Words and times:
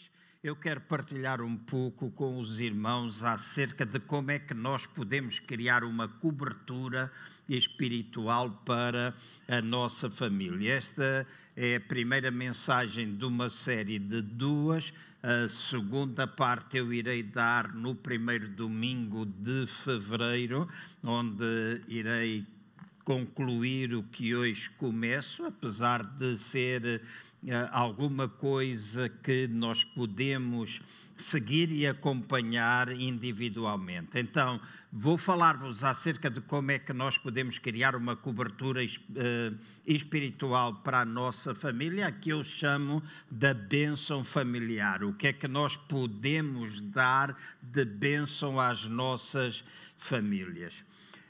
hoje 0.00 0.10
eu 0.42 0.56
quero 0.56 0.80
partilhar 0.80 1.42
um 1.42 1.54
pouco 1.54 2.10
com 2.12 2.38
os 2.38 2.60
irmãos 2.60 3.22
acerca 3.22 3.84
de 3.84 4.00
como 4.00 4.30
é 4.30 4.38
que 4.38 4.54
nós 4.54 4.86
podemos 4.86 5.38
criar 5.38 5.84
uma 5.84 6.08
cobertura 6.08 7.12
espiritual 7.46 8.50
para 8.64 9.14
a 9.46 9.60
nossa 9.60 10.08
família. 10.08 10.76
Esta 10.76 11.26
é 11.54 11.76
a 11.76 11.80
primeira 11.80 12.30
mensagem 12.30 13.14
de 13.14 13.24
uma 13.26 13.50
série 13.50 13.98
de 13.98 14.22
duas. 14.22 14.94
A 15.22 15.46
segunda 15.48 16.26
parte 16.26 16.78
eu 16.78 16.90
irei 16.90 17.22
dar 17.22 17.74
no 17.74 17.94
primeiro 17.94 18.48
domingo 18.48 19.26
de 19.26 19.66
fevereiro, 19.66 20.66
onde 21.02 21.82
irei 21.86 22.46
concluir 23.04 23.92
o 23.92 24.02
que 24.04 24.34
hoje 24.34 24.70
começo, 24.70 25.44
apesar 25.44 26.02
de 26.02 26.38
ser 26.38 27.02
alguma 27.70 28.28
coisa 28.28 29.08
que 29.08 29.48
nós 29.48 29.82
podemos 29.82 30.80
seguir 31.16 31.70
e 31.70 31.86
acompanhar 31.86 32.90
individualmente. 32.92 34.10
Então, 34.14 34.60
vou 34.92 35.16
falar-vos 35.16 35.84
acerca 35.84 36.30
de 36.30 36.40
como 36.40 36.70
é 36.70 36.78
que 36.78 36.92
nós 36.92 37.16
podemos 37.16 37.58
criar 37.58 37.94
uma 37.94 38.16
cobertura 38.16 38.82
uh, 38.82 39.58
espiritual 39.86 40.74
para 40.76 41.00
a 41.00 41.04
nossa 41.04 41.54
família, 41.54 42.10
que 42.10 42.30
eu 42.30 42.42
chamo 42.42 43.02
da 43.30 43.54
bênção 43.54 44.24
familiar. 44.24 45.04
O 45.04 45.14
que 45.14 45.28
é 45.28 45.32
que 45.32 45.48
nós 45.48 45.76
podemos 45.76 46.80
dar 46.80 47.36
de 47.62 47.84
bênção 47.84 48.58
às 48.58 48.84
nossas 48.84 49.64
famílias? 49.98 50.74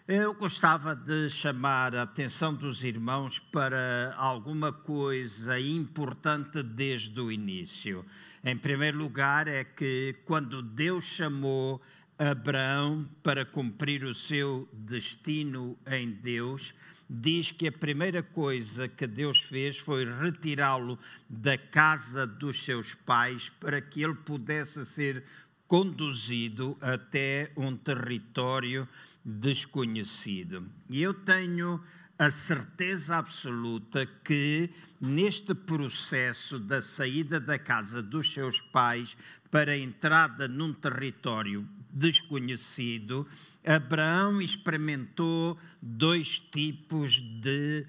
Eu 0.09 0.35
gostava 0.35 0.97
de 0.97 1.29
chamar 1.29 1.95
a 1.95 2.03
atenção 2.03 2.53
dos 2.53 2.83
irmãos 2.83 3.39
para 3.39 4.13
alguma 4.17 4.73
coisa 4.73 5.61
importante 5.61 6.63
desde 6.63 7.21
o 7.21 7.31
início. 7.31 8.05
Em 8.43 8.57
primeiro 8.57 8.99
lugar, 8.99 9.47
é 9.47 9.63
que 9.63 10.17
quando 10.25 10.63
Deus 10.63 11.05
chamou 11.05 11.81
Abraão 12.19 13.09
para 13.23 13.45
cumprir 13.45 14.02
o 14.02 14.15
seu 14.15 14.69
destino 14.73 15.79
em 15.87 16.11
Deus, 16.11 16.74
diz 17.09 17.52
que 17.52 17.69
a 17.69 17.73
primeira 17.73 18.23
coisa 18.23 18.89
que 18.89 19.07
Deus 19.07 19.41
fez 19.43 19.79
foi 19.79 20.05
retirá-lo 20.05 20.99
da 21.29 21.57
casa 21.57 22.27
dos 22.27 22.65
seus 22.65 22.95
pais 22.95 23.51
para 23.61 23.80
que 23.80 24.02
ele 24.02 24.15
pudesse 24.15 24.85
ser 24.87 25.23
conduzido 25.69 26.77
até 26.80 27.52
um 27.57 27.77
território 27.77 28.89
desconhecido. 29.24 30.66
E 30.88 31.02
eu 31.02 31.13
tenho 31.13 31.80
a 32.18 32.30
certeza 32.30 33.16
absoluta 33.16 34.04
que 34.23 34.68
neste 35.01 35.54
processo 35.54 36.59
da 36.59 36.82
saída 36.82 37.40
da 37.40 37.59
casa 37.59 38.02
dos 38.02 38.32
seus 38.32 38.60
pais 38.60 39.16
para 39.51 39.73
a 39.73 39.79
entrada 39.79 40.46
num 40.46 40.74
território 40.74 41.66
desconhecido, 41.90 43.27
Abraão 43.65 44.40
experimentou 44.43 45.59
dois 45.80 46.38
tipos 46.38 47.15
de 47.15 47.87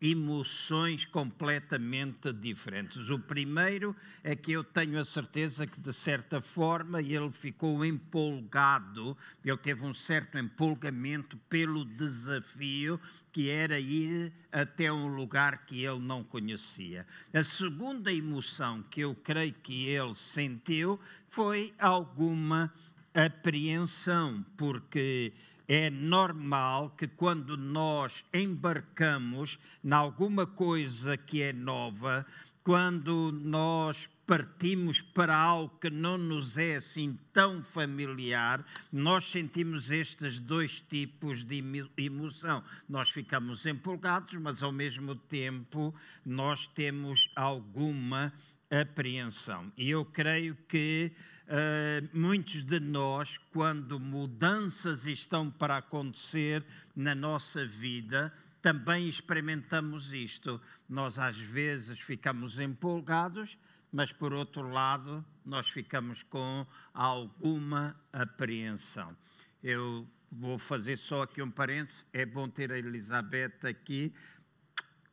emoções 0.00 1.04
completamente 1.04 2.32
diferentes. 2.32 3.10
O 3.10 3.18
primeiro 3.18 3.94
é 4.22 4.36
que 4.36 4.52
eu 4.52 4.62
tenho 4.62 4.98
a 4.98 5.04
certeza 5.04 5.66
que, 5.66 5.80
de 5.80 5.92
certa 5.92 6.40
forma, 6.40 7.00
ele 7.00 7.30
ficou 7.32 7.84
empolgado, 7.84 9.16
ele 9.44 9.56
teve 9.56 9.84
um 9.84 9.92
certo 9.92 10.38
empolgamento 10.38 11.36
pelo 11.48 11.84
desafio 11.84 13.00
que 13.32 13.50
era 13.50 13.78
ir 13.78 14.32
até 14.52 14.92
um 14.92 15.08
lugar 15.08 15.66
que 15.66 15.84
ele 15.84 16.00
não 16.00 16.22
conhecia. 16.22 17.04
A 17.34 17.42
segunda 17.42 18.12
emoção 18.12 18.82
que 18.84 19.00
eu 19.00 19.14
creio 19.16 19.54
que 19.54 19.88
ele 19.88 20.14
sentiu 20.14 20.98
foi 21.28 21.74
alguma 21.78 22.72
apreensão, 23.12 24.44
porque 24.56 25.32
é 25.68 25.90
normal 25.90 26.90
que 26.96 27.06
quando 27.06 27.54
nós 27.54 28.24
embarcamos 28.32 29.58
em 29.84 29.92
alguma 29.92 30.46
coisa 30.46 31.14
que 31.14 31.42
é 31.42 31.52
nova, 31.52 32.24
quando 32.64 33.30
nós 33.32 34.08
partimos 34.26 35.00
para 35.00 35.36
algo 35.36 35.78
que 35.78 35.90
não 35.90 36.16
nos 36.16 36.56
é 36.56 36.76
assim 36.76 37.18
tão 37.32 37.62
familiar, 37.62 38.64
nós 38.90 39.30
sentimos 39.30 39.90
estes 39.90 40.38
dois 40.38 40.80
tipos 40.80 41.44
de 41.44 41.62
emoção. 41.96 42.62
Nós 42.88 43.10
ficamos 43.10 43.64
empolgados, 43.66 44.34
mas 44.34 44.62
ao 44.62 44.72
mesmo 44.72 45.14
tempo 45.14 45.94
nós 46.24 46.66
temos 46.68 47.30
alguma 47.36 48.32
apreensão. 48.70 49.72
E 49.76 49.90
eu 49.90 50.04
creio 50.04 50.54
que 50.68 51.12
Uh, 51.48 52.06
muitos 52.12 52.62
de 52.62 52.78
nós, 52.78 53.38
quando 53.54 53.98
mudanças 53.98 55.06
estão 55.06 55.50
para 55.50 55.78
acontecer 55.78 56.62
na 56.94 57.14
nossa 57.14 57.64
vida, 57.64 58.30
também 58.60 59.08
experimentamos 59.08 60.12
isto. 60.12 60.60
Nós 60.86 61.18
às 61.18 61.38
vezes 61.38 61.98
ficamos 62.00 62.60
empolgados, 62.60 63.56
mas 63.90 64.12
por 64.12 64.34
outro 64.34 64.68
lado, 64.68 65.24
nós 65.42 65.66
ficamos 65.68 66.22
com 66.22 66.66
alguma 66.92 67.98
apreensão. 68.12 69.16
Eu 69.62 70.06
vou 70.30 70.58
fazer 70.58 70.98
só 70.98 71.22
aqui 71.22 71.40
um 71.40 71.50
parênteses. 71.50 72.04
É 72.12 72.26
bom 72.26 72.46
ter 72.46 72.70
a 72.70 72.78
Elizabeth 72.78 73.66
aqui. 73.66 74.12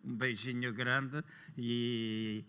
Um 0.04 0.18
beijinho 0.18 0.74
grande 0.74 1.24
e 1.58 2.44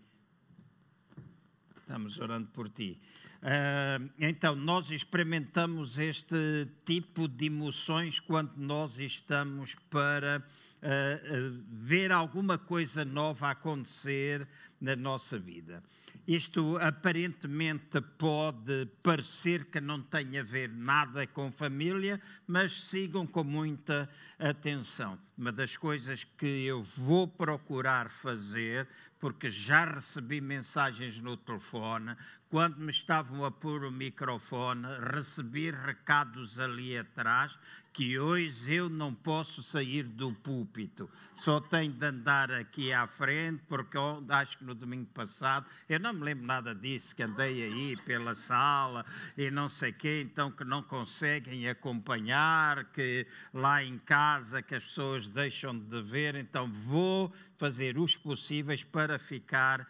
estamos 1.87 2.19
orando 2.19 2.49
por 2.49 2.67
ti. 2.69 2.99
Uh, 3.41 4.09
então, 4.19 4.55
nós 4.57 4.91
experimentamos 4.91 5.97
este 5.97 6.67
tipo 6.83 7.29
de 7.29 7.45
emoções 7.45 8.19
quando 8.19 8.51
nós 8.57 8.99
estamos 8.99 9.73
para 9.89 10.39
uh, 10.39 10.43
uh, 10.43 11.63
ver 11.69 12.11
alguma 12.11 12.57
coisa 12.57 13.05
nova 13.05 13.51
acontecer 13.51 14.45
na 14.81 14.97
nossa 14.97 15.39
vida. 15.39 15.81
Isto 16.27 16.77
aparentemente 16.81 18.01
pode 18.01 18.85
parecer 19.01 19.63
que 19.65 19.79
não 19.79 20.01
tem 20.01 20.37
a 20.37 20.43
ver 20.43 20.67
nada 20.67 21.25
com 21.25 21.49
família, 21.49 22.19
mas 22.45 22.89
sigam 22.89 23.25
com 23.25 23.45
muita 23.45 24.09
atenção. 24.37 25.17
Uma 25.37 25.53
das 25.53 25.77
coisas 25.77 26.25
que 26.25 26.65
eu 26.65 26.83
vou 26.83 27.29
procurar 27.29 28.09
fazer 28.09 28.89
porque 29.19 29.49
já 29.49 29.85
recebi 29.85 30.41
mensagens 30.41 31.19
no 31.21 31.37
telefone, 31.37 32.15
quando 32.49 32.77
me 32.77 32.91
estavam 32.91 33.43
a 33.43 33.51
pôr 33.51 33.83
o 33.83 33.91
microfone, 33.91 34.87
recebi 35.13 35.69
recados 35.69 36.59
ali 36.59 36.97
atrás 36.97 37.57
que 37.91 38.17
hoje 38.19 38.75
eu 38.75 38.89
não 38.89 39.11
posso 39.11 39.63
sair 39.63 40.03
do 40.03 40.31
púlpito, 40.31 41.09
só 41.35 41.59
tenho 41.59 41.91
de 41.91 42.05
andar 42.05 42.51
aqui 42.51 42.93
à 42.93 43.07
frente, 43.07 43.63
porque 43.67 43.97
acho 44.29 44.59
que 44.59 44.63
no 44.63 44.75
domingo 44.75 45.07
passado, 45.07 45.65
eu 45.89 45.99
não 45.99 46.13
me 46.13 46.23
lembro 46.23 46.45
nada 46.45 46.75
disso, 46.75 47.15
que 47.15 47.23
andei 47.23 47.63
aí 47.63 47.97
pela 48.05 48.35
sala 48.35 49.03
e 49.35 49.49
não 49.49 49.67
sei 49.67 49.91
quê, 49.91 50.21
então 50.23 50.51
que 50.51 50.63
não 50.63 50.83
conseguem 50.83 51.67
acompanhar, 51.67 52.85
que 52.85 53.25
lá 53.51 53.83
em 53.83 53.97
casa 53.97 54.61
que 54.61 54.75
as 54.75 54.83
pessoas 54.83 55.27
deixam 55.27 55.77
de 55.77 56.01
ver, 56.03 56.35
então 56.35 56.71
vou 56.71 57.33
fazer 57.57 57.97
os 57.97 58.15
possíveis 58.15 58.83
para 58.83 59.17
ficar 59.17 59.87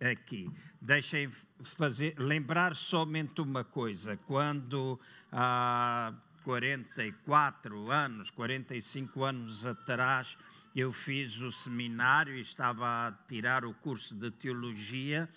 aqui. 0.00 0.50
Deixem 0.80 1.30
fazer, 1.62 2.14
lembrar 2.18 2.74
somente 2.74 3.42
uma 3.42 3.62
coisa, 3.62 4.16
quando 4.16 4.98
há 5.30 6.10
44 6.42 7.90
anos, 7.90 8.30
45 8.30 9.22
anos 9.22 9.66
atrás, 9.66 10.38
eu 10.74 10.90
fiz 10.90 11.38
o 11.40 11.52
seminário 11.52 12.34
e 12.34 12.40
estava 12.40 13.08
a 13.08 13.12
tirar 13.28 13.64
o 13.66 13.74
curso 13.74 14.14
de 14.14 14.30
teologia, 14.30 15.28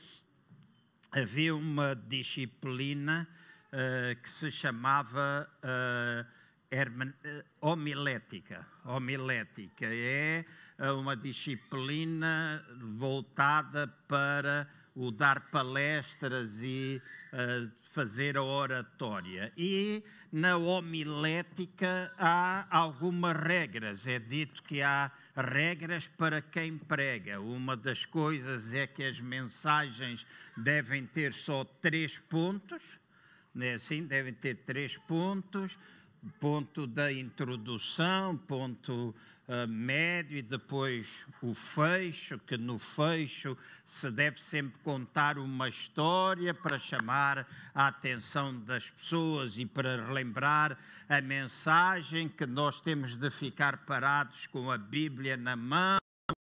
havia 1.11 1.53
uma 1.53 1.93
disciplina 1.93 3.27
uh, 3.67 4.21
que 4.21 4.29
se 4.29 4.49
chamava 4.49 5.49
uh, 5.59 6.43
homilética. 7.59 8.65
Homilética 8.85 9.87
é 9.87 10.45
uma 10.95 11.17
disciplina 11.17 12.65
voltada 12.97 13.87
para 14.07 14.67
o 14.95 15.11
dar 15.11 15.49
palestras 15.49 16.59
e 16.61 17.01
uh, 17.31 17.71
fazer 17.91 18.37
a 18.37 18.43
oratória. 18.43 19.51
E 19.57 20.03
na 20.31 20.57
homilética 20.57 22.11
há 22.17 22.65
algumas 22.69 23.35
regras. 23.35 24.05
É 24.07 24.19
dito 24.19 24.61
que 24.63 24.81
há 24.81 25.11
regras 25.35 26.07
para 26.07 26.41
quem 26.41 26.77
prega. 26.77 27.39
Uma 27.39 27.75
das 27.75 28.05
coisas 28.05 28.73
é 28.73 28.85
que 28.85 29.03
as 29.03 29.19
mensagens 29.19 30.25
devem 30.57 31.05
ter 31.05 31.33
só 31.33 31.63
três 31.63 32.19
pontos. 32.19 32.81
Não 33.53 33.65
é 33.65 33.73
assim? 33.73 34.03
Devem 34.03 34.33
ter 34.33 34.57
três 34.65 34.97
pontos 34.97 35.77
ponto 36.39 36.87
da 36.87 37.11
introdução, 37.11 38.37
ponto 38.37 39.13
uh, 39.47 39.67
médio 39.67 40.37
e 40.37 40.41
depois 40.41 41.25
o 41.41 41.53
fecho, 41.53 42.39
que 42.39 42.57
no 42.57 42.79
fecho 42.79 43.57
se 43.85 44.09
deve 44.11 44.41
sempre 44.41 44.79
contar 44.83 45.37
uma 45.37 45.69
história 45.69 46.53
para 46.53 46.79
chamar 46.79 47.47
a 47.73 47.87
atenção 47.87 48.59
das 48.61 48.89
pessoas 48.89 49.57
e 49.57 49.65
para 49.65 50.05
relembrar 50.05 50.77
a 51.07 51.21
mensagem 51.21 52.29
que 52.29 52.45
nós 52.45 52.79
temos 52.81 53.17
de 53.17 53.29
ficar 53.29 53.85
parados 53.85 54.47
com 54.47 54.71
a 54.71 54.77
Bíblia 54.77 55.37
na 55.37 55.55
mão 55.55 55.97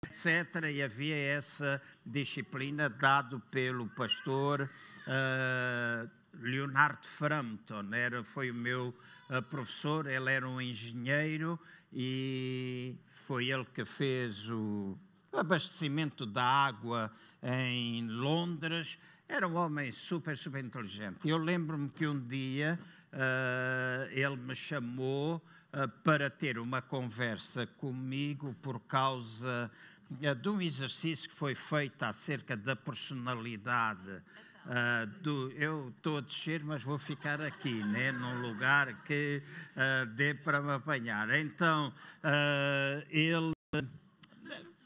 etc. 0.05 0.65
E 0.73 0.83
havia 0.83 1.17
essa 1.17 1.81
disciplina 2.05 2.89
dado 2.89 3.41
pelo 3.51 3.87
pastor 3.89 4.63
uh, 5.07 6.11
Leonardo 6.41 7.07
Frampton, 7.07 7.93
era, 7.93 8.23
foi 8.25 8.51
o 8.51 8.55
meu 8.55 8.95
uh, 9.31 9.43
professor, 9.43 10.07
ele 10.07 10.31
era 10.31 10.49
um 10.49 10.61
engenheiro 10.61 11.59
e 11.99 12.95
foi 13.27 13.49
ele 13.49 13.65
que 13.65 13.83
fez 13.87 14.51
o 14.51 14.99
abastecimento 15.33 16.27
da 16.27 16.45
água 16.45 17.11
em 17.43 18.07
Londres. 18.07 18.99
Era 19.27 19.49
um 19.49 19.57
homem 19.57 19.91
super, 19.91 20.37
super 20.37 20.63
inteligente. 20.63 21.27
Eu 21.27 21.39
lembro-me 21.39 21.89
que 21.89 22.07
um 22.07 22.21
dia 22.21 22.79
uh, 23.15 24.11
ele 24.11 24.37
me 24.37 24.55
chamou 24.55 25.37
uh, 25.37 25.89
para 26.05 26.29
ter 26.29 26.59
uma 26.59 26.83
conversa 26.83 27.67
comigo 27.67 28.55
por 28.61 28.79
causa 28.81 29.71
uh, 30.11 30.35
de 30.35 30.49
um 30.51 30.61
exercício 30.61 31.31
que 31.31 31.35
foi 31.35 31.55
feito 31.55 32.03
acerca 32.03 32.55
da 32.55 32.77
personalidade 32.77 34.23
Uh, 34.67 35.07
do, 35.21 35.53
eu 35.53 35.93
estou 35.97 36.19
a 36.19 36.21
descer, 36.21 36.65
mas 36.65 36.83
vou 36.83 36.99
ficar 36.99 37.41
aqui, 37.41 37.85
né, 37.85 38.11
num 38.11 38.43
lugar 38.43 39.05
que 39.05 39.41
uh, 39.77 40.07
dê 40.07 40.35
para 40.35 40.61
me 40.61 40.73
apanhar. 40.73 41.33
Então, 41.39 41.93
uh, 42.25 43.07
ele 43.09 43.53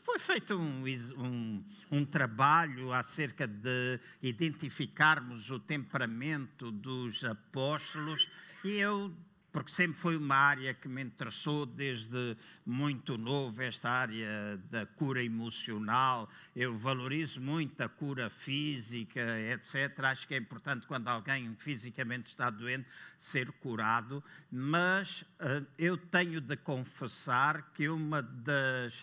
foi 0.04 0.18
feito 0.18 0.54
um, 0.54 0.84
um, 1.16 1.64
um, 1.90 2.04
trabalho 2.04 2.92
acerca 2.92 3.46
de 3.46 3.98
identificarmos 4.22 5.50
o 5.50 5.58
temperamento 5.58 6.70
dos 6.70 7.24
apóstolos 7.24 8.28
e 8.62 8.72
eu 8.72 9.10
porque 9.52 9.72
sempre 9.72 9.98
foi 9.98 10.16
uma 10.16 10.36
área 10.36 10.72
que 10.72 10.88
me 10.88 11.02
interessou 11.02 11.66
desde 11.66 12.36
muito 12.64 13.18
novo, 13.18 13.60
esta 13.62 13.90
área 13.90 14.56
da 14.70 14.86
cura 14.86 15.22
emocional. 15.22 16.28
Eu 16.54 16.76
valorizo 16.76 17.40
muito 17.40 17.82
a 17.82 17.88
cura 17.88 18.30
física, 18.30 19.20
etc. 19.52 19.98
Acho 20.04 20.28
que 20.28 20.34
é 20.34 20.38
importante 20.38 20.86
quando 20.86 21.08
alguém 21.08 21.54
fisicamente 21.56 22.26
está 22.26 22.48
doente 22.48 22.86
ser 23.18 23.50
curado, 23.52 24.22
mas 24.50 25.22
uh, 25.22 25.66
eu 25.76 25.96
tenho 25.96 26.40
de 26.40 26.56
confessar 26.56 27.72
que 27.72 27.88
uma 27.88 28.22
das 28.22 28.94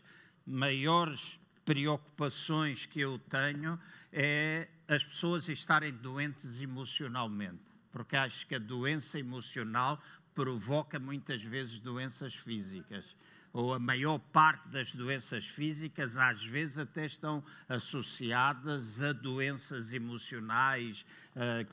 maiores 0.45 1.37
preocupações 1.65 2.85
que 2.85 3.01
eu 3.01 3.19
tenho 3.19 3.77
é 4.13 4.69
as 4.87 5.03
pessoas 5.03 5.49
estarem 5.49 5.91
doentes 5.91 6.61
emocionalmente 6.61 7.67
porque 7.97 8.15
acho 8.15 8.45
que 8.45 8.53
a 8.53 8.59
doença 8.59 9.17
emocional 9.17 9.99
provoca 10.37 10.99
muitas 10.99 11.41
vezes 11.41 11.79
doenças 11.79 12.35
físicas. 12.35 13.15
Ou 13.51 13.73
a 13.73 13.79
maior 13.79 14.19
parte 14.19 14.67
das 14.67 14.93
doenças 14.93 15.43
físicas, 15.43 16.15
às 16.15 16.43
vezes, 16.43 16.77
até 16.77 17.07
estão 17.07 17.43
associadas 17.67 19.01
a 19.01 19.13
doenças 19.13 19.91
emocionais, 19.93 21.03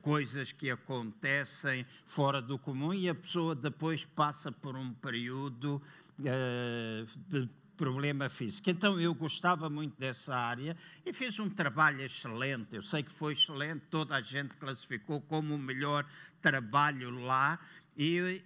coisas 0.01 0.51
que 0.51 0.71
acontecem 0.71 1.85
fora 2.07 2.41
do 2.41 2.59
comum 2.59 2.95
e 2.95 3.07
a 3.07 3.15
pessoa 3.15 3.55
depois 3.55 4.07
passa 4.07 4.51
por 4.51 4.77
um 4.77 4.95
período 4.95 5.83
de 6.17 7.47
problema 7.77 8.31
físico. 8.31 8.71
Então 8.71 8.99
eu 8.99 9.13
gostava 9.15 9.69
muito 9.69 10.01
dessa 10.01 10.35
área 10.35 10.75
e 11.05 11.13
fiz 11.13 11.39
um 11.39 11.51
trabalho 11.51 12.01
excelente. 12.01 12.69
Eu 12.73 12.83
sei 12.83 13.03
que 13.03 13.11
foi 13.11 13.35
excelente, 13.35 13.83
toda 13.91 14.15
a 14.17 14.23
gente 14.23 14.55
classificou 14.55 15.21
como 15.21 15.55
o 15.55 15.59
melhor 15.59 16.07
trabalho 16.41 17.11
lá 17.11 17.59
e 17.95 18.43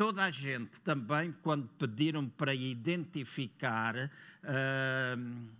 toda 0.00 0.24
a 0.24 0.30
gente 0.30 0.80
também, 0.80 1.30
quando 1.42 1.68
pediram 1.76 2.26
para 2.26 2.54
identificar 2.54 3.94
uh, 3.94 5.50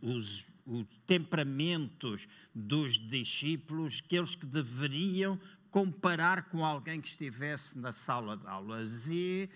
os, 0.00 0.48
os 0.64 0.86
temperamentos 1.06 2.26
dos 2.54 2.98
discípulos, 2.98 4.02
aqueles 4.02 4.34
que 4.34 4.46
deveriam 4.46 5.38
comparar 5.70 6.44
com 6.44 6.64
alguém 6.64 6.98
que 6.98 7.08
estivesse 7.08 7.78
na 7.78 7.92
sala 7.92 8.38
de 8.38 8.46
aulas. 8.46 9.06
E 9.06 9.50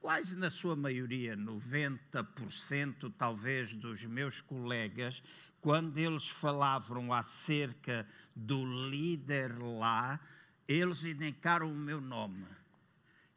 quase 0.00 0.34
na 0.34 0.48
sua 0.48 0.74
maioria, 0.74 1.36
90% 1.36 3.12
talvez 3.18 3.74
dos 3.74 4.06
meus 4.06 4.40
colegas, 4.40 5.22
quando 5.60 5.98
eles 5.98 6.26
falavam 6.26 7.12
acerca 7.12 8.08
do 8.34 8.88
líder 8.88 9.58
lá, 9.58 10.18
eles 10.66 11.04
indicaram 11.04 11.70
o 11.70 11.76
meu 11.76 12.00
nome 12.00 12.46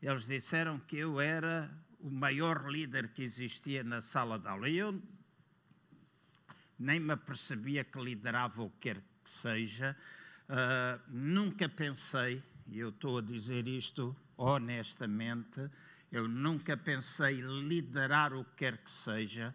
eles 0.01 0.25
disseram 0.25 0.80
que 0.80 0.98
eu 0.98 1.21
era 1.21 1.69
o 2.00 2.09
maior 2.09 2.68
líder 2.68 3.09
que 3.09 3.21
existia 3.21 3.83
na 3.83 4.01
sala 4.01 4.39
de 4.39 4.48
aula. 4.48 4.68
E 4.68 4.77
eu 4.77 5.01
nem 6.80 7.00
me 7.00 7.13
apercebia 7.13 7.83
que 7.83 8.00
liderava 8.00 8.63
o 8.63 8.69
que 8.71 8.80
quer 8.80 9.01
que 9.24 9.30
seja. 9.30 9.95
Uh, 10.50 11.00
nunca 11.07 11.69
pensei, 11.69 12.42
e 12.68 12.80
eu 12.80 12.89
estou 12.89 13.19
a 13.19 13.21
dizer 13.21 13.68
isto 13.68 14.15
honestamente, 14.36 15.69
eu 16.12 16.27
nunca 16.27 16.75
pensei 16.75 17.39
liderar 17.39 18.33
o 18.33 18.44
que 18.44 18.56
quer 18.57 18.77
que 18.77 18.89
seja. 18.89 19.53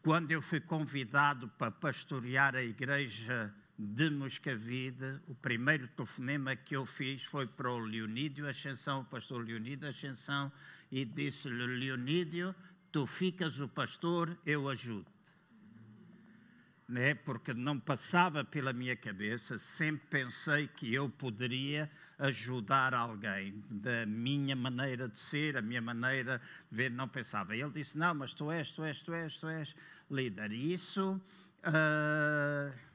Quando 0.00 0.30
eu 0.30 0.40
fui 0.40 0.60
convidado 0.60 1.48
para 1.48 1.70
pastorear 1.72 2.54
a 2.54 2.62
igreja 2.62 3.52
de 3.82 4.08
Moscavide, 4.10 5.20
o 5.26 5.34
primeiro 5.34 5.88
telefonema 5.88 6.54
que 6.54 6.76
eu 6.76 6.86
fiz 6.86 7.24
foi 7.24 7.48
para 7.48 7.68
o 7.68 7.80
Leonídio 7.80 8.48
Ascensão, 8.48 9.00
o 9.00 9.04
pastor 9.04 9.44
Leonídio 9.44 9.88
Ascensão, 9.88 10.52
e 10.90 11.04
disse-lhe, 11.04 11.66
Leonídio, 11.66 12.54
tu 12.92 13.06
ficas 13.06 13.58
o 13.58 13.68
pastor, 13.68 14.38
eu 14.46 14.68
ajudo. 14.68 15.10
Né? 16.88 17.14
Porque 17.14 17.52
não 17.52 17.78
passava 17.80 18.44
pela 18.44 18.72
minha 18.72 18.94
cabeça, 18.94 19.58
sempre 19.58 20.06
pensei 20.08 20.68
que 20.68 20.94
eu 20.94 21.08
poderia 21.08 21.90
ajudar 22.18 22.94
alguém, 22.94 23.64
da 23.68 24.06
minha 24.06 24.54
maneira 24.54 25.08
de 25.08 25.18
ser, 25.18 25.56
a 25.56 25.62
minha 25.62 25.82
maneira 25.82 26.40
de 26.70 26.76
ver, 26.76 26.90
não 26.90 27.08
pensava. 27.08 27.56
Ele 27.56 27.70
disse, 27.70 27.98
não, 27.98 28.14
mas 28.14 28.32
tu 28.32 28.50
és, 28.52 28.70
tu 28.70 28.84
és, 28.84 29.02
tu 29.02 29.12
és, 29.12 29.36
tu 29.38 29.48
és 29.48 29.74
líder. 30.08 30.52
E 30.52 30.72
isso... 30.72 31.20
Uh 31.64 32.91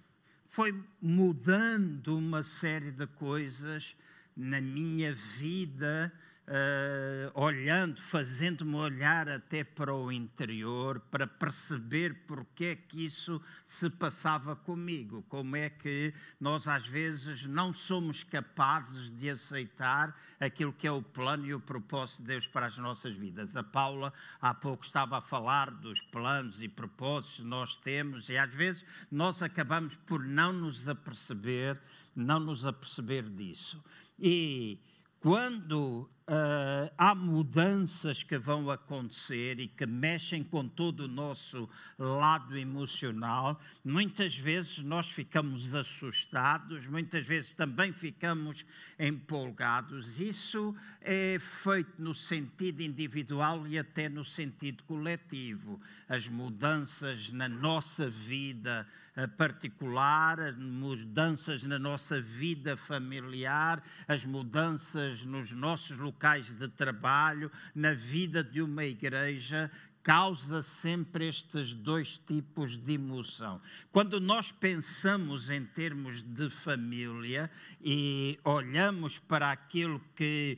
foi 0.57 0.73
mudando 0.99 2.17
uma 2.17 2.41
série 2.41 2.89
de 2.89 3.05
coisas 3.05 3.95
na 4.35 4.59
minha 4.59 5.13
vida 5.13 6.11
uh, 6.47 7.39
olhando, 7.39 8.01
fazendo-me 8.01 8.75
olhar 8.75 9.27
até 9.27 9.63
para 9.63 9.93
o 9.93 10.11
interior, 10.11 10.99
para 11.11 11.27
perceber 11.27 12.23
porque 12.25 12.65
é 12.65 12.75
que 12.75 13.05
isso 13.05 13.41
se 13.65 13.89
passava 13.89 14.55
comigo, 14.55 15.23
como 15.27 15.55
é 15.55 15.69
que 15.69 16.13
nós 16.39 16.67
às 16.67 16.87
vezes 16.87 17.45
não 17.45 17.73
somos 17.73 18.23
capazes 18.23 19.09
de 19.17 19.29
aceitar 19.29 20.17
aquilo 20.39 20.71
que 20.71 20.87
é 20.87 20.91
o 20.91 21.01
plano 21.01 21.45
e 21.45 21.53
o 21.53 21.59
propósito 21.59 22.21
de 22.21 22.27
Deus 22.27 22.47
para 22.47 22.67
as 22.67 22.77
nossas 22.77 23.15
vidas. 23.15 23.55
A 23.55 23.63
Paula 23.63 24.13
há 24.41 24.53
pouco 24.53 24.85
estava 24.85 25.17
a 25.17 25.21
falar 25.21 25.69
dos 25.71 26.01
planos 26.01 26.61
e 26.61 26.67
propósitos 26.67 27.37
que 27.37 27.43
nós 27.43 27.75
temos 27.77 28.29
e 28.29 28.37
às 28.37 28.53
vezes 28.53 28.85
nós 29.11 29.41
acabamos 29.41 29.95
por 30.05 30.23
não 30.23 30.53
nos 30.53 30.87
aperceber, 30.87 31.77
não 32.15 32.39
nos 32.39 32.65
aperceber 32.65 33.23
disso. 33.23 33.83
E 34.19 34.79
quando 35.19 36.09
Uh, 36.29 36.91
há 36.97 37.15
mudanças 37.15 38.21
que 38.21 38.37
vão 38.37 38.69
acontecer 38.69 39.61
e 39.61 39.67
que 39.69 39.85
mexem 39.85 40.43
com 40.43 40.67
todo 40.67 41.05
o 41.05 41.07
nosso 41.07 41.69
lado 41.97 42.57
emocional. 42.57 43.57
Muitas 43.81 44.35
vezes 44.35 44.79
nós 44.79 45.07
ficamos 45.07 45.73
assustados, 45.73 46.85
muitas 46.85 47.25
vezes 47.25 47.53
também 47.53 47.93
ficamos 47.93 48.65
empolgados. 48.99 50.19
Isso 50.19 50.75
é 50.99 51.37
feito 51.39 51.93
no 51.97 52.13
sentido 52.13 52.81
individual 52.81 53.65
e 53.65 53.79
até 53.79 54.09
no 54.09 54.25
sentido 54.25 54.83
coletivo. 54.83 55.79
As 56.09 56.27
mudanças 56.27 57.31
na 57.31 57.47
nossa 57.47 58.09
vida 58.09 58.85
particular, 59.25 60.39
as 60.39 60.57
mudanças 60.57 61.63
na 61.63 61.79
nossa 61.79 62.21
vida 62.21 62.75
familiar, 62.75 63.81
as 64.07 64.25
mudanças 64.25 65.23
nos 65.23 65.51
nossos 65.53 65.97
locais 65.97 66.51
de 66.51 66.67
trabalho, 66.67 67.51
na 67.73 67.93
vida 67.93 68.43
de 68.43 68.61
uma 68.61 68.83
igreja, 68.83 69.71
causa 70.03 70.61
sempre 70.61 71.27
estes 71.27 71.73
dois 71.73 72.17
tipos 72.17 72.77
de 72.77 72.93
emoção. 72.93 73.59
Quando 73.91 74.21
nós 74.21 74.51
pensamos 74.51 75.49
em 75.49 75.65
termos 75.65 76.21
de 76.21 76.49
família 76.49 77.51
e 77.81 78.39
olhamos 78.43 79.19
para 79.19 79.51
aquilo 79.51 79.99
que 80.15 80.57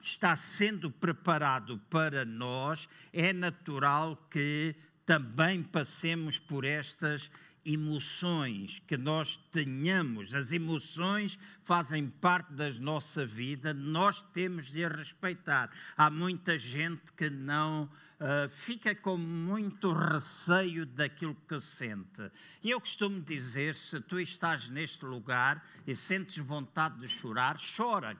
está 0.00 0.36
sendo 0.36 0.90
preparado 0.90 1.78
para 1.90 2.24
nós, 2.24 2.88
é 3.12 3.32
natural 3.32 4.16
que 4.30 4.76
também 5.04 5.62
passemos 5.62 6.38
por 6.38 6.64
estas 6.64 7.30
emoções 7.66 8.80
que 8.86 8.96
nós 8.96 9.36
tenhamos. 9.50 10.34
As 10.34 10.52
emoções 10.52 11.36
fazem 11.64 12.08
parte 12.08 12.52
da 12.52 12.70
nossa 12.74 13.26
vida, 13.26 13.74
nós 13.74 14.22
temos 14.32 14.66
de 14.66 14.86
respeitar. 14.86 15.70
Há 15.96 16.08
muita 16.08 16.56
gente 16.56 17.12
que 17.16 17.28
não 17.28 17.84
uh, 17.84 18.48
fica 18.48 18.94
com 18.94 19.16
muito 19.16 19.92
receio 19.92 20.86
daquilo 20.86 21.36
que 21.48 21.60
sente. 21.60 22.30
E 22.62 22.70
eu 22.70 22.80
costumo 22.80 23.20
dizer: 23.20 23.74
se 23.74 24.00
tu 24.00 24.20
estás 24.20 24.68
neste 24.68 25.04
lugar 25.04 25.66
e 25.86 25.94
sentes 25.94 26.36
vontade 26.38 27.00
de 27.00 27.08
chorar, 27.08 27.58
chora 27.76 28.16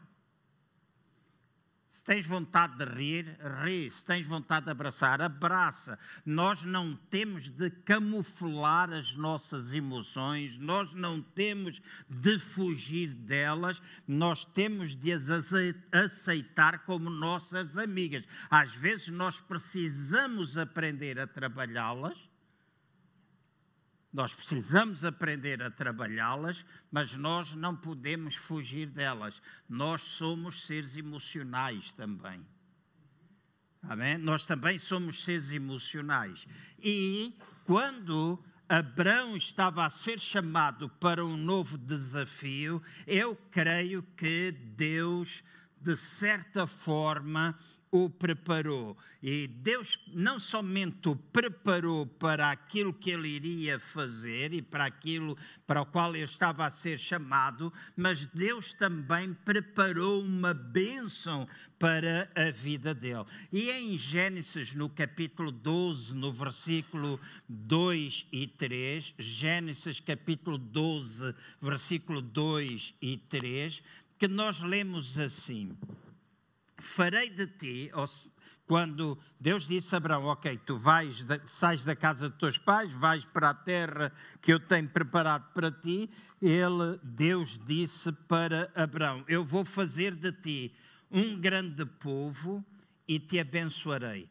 se 1.97 2.05
tens 2.05 2.27
vontade 2.27 2.77
de 2.77 2.85
rir, 2.85 3.39
ri. 3.65 3.91
Se 3.91 4.05
tens 4.05 4.27
vontade 4.27 4.67
de 4.67 4.71
abraçar, 4.71 5.23
abraça. 5.23 5.99
Nós 6.27 6.63
não 6.63 6.95
temos 6.95 7.49
de 7.49 7.71
camuflar 7.71 8.93
as 8.93 9.17
nossas 9.17 9.73
emoções, 9.73 10.59
nós 10.59 10.93
não 10.93 11.23
temos 11.23 11.81
de 12.07 12.39
fugir 12.39 13.15
delas, 13.15 13.81
nós 14.07 14.45
temos 14.45 14.95
de 14.95 15.11
as 15.11 15.31
aceitar 15.91 16.81
como 16.81 17.09
nossas 17.09 17.79
amigas. 17.79 18.29
Às 18.51 18.75
vezes 18.75 19.09
nós 19.09 19.41
precisamos 19.41 20.59
aprender 20.59 21.19
a 21.19 21.27
trabalhá-las 21.27 22.29
nós 24.13 24.33
precisamos 24.33 25.05
aprender 25.05 25.63
a 25.63 25.71
trabalhá-las, 25.71 26.65
mas 26.91 27.15
nós 27.15 27.55
não 27.55 27.77
podemos 27.77 28.35
fugir 28.35 28.87
delas. 28.87 29.43
Nós 29.69 30.03
somos 30.03 30.67
seres 30.67 30.97
emocionais 30.97 31.93
também. 31.93 32.45
Amém? 33.83 34.19
Nós 34.19 34.47
também 34.47 34.79
somos 34.79 35.23
seres 35.23 35.51
emocionais. 35.51 36.47
E 36.79 37.39
quando 37.65 38.43
Abraão 38.69 39.37
estava 39.37 39.85
a 39.85 39.91
ser 39.91 40.19
chamado 40.19 40.89
para 40.89 41.25
um 41.25 41.37
novo 41.37 41.79
desafio, 41.79 42.83
eu 43.07 43.37
creio 43.51 44.03
que 44.17 44.51
Deus, 44.51 45.45
de 45.81 45.97
certa 45.97 46.67
forma, 46.67 47.57
o 48.05 48.11
preparou. 48.11 48.97
E 49.23 49.49
Deus 49.49 49.99
não 50.09 50.39
somente 50.39 51.09
o 51.09 51.17
preparou 51.17 52.07
para 52.07 52.51
aquilo 52.51 52.93
que 52.93 53.11
ele 53.11 53.29
iria 53.29 53.79
fazer 53.79 54.53
e 54.53 54.63
para 54.63 54.85
aquilo 54.85 55.37
para 55.67 55.83
o 55.83 55.87
qual 55.87 56.15
ele 56.15 56.25
estava 56.25 56.65
a 56.65 56.71
ser 56.71 56.99
chamado, 56.99 57.73
mas 57.97 58.27
Deus 58.27 58.73
também 58.75 59.35
preparou 59.35 60.23
uma 60.23 60.55
bênção 60.55 61.49
para 61.79 62.31
a 62.35 62.51
vida 62.51 62.95
dele. 62.95 63.25
E 63.53 63.71
em 63.71 63.97
Gênesis, 63.99 64.75
no 64.75 64.89
capítulo 64.89 65.51
12, 65.51 66.15
no 66.15 66.33
versículo 66.33 67.19
2 67.49 68.27
e 68.31 68.47
3, 68.47 69.15
Gênesis 69.19 69.99
capítulo 69.99 70.59
12, 70.59 71.35
versículo 71.61 72.21
2 72.21 72.95
e 73.01 73.17
3, 73.17 73.83
que 74.19 74.29
nós 74.29 74.61
lemos 74.61 75.19
assim 75.19 75.77
farei 76.79 77.31
de 77.31 77.47
ti, 77.47 77.91
quando 78.67 79.19
Deus 79.39 79.69
disse 79.69 79.95
a 79.95 79.99
Abraão, 79.99 80.25
ok, 80.25 80.59
tu 80.67 80.77
vais, 80.77 81.25
sais 81.47 81.85
da 81.85 81.95
casa 81.95 82.29
dos 82.29 82.39
teus 82.39 82.59
pais, 82.59 82.93
vais 82.93 83.25
para 83.25 83.51
a 83.51 83.55
terra 83.55 84.13
que 84.43 84.53
eu 84.53 84.59
tenho 84.59 84.89
preparado 84.89 85.53
para 85.53 85.71
ti, 85.71 86.11
ele, 86.43 86.99
Deus 87.03 87.61
disse 87.65 88.11
para 88.13 88.71
Abraão, 88.75 89.25
eu 89.29 89.45
vou 89.45 89.65
fazer 89.65 90.15
de 90.15 90.33
ti 90.33 90.75
um 91.11 91.39
grande 91.39 91.87
povo 91.87 92.65
e 93.07 93.21
te 93.21 93.39
abençoarei. 93.39 94.29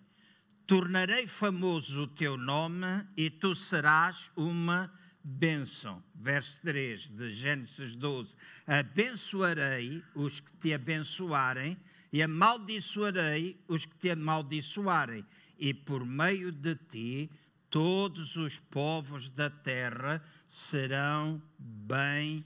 Tornarei 0.67 1.27
famoso 1.27 2.03
o 2.03 2.07
teu 2.07 2.35
nome 2.35 3.05
e 3.15 3.29
tu 3.29 3.55
serás 3.55 4.31
uma 4.35 4.91
bênção. 5.23 6.03
Verso 6.13 6.59
3 6.61 7.09
de 7.09 7.31
Gênesis 7.31 7.95
12: 7.95 8.35
Abençoarei 8.67 10.03
os 10.13 10.39
que 10.39 10.51
te 10.57 10.73
abençoarem 10.73 11.77
e 12.15 12.23
amaldiçoarei 12.23 13.59
os 13.67 13.85
que 13.85 13.97
te 13.97 14.09
amaldiçoarem, 14.09 15.25
e 15.59 15.73
por 15.73 16.05
meio 16.05 16.49
de 16.49 16.73
ti 16.73 17.29
todos 17.69 18.37
os 18.37 18.57
povos 18.57 19.29
da 19.29 19.49
terra 19.49 20.23
serão 20.47 21.43
bem 21.59 22.45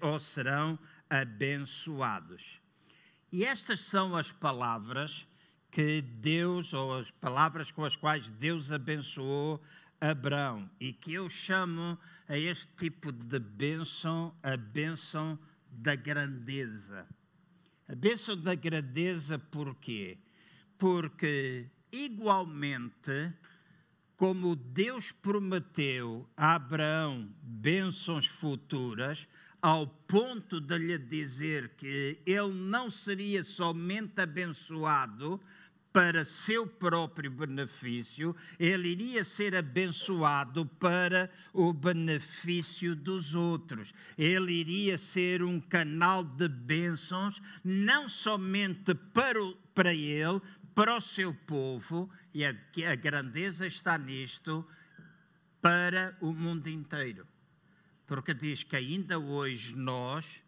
ou 0.00 0.18
serão 0.18 0.76
abençoados. 1.08 2.60
E 3.30 3.44
estas 3.44 3.78
são 3.78 4.16
as 4.16 4.32
palavras 4.32 5.24
que 5.70 6.02
Deus, 6.02 6.72
ou 6.72 6.98
as 6.98 7.12
palavras 7.12 7.70
com 7.70 7.84
as 7.84 7.94
quais 7.94 8.28
Deus 8.28 8.72
abençoou 8.72 9.62
Abraão, 10.00 10.68
e 10.80 10.92
que 10.92 11.12
eu 11.12 11.28
chamo 11.28 11.96
a 12.28 12.36
este 12.36 12.66
tipo 12.76 13.12
de 13.12 13.38
bênção 13.38 14.34
a 14.42 14.56
bênção 14.56 15.38
da 15.70 15.94
grandeza. 15.94 17.06
A 17.86 17.94
bênção 17.94 18.36
da 18.36 18.54
grandeza, 18.54 19.38
porquê? 19.38 20.16
Porque, 20.78 21.66
igualmente, 21.92 23.32
como 24.16 24.56
Deus 24.56 25.12
prometeu 25.12 26.26
a 26.36 26.54
Abraão 26.54 27.30
bênçãos 27.42 28.26
futuras, 28.26 29.28
ao 29.60 29.86
ponto 29.86 30.60
de 30.60 30.78
lhe 30.78 30.98
dizer 30.98 31.70
que 31.76 32.18
ele 32.24 32.52
não 32.52 32.90
seria 32.90 33.42
somente 33.42 34.20
abençoado, 34.20 35.40
para 35.94 36.24
seu 36.24 36.66
próprio 36.66 37.30
benefício, 37.30 38.34
ele 38.58 38.88
iria 38.88 39.22
ser 39.22 39.54
abençoado 39.54 40.66
para 40.66 41.30
o 41.52 41.72
benefício 41.72 42.96
dos 42.96 43.32
outros. 43.36 43.94
Ele 44.18 44.54
iria 44.54 44.98
ser 44.98 45.40
um 45.40 45.60
canal 45.60 46.24
de 46.24 46.48
bênçãos, 46.48 47.40
não 47.62 48.08
somente 48.08 48.92
para, 48.92 49.40
o, 49.40 49.54
para 49.72 49.94
ele, 49.94 50.42
para 50.74 50.96
o 50.96 51.00
seu 51.00 51.32
povo, 51.32 52.10
e 52.34 52.44
a, 52.44 52.52
a 52.90 52.96
grandeza 52.96 53.64
está 53.64 53.96
nisto, 53.96 54.66
para 55.62 56.16
o 56.20 56.32
mundo 56.32 56.68
inteiro. 56.68 57.24
Porque 58.04 58.34
diz 58.34 58.64
que 58.64 58.74
ainda 58.74 59.16
hoje 59.16 59.76
nós, 59.76 60.42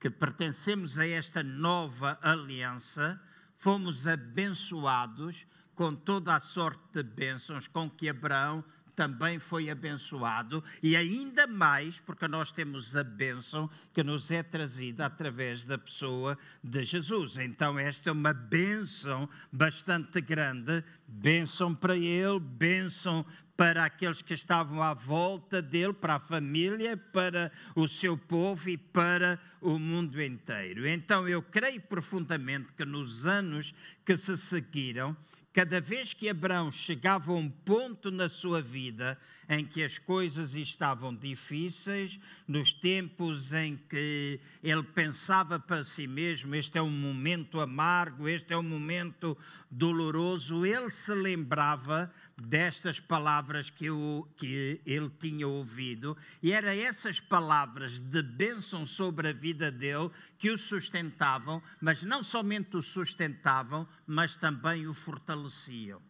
que 0.00 0.10
pertencemos 0.10 0.98
a 0.98 1.06
esta 1.06 1.40
nova 1.40 2.18
aliança, 2.20 3.22
fomos 3.60 4.06
abençoados 4.06 5.46
com 5.74 5.94
toda 5.94 6.34
a 6.34 6.40
sorte 6.40 6.82
de 6.92 7.02
bênçãos 7.02 7.68
com 7.68 7.88
que 7.88 8.08
Abraão 8.08 8.64
também 8.96 9.38
foi 9.38 9.70
abençoado 9.70 10.62
e 10.82 10.94
ainda 10.94 11.46
mais 11.46 11.98
porque 12.00 12.28
nós 12.28 12.52
temos 12.52 12.94
a 12.94 13.02
bênção 13.02 13.70
que 13.94 14.02
nos 14.02 14.30
é 14.30 14.42
trazida 14.42 15.06
através 15.06 15.64
da 15.64 15.78
pessoa 15.78 16.36
de 16.62 16.82
Jesus. 16.82 17.38
Então 17.38 17.78
esta 17.78 18.10
é 18.10 18.12
uma 18.12 18.32
bênção 18.32 19.28
bastante 19.50 20.20
grande, 20.20 20.84
bênção 21.06 21.74
para 21.74 21.96
ele, 21.96 22.40
bênção 22.40 23.24
para 23.60 23.84
aqueles 23.84 24.22
que 24.22 24.32
estavam 24.32 24.82
à 24.82 24.94
volta 24.94 25.60
dele, 25.60 25.92
para 25.92 26.14
a 26.14 26.18
família, 26.18 26.96
para 26.96 27.52
o 27.76 27.86
seu 27.86 28.16
povo 28.16 28.70
e 28.70 28.78
para 28.78 29.38
o 29.60 29.78
mundo 29.78 30.18
inteiro. 30.22 30.88
Então 30.88 31.28
eu 31.28 31.42
creio 31.42 31.78
profundamente 31.82 32.72
que 32.74 32.86
nos 32.86 33.26
anos 33.26 33.74
que 34.02 34.16
se 34.16 34.34
seguiram, 34.38 35.14
cada 35.52 35.78
vez 35.78 36.14
que 36.14 36.30
Abraão 36.30 36.72
chegava 36.72 37.32
a 37.32 37.34
um 37.34 37.50
ponto 37.50 38.10
na 38.10 38.30
sua 38.30 38.62
vida 38.62 39.18
em 39.50 39.64
que 39.66 39.82
as 39.82 39.98
coisas 39.98 40.54
estavam 40.54 41.12
difíceis, 41.12 42.20
nos 42.46 42.72
tempos 42.72 43.52
em 43.52 43.76
que 43.76 44.38
ele 44.62 44.84
pensava 44.84 45.58
para 45.58 45.82
si 45.82 46.06
mesmo: 46.06 46.54
este 46.54 46.78
é 46.78 46.82
um 46.82 46.90
momento 46.90 47.58
amargo, 47.58 48.28
este 48.28 48.54
é 48.54 48.56
um 48.56 48.62
momento 48.62 49.36
doloroso, 49.68 50.64
ele 50.64 50.88
se 50.88 51.12
lembrava 51.12 52.12
destas 52.38 53.00
palavras 53.00 53.68
que, 53.70 53.86
eu, 53.86 54.28
que 54.36 54.80
ele 54.86 55.10
tinha 55.18 55.48
ouvido, 55.48 56.16
e 56.40 56.52
eram 56.52 56.70
essas 56.70 57.18
palavras 57.18 57.98
de 58.00 58.22
bênção 58.22 58.86
sobre 58.86 59.28
a 59.28 59.32
vida 59.32 59.70
dele 59.70 60.10
que 60.38 60.50
o 60.50 60.56
sustentavam, 60.56 61.60
mas 61.80 62.04
não 62.04 62.22
somente 62.22 62.76
o 62.76 62.82
sustentavam, 62.82 63.86
mas 64.06 64.36
também 64.36 64.86
o 64.86 64.94
fortaleciam. 64.94 66.09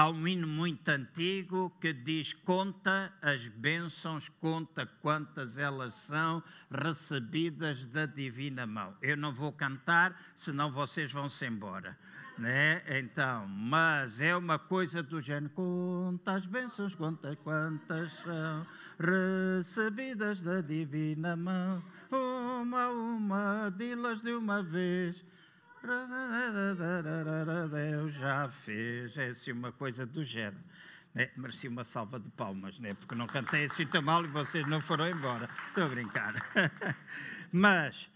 Há 0.00 0.08
um 0.08 0.26
hino 0.26 0.46
muito 0.46 0.88
antigo 0.88 1.70
que 1.78 1.92
diz: 1.92 2.32
Conta 2.32 3.12
as 3.20 3.46
bênçãos, 3.48 4.30
conta 4.30 4.86
quantas 5.02 5.58
elas 5.58 5.92
são 5.92 6.42
recebidas 6.70 7.84
da 7.84 8.06
divina 8.06 8.66
mão. 8.66 8.96
Eu 9.02 9.14
não 9.14 9.30
vou 9.30 9.52
cantar, 9.52 10.18
senão 10.34 10.72
vocês 10.72 11.12
vão-se 11.12 11.44
embora. 11.44 11.98
Né? 12.38 12.82
Então, 12.98 13.46
mas 13.46 14.22
é 14.22 14.34
uma 14.34 14.58
coisa 14.58 15.02
do 15.02 15.20
género: 15.20 15.52
conta 15.52 16.32
as 16.32 16.46
bênçãos, 16.46 16.94
conta 16.94 17.36
quantas 17.36 18.10
são 18.22 18.66
recebidas 18.98 20.40
da 20.40 20.62
divina 20.62 21.36
mão. 21.36 21.84
Uma 22.10 22.84
a 22.84 22.90
uma, 22.90 23.70
dilas 23.76 24.22
de 24.22 24.32
uma 24.32 24.62
vez. 24.62 25.22
Deus 27.70 28.14
já 28.14 28.48
fez. 28.48 29.16
É 29.16 29.28
assim 29.28 29.52
uma 29.52 29.72
coisa 29.72 30.04
do 30.06 30.24
género. 30.24 30.62
Né? 31.14 31.30
Mereci 31.36 31.68
uma 31.68 31.84
salva 31.84 32.20
de 32.20 32.30
palmas, 32.30 32.78
né? 32.78 32.94
porque 32.94 33.14
não 33.14 33.26
cantei 33.26 33.64
assim 33.64 33.86
tão 33.86 34.02
mal 34.02 34.24
e 34.24 34.28
vocês 34.28 34.66
não 34.66 34.80
foram 34.80 35.08
embora. 35.08 35.48
Estou 35.68 35.84
a 35.84 35.88
brincar. 35.88 36.34
Mas 37.50 38.08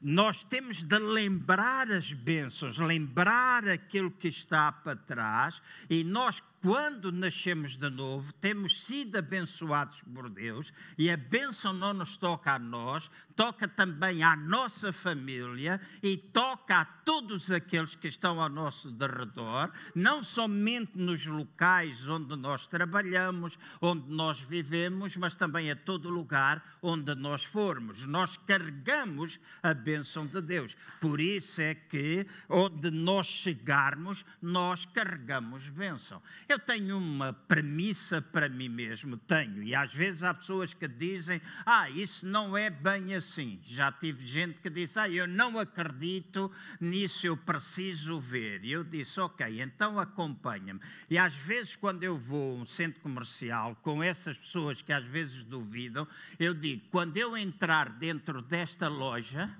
nós 0.00 0.42
temos 0.42 0.82
de 0.82 0.98
lembrar 0.98 1.90
as 1.90 2.12
bênçãos, 2.12 2.78
lembrar 2.78 3.68
aquilo 3.68 4.10
que 4.10 4.28
está 4.28 4.72
para 4.72 4.96
trás, 4.96 5.60
e 5.90 6.02
nós 6.02 6.42
quando 6.62 7.10
nascemos 7.10 7.76
de 7.76 7.88
novo, 7.88 8.32
temos 8.34 8.84
sido 8.84 9.16
abençoados 9.16 10.02
por 10.02 10.28
Deus 10.28 10.72
e 10.98 11.10
a 11.10 11.16
bênção 11.16 11.72
não 11.72 11.94
nos 11.94 12.18
toca 12.18 12.52
a 12.52 12.58
nós, 12.58 13.10
toca 13.34 13.66
também 13.66 14.22
à 14.22 14.36
nossa 14.36 14.92
família 14.92 15.80
e 16.02 16.18
toca 16.18 16.80
a 16.80 16.84
todos 16.84 17.50
aqueles 17.50 17.94
que 17.94 18.08
estão 18.08 18.38
ao 18.38 18.50
nosso 18.50 18.90
derredor, 18.90 19.70
não 19.94 20.22
somente 20.22 20.92
nos 20.98 21.24
locais 21.24 22.06
onde 22.06 22.36
nós 22.36 22.66
trabalhamos, 22.66 23.58
onde 23.80 24.12
nós 24.12 24.38
vivemos, 24.40 25.16
mas 25.16 25.34
também 25.34 25.70
a 25.70 25.76
todo 25.76 26.10
lugar 26.10 26.62
onde 26.82 27.14
nós 27.14 27.42
formos. 27.42 28.06
Nós 28.06 28.36
carregamos 28.36 29.40
a 29.62 29.72
bênção 29.72 30.26
de 30.26 30.42
Deus. 30.42 30.76
Por 31.00 31.20
isso 31.20 31.62
é 31.62 31.74
que 31.74 32.26
onde 32.48 32.90
nós 32.90 33.26
chegarmos, 33.26 34.26
nós 34.42 34.84
carregamos 34.84 35.70
bênção. 35.70 36.20
Eu 36.50 36.58
tenho 36.58 36.98
uma 36.98 37.32
premissa 37.32 38.20
para 38.20 38.48
mim 38.48 38.68
mesmo, 38.68 39.16
tenho, 39.16 39.62
e 39.62 39.72
às 39.72 39.94
vezes 39.94 40.24
há 40.24 40.34
pessoas 40.34 40.74
que 40.74 40.88
dizem: 40.88 41.40
Ah, 41.64 41.88
isso 41.88 42.26
não 42.26 42.56
é 42.56 42.68
bem 42.68 43.14
assim. 43.14 43.60
Já 43.62 43.92
tive 43.92 44.26
gente 44.26 44.58
que 44.58 44.68
disse: 44.68 44.98
Ah, 44.98 45.08
eu 45.08 45.28
não 45.28 45.60
acredito 45.60 46.50
nisso, 46.80 47.24
eu 47.24 47.36
preciso 47.36 48.18
ver. 48.18 48.64
E 48.64 48.72
eu 48.72 48.82
disse: 48.82 49.20
Ok, 49.20 49.62
então 49.62 49.96
acompanha-me. 49.96 50.80
E 51.08 51.16
às 51.16 51.34
vezes, 51.34 51.76
quando 51.76 52.02
eu 52.02 52.18
vou 52.18 52.58
a 52.58 52.62
um 52.62 52.66
centro 52.66 53.00
comercial 53.00 53.76
com 53.76 54.02
essas 54.02 54.36
pessoas 54.36 54.82
que 54.82 54.92
às 54.92 55.06
vezes 55.06 55.44
duvidam, 55.44 56.04
eu 56.36 56.52
digo: 56.52 56.82
Quando 56.90 57.16
eu 57.16 57.36
entrar 57.36 57.90
dentro 57.90 58.42
desta 58.42 58.88
loja, 58.88 59.56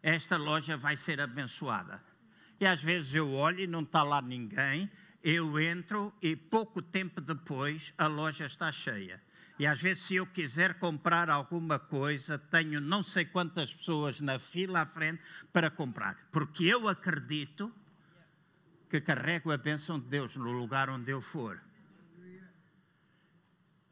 esta 0.00 0.36
loja 0.36 0.76
vai 0.76 0.96
ser 0.96 1.20
abençoada. 1.20 2.00
E 2.60 2.64
às 2.64 2.80
vezes 2.80 3.12
eu 3.12 3.32
olho 3.32 3.58
e 3.58 3.66
não 3.66 3.80
está 3.80 4.04
lá 4.04 4.22
ninguém, 4.22 4.88
eu 5.22 5.58
entro 5.60 6.12
e 6.20 6.34
pouco 6.34 6.82
tempo 6.82 7.20
depois 7.20 7.92
a 7.96 8.06
loja 8.06 8.46
está 8.46 8.72
cheia. 8.72 9.20
E 9.58 9.66
às 9.66 9.80
vezes, 9.80 10.04
se 10.04 10.16
eu 10.16 10.26
quiser 10.26 10.78
comprar 10.78 11.30
alguma 11.30 11.78
coisa, 11.78 12.38
tenho 12.38 12.80
não 12.80 13.04
sei 13.04 13.24
quantas 13.24 13.72
pessoas 13.72 14.20
na 14.20 14.38
fila 14.38 14.80
à 14.80 14.86
frente 14.86 15.22
para 15.52 15.70
comprar, 15.70 16.16
porque 16.32 16.64
eu 16.64 16.88
acredito 16.88 17.72
que 18.90 19.00
carrego 19.00 19.52
a 19.52 19.56
bênção 19.56 20.00
de 20.00 20.06
Deus 20.06 20.36
no 20.36 20.50
lugar 20.52 20.90
onde 20.90 21.10
eu 21.12 21.20
for. 21.20 21.62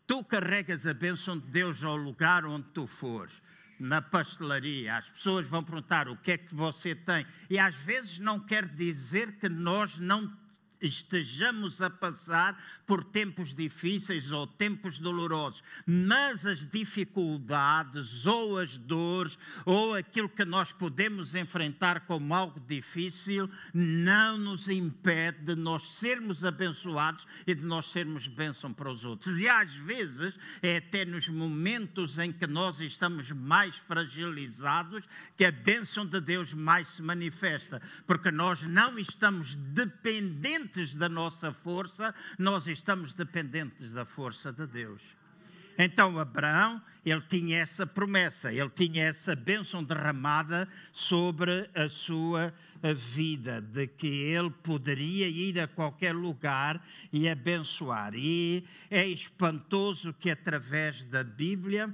Tu 0.06 0.24
carregas 0.24 0.86
a 0.86 0.94
bênção 0.94 1.38
de 1.38 1.46
Deus 1.46 1.84
ao 1.84 1.96
lugar 1.96 2.44
onde 2.44 2.66
tu 2.70 2.86
fores 2.86 3.40
na 3.80 4.02
pastelaria, 4.02 4.96
as 4.96 5.08
pessoas 5.08 5.48
vão 5.48 5.64
perguntar 5.64 6.06
o 6.06 6.16
que 6.16 6.32
é 6.32 6.38
que 6.38 6.54
você 6.54 6.94
tem, 6.94 7.26
e 7.48 7.58
às 7.58 7.74
vezes 7.74 8.18
não 8.18 8.38
quer 8.38 8.68
dizer 8.68 9.38
que 9.38 9.48
nós 9.48 9.96
não 9.96 10.28
estejamos 10.80 11.82
a 11.82 11.90
passar 11.90 12.60
por 12.86 13.04
tempos 13.04 13.54
difíceis 13.54 14.32
ou 14.32 14.46
tempos 14.46 14.98
dolorosos, 14.98 15.62
mas 15.86 16.46
as 16.46 16.66
dificuldades 16.66 18.26
ou 18.26 18.58
as 18.58 18.76
dores 18.76 19.38
ou 19.64 19.94
aquilo 19.94 20.28
que 20.28 20.44
nós 20.44 20.72
podemos 20.72 21.34
enfrentar 21.34 22.00
como 22.06 22.34
algo 22.34 22.58
difícil 22.60 23.50
não 23.74 24.38
nos 24.38 24.68
impede 24.68 25.38
de 25.44 25.54
nós 25.54 25.82
sermos 25.98 26.44
abençoados 26.44 27.26
e 27.46 27.54
de 27.54 27.64
nós 27.64 27.86
sermos 27.86 28.26
bênção 28.26 28.72
para 28.72 28.90
os 28.90 29.04
outros. 29.04 29.38
E 29.38 29.48
às 29.48 29.72
vezes 29.74 30.34
é 30.62 30.78
até 30.78 31.04
nos 31.04 31.28
momentos 31.28 32.18
em 32.18 32.32
que 32.32 32.46
nós 32.46 32.80
estamos 32.80 33.30
mais 33.30 33.76
fragilizados 33.76 35.04
que 35.36 35.44
a 35.44 35.52
bênção 35.52 36.06
de 36.06 36.20
Deus 36.20 36.54
mais 36.54 36.88
se 36.88 37.02
manifesta, 37.02 37.80
porque 38.06 38.30
nós 38.30 38.62
não 38.62 38.98
estamos 38.98 39.56
dependentes 39.56 40.69
dependentes 40.70 40.96
da 40.96 41.08
nossa 41.08 41.52
força, 41.52 42.14
nós 42.38 42.68
estamos 42.68 43.12
dependentes 43.12 43.92
da 43.92 44.04
força 44.04 44.52
de 44.52 44.66
Deus. 44.66 45.02
Então 45.76 46.18
Abraão, 46.18 46.80
ele 47.04 47.22
tinha 47.22 47.58
essa 47.58 47.86
promessa, 47.86 48.52
ele 48.52 48.70
tinha 48.70 49.04
essa 49.04 49.34
bênção 49.34 49.82
derramada 49.82 50.68
sobre 50.92 51.68
a 51.74 51.88
sua 51.88 52.52
vida, 52.94 53.60
de 53.60 53.86
que 53.86 54.06
ele 54.06 54.50
poderia 54.50 55.28
ir 55.28 55.58
a 55.58 55.66
qualquer 55.66 56.14
lugar 56.14 56.84
e 57.12 57.28
abençoar. 57.28 58.14
E 58.14 58.64
é 58.90 59.06
espantoso 59.06 60.12
que 60.12 60.30
através 60.30 61.04
da 61.04 61.24
Bíblia 61.24 61.92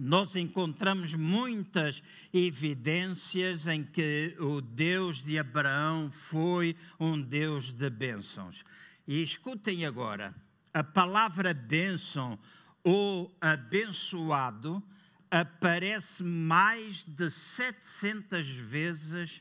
nós 0.00 0.34
encontramos 0.34 1.14
muitas 1.14 2.02
evidências 2.32 3.66
em 3.66 3.84
que 3.84 4.34
o 4.38 4.60
Deus 4.60 5.22
de 5.22 5.38
Abraão 5.38 6.10
foi 6.10 6.76
um 6.98 7.20
Deus 7.20 7.72
de 7.72 7.88
bênçãos. 7.88 8.64
E 9.06 9.22
escutem 9.22 9.86
agora, 9.86 10.34
a 10.72 10.82
palavra 10.82 11.54
bênção 11.54 12.38
ou 12.82 13.34
abençoado 13.40 14.82
aparece 15.30 16.22
mais 16.22 17.04
de 17.04 17.30
700 17.30 18.48
vezes 18.48 19.40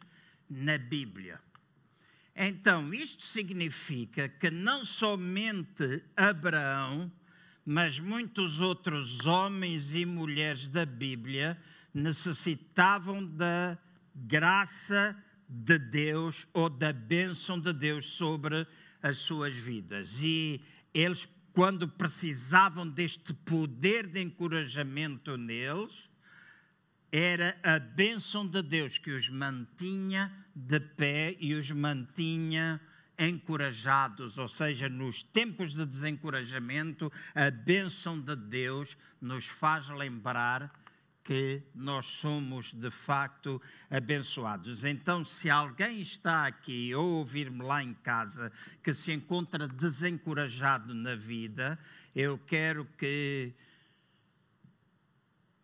na 0.50 0.78
Bíblia. 0.78 1.40
Então, 2.36 2.94
isto 2.94 3.24
significa 3.24 4.28
que 4.28 4.50
não 4.50 4.84
somente 4.84 6.04
Abraão 6.16 7.12
mas 7.66 8.00
muitos 8.00 8.60
outros 8.60 9.26
homens 9.26 9.94
e 9.94 10.06
mulheres 10.06 10.68
da 10.68 10.86
Bíblia 10.86 11.58
necessitavam 11.94 13.26
da 13.26 13.78
graça 14.16 15.16
de 15.48 15.78
Deus 15.78 16.48
ou 16.54 16.70
da 16.70 16.92
bênção 16.92 17.60
de 17.60 17.72
Deus 17.72 18.10
sobre 18.10 18.68
as 19.02 19.20
suas 19.20 19.56
vidas. 19.56 20.20
E 20.22 20.62
eles, 20.94 21.28
quando 21.54 21.88
precisavam 21.88 22.90
deste 22.90 23.34
poder 23.34 24.08
de 24.08 24.22
encorajamento 24.22 25.38
neles, 25.38 26.10
era 27.12 27.56
a 27.62 27.78
bênção 27.78 28.46
de 28.46 28.62
Deus 28.62 28.98
que 28.98 29.12
os 29.12 29.30
mantinha 29.30 30.32
de 30.56 30.80
pé 30.80 31.38
e 31.40 31.54
os 31.54 31.70
mantinha 31.70 32.82
encorajados, 33.28 34.38
ou 34.38 34.48
seja, 34.48 34.90
nos 34.90 35.24
tempos 35.24 35.74
de 35.74 35.86
desencorajamento, 35.86 37.12
a 37.34 37.50
bênção 37.50 38.20
de 38.20 38.36
Deus 38.36 38.98
nos 39.22 39.46
faz 39.46 39.88
lembrar 39.90 40.72
que 41.24 41.64
nós 41.74 42.06
somos 42.06 42.74
de 42.74 42.92
facto 42.92 43.62
abençoados. 43.90 44.84
Então, 44.84 45.24
se 45.24 45.50
alguém 45.50 46.02
está 46.02 46.46
aqui 46.46 46.94
ou 46.94 47.20
ouvir-me 47.20 47.64
lá 47.64 47.82
em 47.82 47.94
casa 47.94 48.52
que 48.84 48.94
se 48.94 49.14
encontra 49.14 49.68
desencorajado 49.68 50.94
na 50.94 51.16
vida, 51.16 51.80
eu 52.14 52.38
quero 52.38 52.86
que 52.98 53.54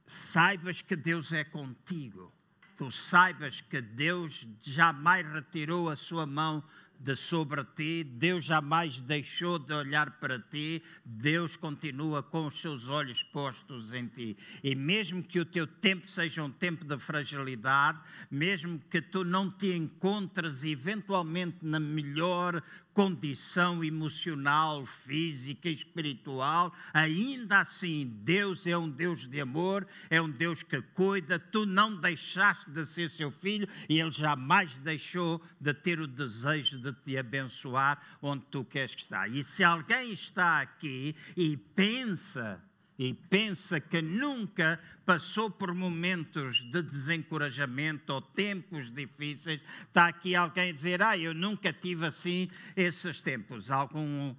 saibas 0.08 0.82
que 0.82 0.96
Deus 0.96 1.34
é 1.34 1.44
contigo. 1.44 2.34
Tu 2.78 2.90
saibas 2.92 3.60
que 3.60 3.82
Deus 3.82 4.48
jamais 4.62 5.30
retirou 5.30 5.90
a 5.90 5.98
sua 5.98 6.26
mão 6.26 6.64
de 7.00 7.16
sobre 7.16 7.64
ti, 7.76 8.04
Deus 8.04 8.44
jamais 8.44 9.00
deixou 9.00 9.58
de 9.58 9.74
olhar 9.74 10.20
para 10.20 10.38
ti, 10.38 10.84
Deus 11.06 11.56
continua 11.56 12.22
com 12.22 12.48
os 12.48 12.60
seus 12.60 12.90
olhos 12.90 13.24
postos 13.24 13.94
em 13.94 14.08
ti. 14.08 14.36
E 14.62 14.76
mesmo 14.76 15.24
que 15.24 15.40
o 15.40 15.46
teu 15.46 15.66
tempo 15.66 16.10
seja 16.10 16.44
um 16.44 16.52
tempo 16.52 16.84
de 16.84 16.98
fragilidade, 17.00 18.00
mesmo 18.30 18.80
que 18.90 19.02
tu 19.02 19.24
não 19.24 19.50
te 19.50 19.74
encontres 19.74 20.64
eventualmente 20.64 21.58
na 21.62 21.80
melhor 21.80 22.62
condição 23.00 23.82
emocional, 23.82 24.86
física, 24.86 25.70
espiritual, 25.70 26.74
ainda 26.94 27.60
assim 27.62 28.06
Deus 28.26 28.68
é 28.68 28.78
um 28.78 28.90
Deus 28.90 29.26
de 29.26 29.40
amor, 29.40 29.88
é 30.10 30.22
um 30.22 30.30
Deus 30.30 30.64
que 30.64 30.82
cuida. 30.82 31.40
Tu 31.40 31.66
não 31.66 31.96
deixaste 31.96 32.70
de 32.70 32.86
ser 32.86 33.10
seu 33.10 33.32
filho 33.32 33.70
e 33.88 34.02
Ele 34.02 34.12
jamais 34.12 34.78
deixou 34.80 35.42
de 35.62 35.74
ter 35.74 36.02
o 36.02 36.08
desejo 36.08 36.78
de 36.78 36.92
te 36.92 37.18
abençoar 37.18 38.02
onde 38.22 38.44
tu 38.52 38.66
queres 38.66 38.94
que 38.94 39.04
está. 39.04 39.30
E 39.30 39.46
se 39.46 39.64
alguém 39.64 40.12
está 40.12 40.60
aqui 40.60 41.16
e 41.38 41.56
pensa 41.56 42.62
e 43.00 43.14
pensa 43.14 43.80
que 43.80 44.02
nunca 44.02 44.78
passou 45.06 45.50
por 45.50 45.74
momentos 45.74 46.62
de 46.70 46.82
desencorajamento 46.82 48.12
ou 48.12 48.22
tempos 48.22 48.92
difíceis, 48.92 49.62
está 49.88 50.08
aqui 50.08 50.36
alguém 50.36 50.72
a 50.72 50.74
dizer: 50.74 51.02
Ah, 51.02 51.18
eu 51.18 51.34
nunca 51.34 51.72
tive 51.72 52.06
assim 52.06 52.50
esses 52.76 53.22
tempos. 53.22 53.72
Algum, 53.72 54.32
uh, 54.32 54.36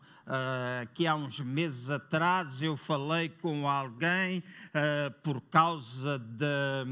que 0.92 1.06
há 1.06 1.14
uns 1.14 1.40
meses 1.40 1.88
atrás 1.88 2.62
eu 2.62 2.76
falei 2.76 3.30
com 3.30 3.66
alguém 3.66 4.40
uh, 4.40 5.10
por 5.22 5.40
causa 5.40 6.18
de 6.18 6.84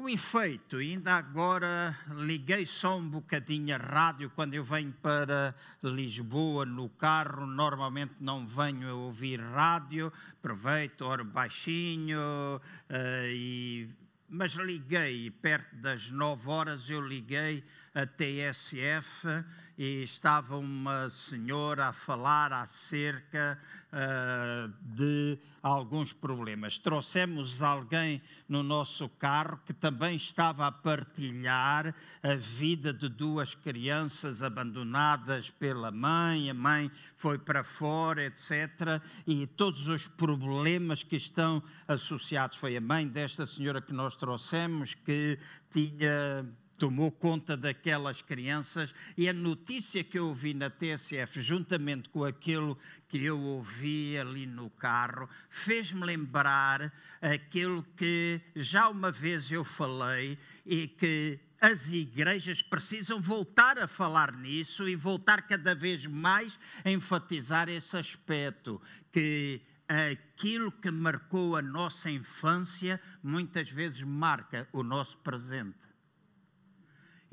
o 0.00 0.08
efeito, 0.08 0.76
ainda 0.76 1.14
agora 1.14 1.94
liguei 2.08 2.64
só 2.64 2.96
um 2.96 3.06
bocadinho 3.06 3.74
a 3.74 3.78
rádio 3.78 4.30
quando 4.30 4.54
eu 4.54 4.64
venho 4.64 4.92
para 5.02 5.54
Lisboa 5.82 6.64
no 6.64 6.88
carro. 6.88 7.46
Normalmente 7.46 8.14
não 8.18 8.46
venho 8.46 8.88
a 8.88 8.94
ouvir 8.94 9.38
rádio, 9.38 10.10
aproveito, 10.38 11.02
oro 11.02 11.22
baixinho, 11.22 12.18
uh, 12.18 13.26
e, 13.26 13.90
mas 14.26 14.52
liguei 14.52 15.30
perto 15.30 15.76
das 15.76 16.10
9 16.10 16.48
horas. 16.48 16.88
Eu 16.88 17.06
liguei 17.06 17.62
a 17.94 18.06
TSF 18.06 19.44
e 19.76 20.02
estava 20.02 20.56
uma 20.56 21.10
senhora 21.10 21.88
a 21.88 21.92
falar 21.92 22.54
acerca 22.54 23.58
uh, 23.92 24.72
de 24.82 25.38
alguns 25.62 26.12
problemas. 26.12 26.78
Trouxemos 26.78 27.60
alguém 27.60 28.22
no 28.48 28.62
nosso 28.62 29.08
carro 29.08 29.60
que 29.66 29.72
também 29.72 30.16
estava 30.16 30.66
a 30.66 30.72
partilhar 30.72 31.94
a 32.22 32.34
vida 32.34 32.92
de 32.92 33.08
duas 33.08 33.54
crianças 33.54 34.42
abandonadas 34.42 35.50
pela 35.50 35.90
mãe, 35.90 36.50
a 36.50 36.54
mãe 36.54 36.90
foi 37.16 37.38
para 37.38 37.62
fora, 37.62 38.24
etc. 38.24 39.02
E 39.26 39.46
todos 39.46 39.88
os 39.88 40.06
problemas 40.06 41.02
que 41.02 41.16
estão 41.16 41.62
associados. 41.86 42.56
Foi 42.56 42.76
a 42.76 42.80
mãe 42.80 43.06
desta 43.06 43.46
senhora 43.46 43.80
que 43.80 43.92
nós 43.92 44.16
trouxemos 44.16 44.94
que 44.94 45.38
tinha 45.72 46.44
tomou 46.80 47.12
conta 47.12 47.58
daquelas 47.58 48.22
crianças 48.22 48.94
e 49.14 49.28
a 49.28 49.34
notícia 49.34 50.02
que 50.02 50.18
eu 50.18 50.28
ouvi 50.28 50.54
na 50.54 50.70
TSF, 50.70 51.42
juntamente 51.42 52.08
com 52.08 52.24
aquilo 52.24 52.76
que 53.06 53.22
eu 53.22 53.38
ouvi 53.38 54.16
ali 54.16 54.46
no 54.46 54.70
carro, 54.70 55.28
fez-me 55.50 56.06
lembrar 56.06 56.90
aquilo 57.20 57.82
que 57.98 58.40
já 58.56 58.88
uma 58.88 59.12
vez 59.12 59.52
eu 59.52 59.62
falei 59.62 60.38
e 60.64 60.88
que 60.88 61.38
as 61.60 61.90
igrejas 61.90 62.62
precisam 62.62 63.20
voltar 63.20 63.78
a 63.78 63.86
falar 63.86 64.32
nisso 64.32 64.88
e 64.88 64.96
voltar 64.96 65.42
cada 65.42 65.74
vez 65.74 66.06
mais 66.06 66.58
a 66.82 66.90
enfatizar 66.90 67.68
esse 67.68 67.94
aspecto 67.94 68.80
que 69.12 69.60
aquilo 69.86 70.72
que 70.72 70.90
marcou 70.90 71.56
a 71.56 71.60
nossa 71.60 72.10
infância 72.10 72.98
muitas 73.22 73.68
vezes 73.68 74.02
marca 74.02 74.66
o 74.72 74.82
nosso 74.82 75.18
presente. 75.18 75.89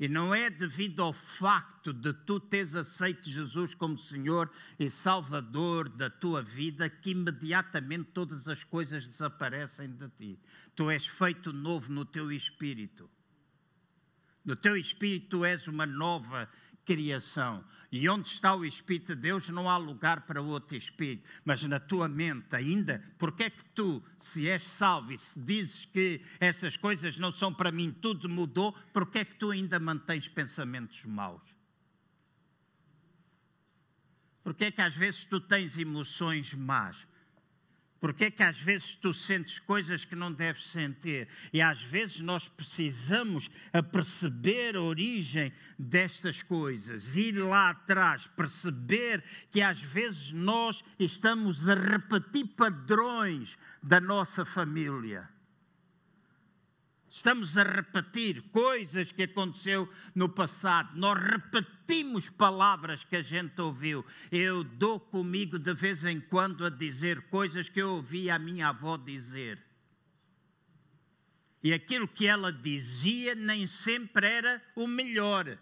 E 0.00 0.06
não 0.06 0.32
é 0.32 0.48
devido 0.48 1.02
ao 1.02 1.12
facto 1.12 1.92
de 1.92 2.12
tu 2.12 2.38
teres 2.38 2.74
aceito 2.76 3.28
Jesus 3.28 3.74
como 3.74 3.98
Senhor 3.98 4.48
e 4.78 4.88
Salvador 4.88 5.88
da 5.88 6.08
tua 6.08 6.40
vida 6.40 6.88
que 6.88 7.10
imediatamente 7.10 8.10
todas 8.14 8.46
as 8.46 8.62
coisas 8.62 9.08
desaparecem 9.08 9.90
de 9.90 10.08
ti. 10.10 10.38
Tu 10.76 10.88
és 10.88 11.04
feito 11.04 11.52
novo 11.52 11.92
no 11.92 12.04
teu 12.04 12.30
espírito. 12.30 13.10
No 14.44 14.54
teu 14.54 14.76
espírito 14.76 15.30
tu 15.30 15.44
és 15.44 15.66
uma 15.66 15.84
nova 15.84 16.48
criação. 16.88 17.62
E 17.92 18.08
onde 18.08 18.28
está 18.28 18.54
o 18.54 18.64
Espírito 18.64 19.14
de 19.14 19.20
Deus 19.20 19.50
não 19.50 19.68
há 19.68 19.76
lugar 19.76 20.22
para 20.22 20.40
outro 20.40 20.74
Espírito. 20.74 21.28
Mas 21.44 21.62
na 21.64 21.78
tua 21.78 22.08
mente 22.08 22.56
ainda, 22.56 23.02
porque 23.18 23.44
é 23.44 23.50
que 23.50 23.64
tu, 23.74 24.02
se 24.18 24.48
és 24.48 24.62
salvo 24.62 25.12
e 25.12 25.18
se 25.18 25.38
dizes 25.38 25.84
que 25.84 26.22
essas 26.40 26.78
coisas 26.78 27.18
não 27.18 27.30
são 27.30 27.52
para 27.52 27.70
mim, 27.70 27.90
tudo 27.90 28.28
mudou, 28.28 28.72
porque 28.92 29.18
é 29.18 29.24
que 29.24 29.36
tu 29.36 29.50
ainda 29.50 29.78
mantens 29.78 30.28
pensamentos 30.28 31.04
maus? 31.04 31.42
Porque 34.42 34.66
é 34.66 34.70
que 34.70 34.80
às 34.80 34.94
vezes 34.94 35.26
tu 35.26 35.40
tens 35.40 35.76
emoções 35.76 36.54
más? 36.54 37.06
Porque 38.00 38.26
é 38.26 38.30
que 38.30 38.42
às 38.42 38.60
vezes 38.60 38.94
tu 38.94 39.12
sentes 39.12 39.58
coisas 39.58 40.04
que 40.04 40.14
não 40.14 40.32
deves 40.32 40.68
sentir? 40.68 41.28
E 41.52 41.60
às 41.60 41.82
vezes 41.82 42.20
nós 42.20 42.48
precisamos 42.48 43.50
perceber 43.90 44.76
a 44.76 44.80
origem 44.80 45.52
destas 45.78 46.42
coisas, 46.42 47.16
ir 47.16 47.32
lá 47.32 47.70
atrás, 47.70 48.26
perceber 48.36 49.24
que 49.50 49.60
às 49.60 49.80
vezes 49.80 50.32
nós 50.32 50.84
estamos 50.98 51.68
a 51.68 51.74
repetir 51.74 52.46
padrões 52.56 53.58
da 53.82 54.00
nossa 54.00 54.44
família. 54.44 55.28
Estamos 57.18 57.58
a 57.58 57.64
repetir 57.64 58.42
coisas 58.52 59.10
que 59.10 59.24
aconteceu 59.24 59.92
no 60.14 60.28
passado. 60.28 60.96
Nós 60.96 61.20
repetimos 61.20 62.30
palavras 62.30 63.02
que 63.02 63.16
a 63.16 63.22
gente 63.22 63.60
ouviu. 63.60 64.06
Eu 64.30 64.62
dou 64.62 65.00
comigo 65.00 65.58
de 65.58 65.74
vez 65.74 66.04
em 66.04 66.20
quando 66.20 66.64
a 66.64 66.70
dizer 66.70 67.22
coisas 67.22 67.68
que 67.68 67.82
eu 67.82 67.90
ouvi 67.94 68.30
a 68.30 68.38
minha 68.38 68.68
avó 68.68 68.96
dizer. 68.96 69.60
E 71.60 71.72
aquilo 71.72 72.06
que 72.06 72.24
ela 72.24 72.52
dizia 72.52 73.34
nem 73.34 73.66
sempre 73.66 74.24
era 74.24 74.62
o 74.76 74.86
melhor. 74.86 75.58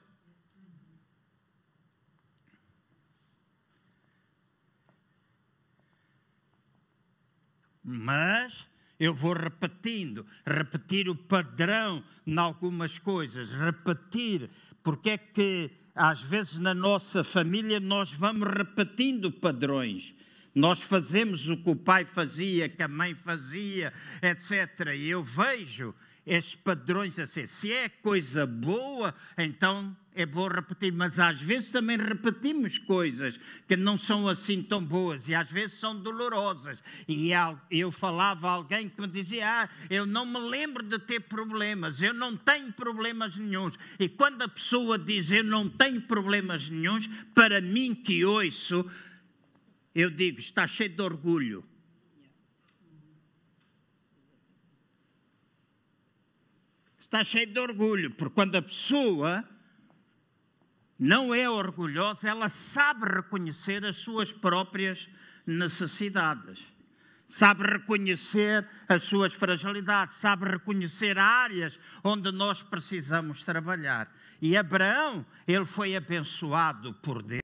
Mas 7.82 8.68
eu 8.98 9.14
vou 9.14 9.34
repetindo, 9.34 10.24
repetir 10.46 11.08
o 11.08 11.14
padrão 11.14 12.02
em 12.26 12.36
algumas 12.38 12.98
coisas, 12.98 13.50
repetir, 13.50 14.50
porque 14.82 15.10
é 15.10 15.18
que 15.18 15.70
às 15.94 16.20
vezes 16.20 16.58
na 16.58 16.74
nossa 16.74 17.24
família 17.24 17.80
nós 17.80 18.12
vamos 18.12 18.48
repetindo 18.48 19.30
padrões. 19.30 20.14
Nós 20.54 20.80
fazemos 20.80 21.48
o 21.50 21.56
que 21.56 21.70
o 21.70 21.76
pai 21.76 22.06
fazia, 22.06 22.68
que 22.68 22.82
a 22.82 22.88
mãe 22.88 23.14
fazia, 23.14 23.92
etc. 24.22 24.94
E 24.96 25.08
eu 25.08 25.22
vejo 25.22 25.94
esses 26.26 26.54
padrões 26.54 27.18
assim. 27.18 27.46
Se 27.46 27.72
é 27.72 27.88
coisa 27.88 28.46
boa, 28.46 29.14
então 29.36 29.94
é 30.16 30.24
bom 30.24 30.48
repetir, 30.48 30.90
mas 30.92 31.18
às 31.18 31.40
vezes 31.42 31.70
também 31.70 31.98
repetimos 31.98 32.78
coisas 32.78 33.38
que 33.68 33.76
não 33.76 33.98
são 33.98 34.26
assim 34.26 34.62
tão 34.62 34.82
boas 34.82 35.28
e 35.28 35.34
às 35.34 35.52
vezes 35.52 35.78
são 35.78 35.94
dolorosas. 35.94 36.78
E 37.06 37.30
eu 37.70 37.92
falava 37.92 38.48
a 38.48 38.52
alguém 38.52 38.88
que 38.88 38.98
me 38.98 39.06
dizia: 39.06 39.46
Ah, 39.46 39.68
eu 39.90 40.06
não 40.06 40.24
me 40.24 40.38
lembro 40.38 40.82
de 40.82 40.98
ter 40.98 41.20
problemas, 41.20 42.00
eu 42.00 42.14
não 42.14 42.34
tenho 42.34 42.72
problemas 42.72 43.36
nenhums. 43.36 43.78
E 44.00 44.08
quando 44.08 44.40
a 44.40 44.48
pessoa 44.48 44.98
diz 44.98 45.30
eu 45.30 45.44
não 45.44 45.68
tenho 45.68 46.00
problemas 46.00 46.66
nenhums, 46.66 47.06
para 47.34 47.60
mim 47.60 47.94
que 47.94 48.24
ouço, 48.24 48.90
eu 49.94 50.08
digo: 50.08 50.38
está 50.38 50.66
cheio 50.66 50.88
de 50.88 51.02
orgulho. 51.02 51.62
Está 56.98 57.22
cheio 57.22 57.46
de 57.46 57.60
orgulho, 57.60 58.10
porque 58.12 58.34
quando 58.34 58.56
a 58.56 58.62
pessoa 58.62 59.46
não 60.98 61.34
é 61.34 61.48
orgulhosa, 61.48 62.28
ela 62.28 62.48
sabe 62.48 63.04
reconhecer 63.06 63.84
as 63.84 63.96
suas 63.96 64.32
próprias 64.32 65.08
necessidades, 65.46 66.58
sabe 67.26 67.64
reconhecer 67.64 68.66
as 68.88 69.02
suas 69.02 69.34
fragilidades, 69.34 70.16
sabe 70.16 70.46
reconhecer 70.46 71.18
áreas 71.18 71.78
onde 72.02 72.32
nós 72.32 72.62
precisamos 72.62 73.44
trabalhar. 73.44 74.10
E 74.40 74.56
Abraão, 74.56 75.24
ele 75.46 75.66
foi 75.66 75.94
abençoado 75.94 76.94
por 76.94 77.22
Deus, 77.22 77.42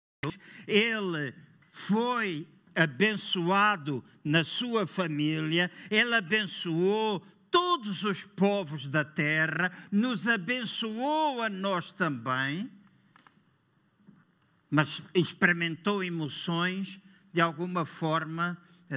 ele 0.67 1.35
foi 1.71 2.49
abençoado 2.75 4.03
na 4.25 4.45
sua 4.45 4.87
família, 4.87 5.71
ele 5.91 6.15
abençoou 6.15 7.21
todos 7.51 8.03
os 8.03 8.25
povos 8.25 8.89
da 8.89 9.05
terra, 9.05 9.71
nos 9.91 10.27
abençoou 10.27 11.43
a 11.43 11.51
nós 11.51 11.93
também 11.93 12.71
mas 14.73 15.03
experimentou 15.15 16.03
emoções 16.03 16.99
de 17.31 17.43
alguma 17.43 17.85
forma 17.85 18.57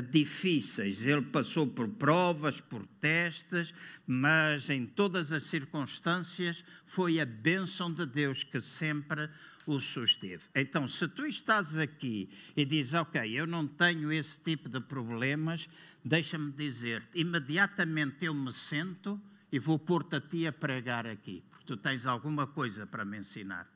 difíceis. 0.10 1.06
Ele 1.06 1.22
passou 1.22 1.68
por 1.68 1.90
provas, 1.90 2.62
por 2.62 2.86
testes, 3.02 3.74
mas 4.08 4.70
em 4.70 4.86
todas 4.86 5.34
as 5.34 5.44
circunstâncias 5.44 6.64
foi 6.86 7.20
a 7.20 7.26
bênção 7.26 7.92
de 7.92 8.06
Deus 8.06 8.42
que 8.42 8.62
sempre 8.62 9.30
o 9.68 9.82
susteve. 9.82 10.44
Então, 10.56 10.88
se 10.88 11.10
tu 11.10 11.26
estás 11.26 11.78
aqui 11.78 12.30
e 12.56 12.64
dizes, 12.64 12.94
ok, 12.94 13.30
eu 13.38 13.46
não 13.46 13.68
tenho 13.68 14.14
esse 14.14 14.40
tipo 14.40 14.70
de 14.70 14.80
problemas, 14.80 15.68
deixa-me 16.06 16.54
dizer, 16.54 17.04
imediatamente 17.14 18.24
eu 18.24 18.34
me 18.34 18.54
sento 18.54 19.22
e 19.52 19.60
vou 19.60 19.78
pôr-te 19.78 20.16
a 20.16 20.22
ti 20.22 20.48
a 20.48 20.54
pregar 20.54 21.06
aqui, 21.06 21.44
porque 21.50 21.66
tu 21.66 21.76
tens 21.76 22.06
alguma 22.06 22.48
coisa 22.48 22.88
para 22.88 23.04
me 23.04 23.18
ensinar. 23.18 23.75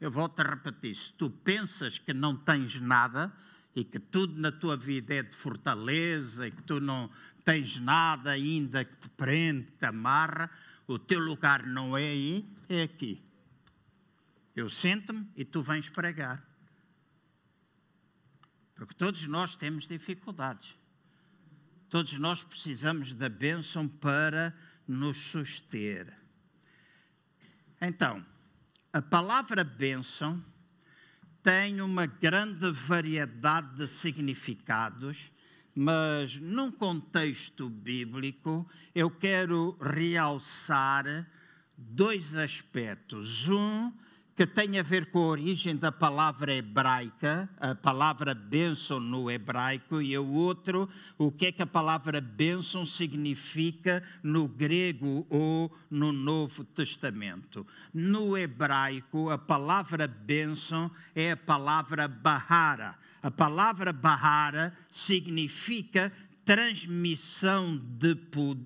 Eu 0.00 0.10
volto 0.10 0.40
a 0.40 0.44
repetir: 0.44 0.94
se 0.94 1.12
tu 1.12 1.30
pensas 1.30 1.98
que 1.98 2.12
não 2.12 2.36
tens 2.36 2.80
nada, 2.80 3.32
e 3.74 3.82
que 3.84 3.98
tudo 3.98 4.40
na 4.40 4.52
tua 4.52 4.76
vida 4.76 5.14
é 5.14 5.22
de 5.22 5.34
fortaleza 5.34 6.46
e 6.46 6.50
que 6.50 6.62
tu 6.62 6.80
não 6.80 7.10
tens 7.44 7.78
nada 7.78 8.30
ainda 8.30 8.84
que 8.84 8.96
te 8.96 9.08
prende, 9.10 9.66
que 9.66 9.78
te 9.78 9.86
amarra, 9.86 10.50
o 10.86 10.98
teu 10.98 11.18
lugar 11.18 11.66
não 11.66 11.96
é 11.96 12.02
aí, 12.02 12.48
é 12.68 12.82
aqui. 12.82 13.20
Eu 14.54 14.70
sento-me 14.70 15.28
e 15.36 15.44
tu 15.44 15.62
vens 15.62 15.88
pregar. 15.88 16.42
Porque 18.76 18.94
todos 18.94 19.26
nós 19.26 19.56
temos 19.56 19.88
dificuldades. 19.88 20.76
Todos 21.88 22.16
nós 22.18 22.42
precisamos 22.42 23.14
da 23.14 23.28
bênção 23.28 23.88
para 23.88 24.54
nos 24.86 25.16
suster. 25.16 26.16
Então, 27.80 28.24
a 28.94 29.02
palavra 29.02 29.64
bênção 29.64 30.40
tem 31.42 31.80
uma 31.80 32.06
grande 32.06 32.70
variedade 32.70 33.74
de 33.74 33.88
significados, 33.88 35.32
mas 35.74 36.38
num 36.38 36.70
contexto 36.70 37.68
bíblico 37.68 38.64
eu 38.94 39.10
quero 39.10 39.76
realçar 39.80 41.28
dois 41.76 42.36
aspectos. 42.36 43.48
Um 43.48 43.92
que 44.36 44.46
tem 44.46 44.78
a 44.78 44.82
ver 44.82 45.10
com 45.10 45.20
a 45.20 45.26
origem 45.26 45.76
da 45.76 45.92
palavra 45.92 46.52
hebraica, 46.52 47.48
a 47.58 47.74
palavra 47.74 48.34
bênção 48.34 48.98
no 48.98 49.30
hebraico, 49.30 50.02
e 50.02 50.18
o 50.18 50.32
outro, 50.32 50.88
o 51.16 51.30
que 51.30 51.46
é 51.46 51.52
que 51.52 51.62
a 51.62 51.66
palavra 51.66 52.20
bênção 52.20 52.84
significa 52.84 54.02
no 54.22 54.48
grego 54.48 55.24
ou 55.30 55.72
no 55.88 56.12
Novo 56.12 56.64
Testamento. 56.64 57.64
No 57.92 58.36
hebraico, 58.36 59.30
a 59.30 59.38
palavra 59.38 60.08
bênção 60.08 60.90
é 61.14 61.32
a 61.32 61.36
palavra 61.36 62.08
bahara. 62.08 62.96
A 63.22 63.30
palavra 63.30 63.90
bahara 63.90 64.76
significa 64.90 66.12
transmissão 66.44 67.76
de, 67.76 68.14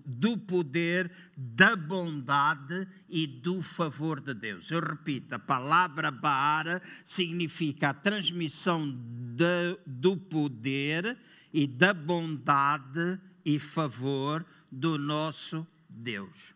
do 0.04 0.36
poder, 0.36 1.10
da 1.36 1.76
bondade 1.76 2.86
e 3.08 3.26
do 3.26 3.62
favor 3.62 4.20
de 4.20 4.34
Deus. 4.34 4.70
Eu 4.70 4.80
repito, 4.80 5.34
a 5.34 5.38
palavra 5.38 6.10
Baara 6.10 6.82
significa 7.04 7.90
a 7.90 7.94
transmissão 7.94 8.90
de, 8.90 9.78
do 9.86 10.16
poder 10.16 11.16
e 11.52 11.66
da 11.66 11.94
bondade 11.94 13.18
e 13.44 13.58
favor 13.58 14.44
do 14.70 14.98
nosso 14.98 15.66
Deus. 15.88 16.54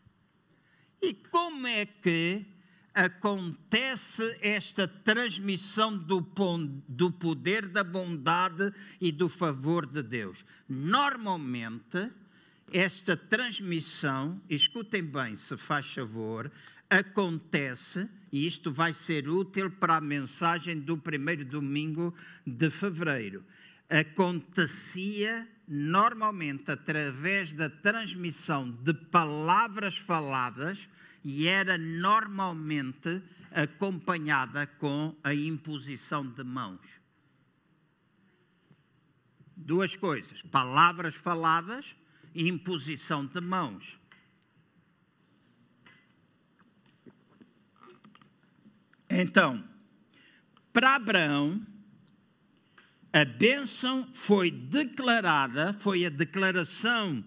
E 1.00 1.14
como 1.14 1.66
é 1.66 1.86
que 1.86 2.44
acontece 2.94 4.36
esta 4.40 4.86
transmissão 4.86 5.96
do, 5.96 6.20
do 6.88 7.10
poder 7.10 7.68
da 7.68 7.82
bondade 7.82 8.72
e 9.00 9.10
do 9.10 9.28
favor 9.28 9.86
de 9.86 10.02
Deus. 10.02 10.44
Normalmente, 10.68 12.10
esta 12.72 13.16
transmissão, 13.16 14.40
escutem 14.48 15.02
bem, 15.02 15.36
se 15.36 15.56
faz 15.56 15.92
favor, 15.92 16.50
acontece, 16.88 18.08
e 18.30 18.46
isto 18.46 18.70
vai 18.70 18.92
ser 18.92 19.28
útil 19.28 19.70
para 19.70 19.96
a 19.96 20.00
mensagem 20.00 20.78
do 20.78 20.96
primeiro 20.96 21.44
domingo 21.44 22.14
de 22.46 22.70
fevereiro. 22.70 23.44
Acontecia 23.88 25.46
normalmente 25.68 26.70
através 26.70 27.52
da 27.52 27.68
transmissão 27.68 28.70
de 28.70 28.92
palavras 28.94 29.96
faladas 29.96 30.88
e 31.24 31.46
era 31.46 31.78
normalmente 31.78 33.22
acompanhada 33.50 34.66
com 34.66 35.14
a 35.22 35.34
imposição 35.34 36.26
de 36.26 36.42
mãos. 36.42 36.80
Duas 39.56 39.94
coisas: 39.94 40.42
palavras 40.42 41.14
faladas 41.14 41.94
e 42.34 42.48
imposição 42.48 43.24
de 43.26 43.40
mãos. 43.40 43.98
Então, 49.08 49.62
para 50.72 50.94
Abraão, 50.94 51.64
a 53.12 53.26
bênção 53.26 54.08
foi 54.14 54.50
declarada, 54.50 55.74
foi 55.74 56.06
a 56.06 56.08
declaração 56.08 57.22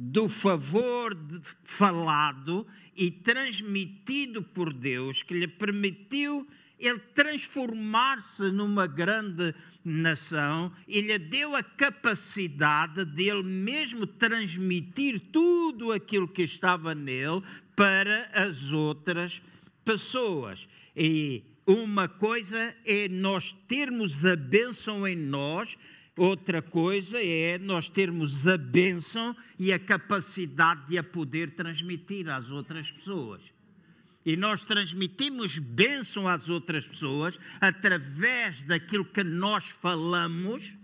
do 0.00 0.28
favor 0.28 1.18
falado 1.64 2.64
e 2.96 3.10
transmitido 3.10 4.40
por 4.40 4.72
Deus, 4.72 5.24
que 5.24 5.34
lhe 5.34 5.48
permitiu 5.48 6.46
ele 6.78 7.00
transformar-se 7.12 8.44
numa 8.52 8.86
grande 8.86 9.52
nação 9.84 10.72
e 10.86 11.00
lhe 11.00 11.18
deu 11.18 11.56
a 11.56 11.62
capacidade 11.64 13.04
de 13.04 13.24
ele 13.24 13.42
mesmo 13.42 14.06
transmitir 14.06 15.20
tudo 15.32 15.90
aquilo 15.90 16.28
que 16.28 16.42
estava 16.42 16.94
nele 16.94 17.42
para 17.74 18.30
as 18.32 18.70
outras 18.70 19.42
pessoas. 19.84 20.68
E 20.96 21.42
uma 21.66 22.08
coisa 22.08 22.72
é 22.84 23.08
nós 23.08 23.52
termos 23.66 24.24
a 24.24 24.36
bênção 24.36 25.06
em 25.06 25.16
nós, 25.16 25.76
Outra 26.18 26.60
coisa 26.60 27.22
é 27.22 27.58
nós 27.58 27.88
termos 27.88 28.48
a 28.48 28.58
bênção 28.58 29.36
e 29.56 29.72
a 29.72 29.78
capacidade 29.78 30.88
de 30.88 30.98
a 30.98 31.02
poder 31.04 31.52
transmitir 31.54 32.28
às 32.28 32.50
outras 32.50 32.90
pessoas. 32.90 33.40
E 34.26 34.36
nós 34.36 34.64
transmitimos 34.64 35.58
bênção 35.58 36.26
às 36.26 36.48
outras 36.48 36.84
pessoas 36.84 37.38
através 37.60 38.64
daquilo 38.64 39.04
que 39.04 39.22
nós 39.22 39.64
falamos 39.66 40.74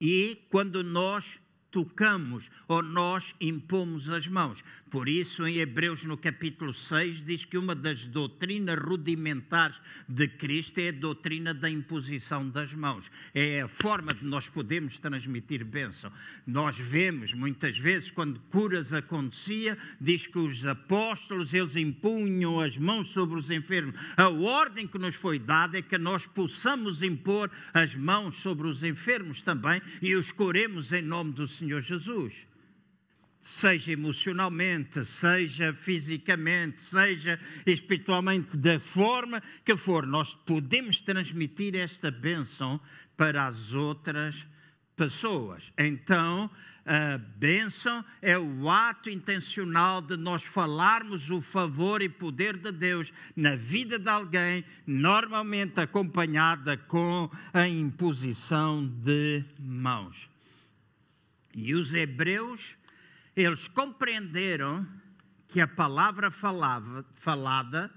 e 0.00 0.44
quando 0.50 0.82
nós 0.82 1.38
tocamos 1.74 2.48
ou 2.68 2.84
nós 2.84 3.34
impomos 3.40 4.08
as 4.08 4.28
mãos. 4.28 4.62
Por 4.88 5.08
isso, 5.08 5.44
em 5.44 5.56
Hebreus, 5.56 6.04
no 6.04 6.16
capítulo 6.16 6.72
6, 6.72 7.24
diz 7.24 7.44
que 7.44 7.58
uma 7.58 7.74
das 7.74 8.06
doutrinas 8.06 8.78
rudimentares 8.78 9.80
de 10.08 10.28
Cristo 10.28 10.78
é 10.78 10.90
a 10.90 10.92
doutrina 10.92 11.52
da 11.52 11.68
imposição 11.68 12.48
das 12.48 12.72
mãos. 12.72 13.10
É 13.34 13.62
a 13.62 13.66
forma 13.66 14.14
de 14.14 14.24
nós 14.24 14.48
podermos 14.48 15.00
transmitir 15.00 15.64
bênção. 15.64 16.12
Nós 16.46 16.78
vemos, 16.78 17.32
muitas 17.32 17.76
vezes, 17.76 18.12
quando 18.12 18.38
curas 18.48 18.92
acontecia, 18.92 19.76
diz 20.00 20.28
que 20.28 20.38
os 20.38 20.64
apóstolos, 20.64 21.52
eles 21.54 21.74
impunham 21.74 22.60
as 22.60 22.78
mãos 22.78 23.08
sobre 23.08 23.36
os 23.36 23.50
enfermos. 23.50 23.96
A 24.16 24.28
ordem 24.28 24.86
que 24.86 24.96
nos 24.96 25.16
foi 25.16 25.40
dada 25.40 25.76
é 25.76 25.82
que 25.82 25.98
nós 25.98 26.24
possamos 26.24 27.02
impor 27.02 27.50
as 27.72 27.96
mãos 27.96 28.38
sobre 28.38 28.68
os 28.68 28.84
enfermos 28.84 29.42
também 29.42 29.82
e 30.00 30.14
os 30.14 30.30
curemos 30.30 30.92
em 30.92 31.02
nome 31.02 31.32
do 31.32 31.48
Senhor 31.48 31.63
Jesus 31.80 32.46
seja 33.44 33.92
emocionalmente, 33.92 35.04
seja 35.04 35.74
fisicamente, 35.74 36.82
seja 36.82 37.38
espiritualmente, 37.66 38.56
da 38.56 38.80
forma 38.80 39.42
que 39.64 39.76
for, 39.76 40.06
nós 40.06 40.34
podemos 40.34 41.00
transmitir 41.00 41.74
esta 41.74 42.10
bênção 42.10 42.80
para 43.16 43.46
as 43.46 43.74
outras 43.74 44.46
pessoas. 44.96 45.70
Então, 45.76 46.50
a 46.86 47.18
bênção 47.18 48.04
é 48.22 48.38
o 48.38 48.68
ato 48.68 49.10
intencional 49.10 50.00
de 50.00 50.16
nós 50.16 50.42
falarmos 50.42 51.30
o 51.30 51.40
favor 51.40 52.00
e 52.02 52.08
poder 52.08 52.56
de 52.56 52.72
Deus 52.72 53.12
na 53.36 53.56
vida 53.56 53.98
de 53.98 54.08
alguém, 54.08 54.64
normalmente 54.86 55.80
acompanhada 55.80 56.76
com 56.76 57.30
a 57.52 57.68
imposição 57.68 58.86
de 58.86 59.44
mãos. 59.58 60.33
E 61.54 61.74
os 61.74 61.94
hebreus 61.94 62.76
eles 63.36 63.68
compreenderam 63.68 64.86
que 65.48 65.60
a 65.60 65.68
palavra 65.68 66.30
falava, 66.30 67.04
falada 67.16 67.90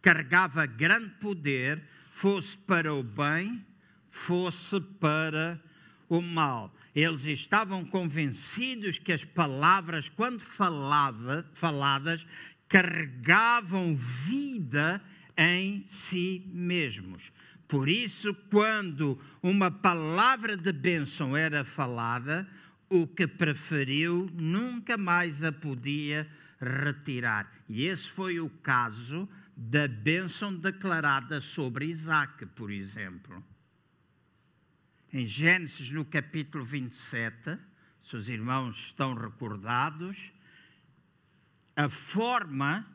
carregava 0.00 0.64
grande 0.66 1.10
poder, 1.20 1.82
fosse 2.12 2.56
para 2.56 2.94
o 2.94 3.02
bem, 3.02 3.64
fosse 4.10 4.80
para 4.80 5.60
o 6.08 6.20
mal. 6.20 6.74
Eles 6.94 7.24
estavam 7.24 7.84
convencidos 7.84 8.98
que 8.98 9.12
as 9.12 9.24
palavras, 9.24 10.08
quando 10.08 10.40
falava, 10.40 11.44
faladas, 11.54 12.26
carregavam 12.68 13.94
vida 13.94 15.02
em 15.36 15.84
si 15.86 16.44
mesmos. 16.46 17.32
Por 17.66 17.88
isso, 17.88 18.34
quando 18.50 19.18
uma 19.42 19.70
palavra 19.70 20.56
de 20.56 20.72
bênção 20.72 21.36
era 21.36 21.64
falada, 21.64 22.48
o 22.90 23.06
que 23.06 23.26
preferiu 23.26 24.30
nunca 24.32 24.96
mais 24.96 25.42
a 25.42 25.52
podia 25.52 26.28
retirar. 26.60 27.50
E 27.68 27.84
esse 27.84 28.08
foi 28.08 28.40
o 28.40 28.48
caso 28.48 29.28
da 29.56 29.86
bênção 29.86 30.54
declarada 30.54 31.40
sobre 31.40 31.86
Isaac, 31.86 32.46
por 32.46 32.70
exemplo. 32.70 33.44
Em 35.12 35.26
Gênesis, 35.26 35.90
no 35.90 36.04
capítulo 36.04 36.64
27, 36.64 37.58
se 38.00 38.16
os 38.16 38.28
irmãos 38.28 38.76
estão 38.76 39.14
recordados, 39.14 40.32
a 41.76 41.88
forma 41.88 42.86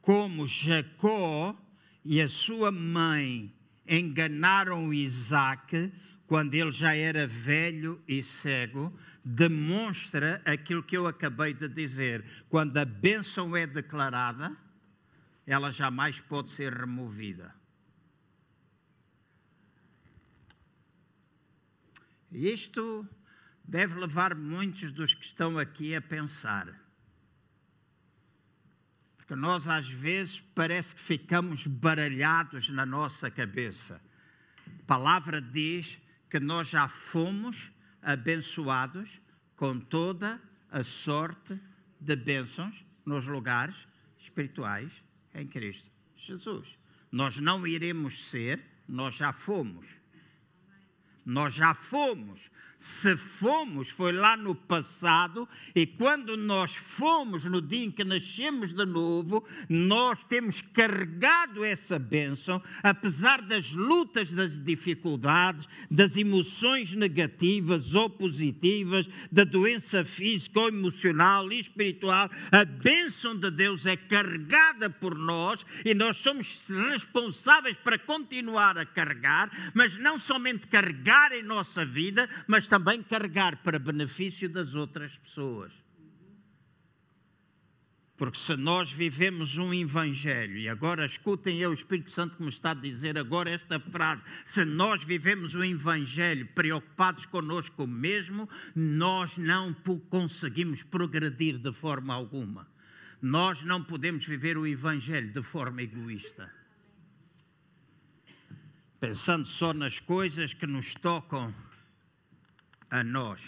como 0.00 0.46
Jacó 0.46 1.56
e 2.04 2.20
a 2.20 2.28
sua 2.28 2.70
mãe 2.70 3.54
enganaram 3.86 4.92
Isaac 4.92 5.92
quando 6.32 6.54
ele 6.54 6.72
já 6.72 6.96
era 6.96 7.26
velho 7.26 8.02
e 8.08 8.22
cego, 8.22 8.90
demonstra 9.22 10.40
aquilo 10.46 10.82
que 10.82 10.96
eu 10.96 11.06
acabei 11.06 11.52
de 11.52 11.68
dizer. 11.68 12.24
Quando 12.48 12.74
a 12.78 12.86
bênção 12.86 13.54
é 13.54 13.66
declarada, 13.66 14.56
ela 15.46 15.70
jamais 15.70 16.20
pode 16.20 16.50
ser 16.52 16.72
removida. 16.72 17.54
Isto 22.30 23.06
deve 23.62 24.00
levar 24.00 24.34
muitos 24.34 24.90
dos 24.90 25.12
que 25.12 25.26
estão 25.26 25.58
aqui 25.58 25.94
a 25.94 26.00
pensar. 26.00 26.66
Porque 29.18 29.34
nós, 29.36 29.68
às 29.68 29.90
vezes, 29.90 30.40
parece 30.54 30.94
que 30.94 31.02
ficamos 31.02 31.66
baralhados 31.66 32.70
na 32.70 32.86
nossa 32.86 33.30
cabeça. 33.30 34.00
A 34.66 34.86
palavra 34.86 35.38
diz 35.38 36.00
que 36.32 36.40
nós 36.40 36.66
já 36.70 36.88
fomos 36.88 37.70
abençoados 38.00 39.20
com 39.54 39.78
toda 39.78 40.40
a 40.70 40.82
sorte 40.82 41.60
de 42.00 42.16
bênçãos 42.16 42.86
nos 43.04 43.26
lugares 43.26 43.86
espirituais 44.18 44.90
em 45.34 45.46
Cristo 45.46 45.90
Jesus. 46.16 46.78
Nós 47.10 47.38
não 47.38 47.66
iremos 47.66 48.30
ser, 48.30 48.64
nós 48.88 49.14
já 49.14 49.30
fomos. 49.30 49.86
Nós 51.22 51.52
já 51.52 51.74
fomos 51.74 52.50
se 52.82 53.16
fomos, 53.16 53.90
foi 53.90 54.10
lá 54.10 54.36
no 54.36 54.56
passado, 54.56 55.48
e 55.72 55.86
quando 55.86 56.36
nós 56.36 56.74
fomos 56.74 57.44
no 57.44 57.62
dia 57.62 57.84
em 57.84 57.92
que 57.92 58.02
nascemos 58.02 58.72
de 58.72 58.84
novo, 58.84 59.46
nós 59.68 60.24
temos 60.24 60.60
carregado 60.72 61.64
essa 61.64 61.96
bênção, 61.96 62.60
apesar 62.82 63.40
das 63.40 63.70
lutas, 63.70 64.32
das 64.32 64.58
dificuldades, 64.58 65.68
das 65.88 66.16
emoções 66.16 66.92
negativas 66.92 67.94
ou 67.94 68.10
positivas, 68.10 69.08
da 69.30 69.44
doença 69.44 70.04
física 70.04 70.58
ou 70.58 70.66
emocional 70.66 71.52
e 71.52 71.60
espiritual, 71.60 72.28
a 72.50 72.64
bênção 72.64 73.38
de 73.38 73.48
Deus 73.52 73.86
é 73.86 73.96
carregada 73.96 74.90
por 74.90 75.16
nós 75.16 75.64
e 75.84 75.94
nós 75.94 76.16
somos 76.16 76.64
responsáveis 76.90 77.76
para 77.84 77.96
continuar 77.96 78.76
a 78.76 78.84
carregar, 78.84 79.72
mas 79.72 79.96
não 79.96 80.18
somente 80.18 80.66
carregar 80.66 81.30
em 81.30 81.44
nossa 81.44 81.84
vida, 81.84 82.28
mas 82.48 82.71
também 82.72 83.02
carregar 83.02 83.58
para 83.62 83.78
benefício 83.78 84.48
das 84.48 84.74
outras 84.74 85.14
pessoas. 85.18 85.70
Porque 88.16 88.38
se 88.38 88.56
nós 88.56 88.90
vivemos 88.90 89.58
um 89.58 89.74
evangelho, 89.74 90.56
e 90.56 90.70
agora 90.70 91.04
escutem 91.04 91.58
eu, 91.58 91.68
o 91.68 91.74
Espírito 91.74 92.10
Santo 92.10 92.38
que 92.38 92.42
me 92.42 92.48
está 92.48 92.70
a 92.70 92.74
dizer 92.74 93.18
agora 93.18 93.50
esta 93.50 93.78
frase: 93.78 94.24
se 94.46 94.64
nós 94.64 95.04
vivemos 95.04 95.54
um 95.54 95.62
evangelho 95.62 96.46
preocupados 96.54 97.26
conosco 97.26 97.86
mesmo, 97.86 98.48
nós 98.74 99.36
não 99.36 99.74
conseguimos 100.08 100.82
progredir 100.82 101.58
de 101.58 101.74
forma 101.74 102.14
alguma. 102.14 102.66
Nós 103.20 103.62
não 103.62 103.84
podemos 103.84 104.24
viver 104.24 104.56
o 104.56 104.66
evangelho 104.66 105.30
de 105.30 105.42
forma 105.42 105.82
egoísta. 105.82 106.50
Pensando 108.98 109.46
só 109.46 109.74
nas 109.74 110.00
coisas 110.00 110.54
que 110.54 110.66
nos 110.66 110.94
tocam 110.94 111.54
a 112.92 113.02
nós. 113.02 113.40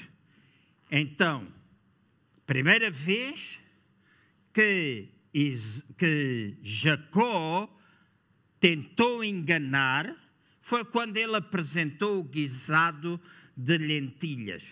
Então, 0.91 1.47
primeira 2.47 2.91
vez 2.91 3.61
que, 4.55 5.11
que 5.99 6.57
Jacó 6.63 7.69
tentou 8.59 9.23
enganar 9.23 10.17
foi 10.63 10.83
quando 10.83 11.19
ele 11.19 11.37
apresentou 11.37 12.21
o 12.21 12.25
guisado 12.25 13.21
de 13.55 13.77
lentilhas. 13.77 14.63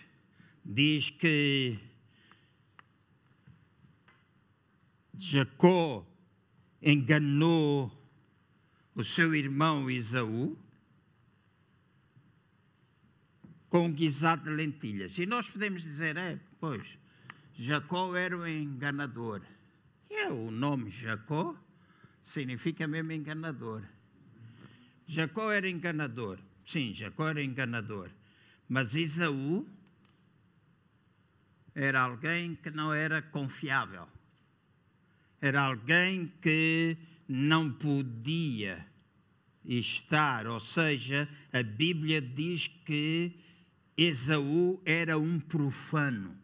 Diz 0.65 1.11
que 1.11 1.77
Jacó 5.15 6.03
enganou 6.81 7.91
o 8.95 9.03
seu 9.03 9.35
irmão 9.35 9.91
Isaú 9.91 10.57
com 13.73 13.91
guisado 13.91 14.43
de 14.43 14.51
lentilhas. 14.51 15.17
E 15.17 15.25
nós 15.25 15.49
podemos 15.49 15.81
dizer, 15.81 16.15
é, 16.15 16.39
pois, 16.59 16.87
Jacó 17.57 18.15
era 18.15 18.37
um 18.37 18.45
enganador. 18.45 19.41
É, 20.11 20.27
o 20.29 20.51
nome 20.51 20.91
Jacó 20.91 21.55
significa 22.23 22.85
mesmo 22.85 23.11
enganador. 23.13 23.81
Jacó 25.07 25.51
era 25.51 25.67
enganador. 25.67 26.37
Sim, 26.63 26.93
Jacó 26.93 27.29
era 27.29 27.43
enganador. 27.43 28.11
Mas 28.69 28.93
Isaú 28.93 29.67
era 31.73 31.99
alguém 31.99 32.53
que 32.53 32.69
não 32.69 32.93
era 32.93 33.23
confiável. 33.23 34.07
Era 35.41 35.63
alguém 35.63 36.31
que 36.43 36.95
não 37.27 37.71
podia 37.71 38.85
estar, 39.65 40.45
ou 40.45 40.59
seja, 40.59 41.27
a 41.51 41.63
Bíblia 41.63 42.21
diz 42.21 42.67
que 42.67 43.41
Esaú 43.97 44.81
era 44.85 45.17
um 45.17 45.39
profano. 45.39 46.35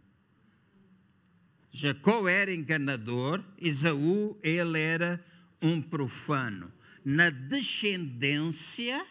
Jacó 1.72 2.28
era 2.28 2.54
enganador, 2.54 3.44
Esaú 3.60 4.38
ele 4.44 4.80
era 4.80 5.24
um 5.62 5.82
profano. 5.82 6.72
Na 7.04 7.30
descendência, 7.30 9.06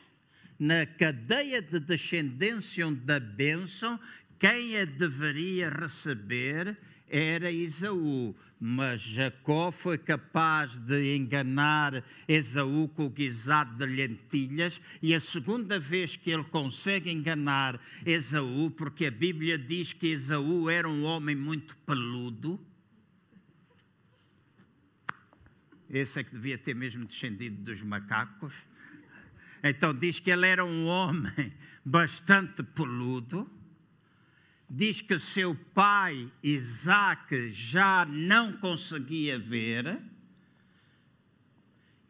na 0.59 0.87
cadeia 0.87 1.63
de 1.63 1.81
descendência 1.81 2.91
da 2.91 3.19
bênção, 3.19 3.99
quem 4.39 4.79
a 4.79 4.85
deveria 4.85 5.71
receber 5.71 6.77
era 7.11 7.51
Esaú 7.51 8.35
mas 8.61 9.01
Jacó 9.01 9.71
foi 9.71 9.97
capaz 9.97 10.77
de 10.79 11.17
enganar 11.17 12.03
Esaú 12.27 12.89
com 12.89 13.07
o 13.07 13.11
guisado 13.11 13.77
de 13.77 13.87
lentilhas, 13.87 14.81
e 15.01 15.15
a 15.15 15.21
segunda 15.21 15.79
vez 15.79 16.17
que 16.17 16.31
ele 16.31 16.45
consegue 16.45 17.11
enganar 17.11 17.81
Esaú, 18.05 18.71
porque 18.71 19.07
a 19.07 19.11
Bíblia 19.11 19.57
diz 19.57 19.93
que 19.93 20.09
Esaú 20.09 20.69
era 20.69 20.89
um 20.89 21.05
homem 21.05 21.37
muito 21.37 21.77
peludo. 21.79 22.61
Esse 25.89 26.21
é 26.21 26.25
que 26.25 26.33
devia 26.33 26.59
ter 26.59 26.75
mesmo 26.75 27.05
descendido 27.05 27.63
dos 27.63 27.81
macacos. 27.83 28.53
Então 29.63 29.95
diz 29.95 30.21
que 30.21 30.31
ele 30.31 30.47
era 30.47 30.65
um 30.65 30.87
homem 30.87 31.53
bastante 31.85 32.63
peludo 32.63 33.51
diz 34.69 35.01
que 35.01 35.19
seu 35.19 35.55
pai 35.55 36.31
Isaac 36.43 37.51
já 37.53 38.05
não 38.05 38.53
conseguia 38.53 39.39
ver, 39.39 39.99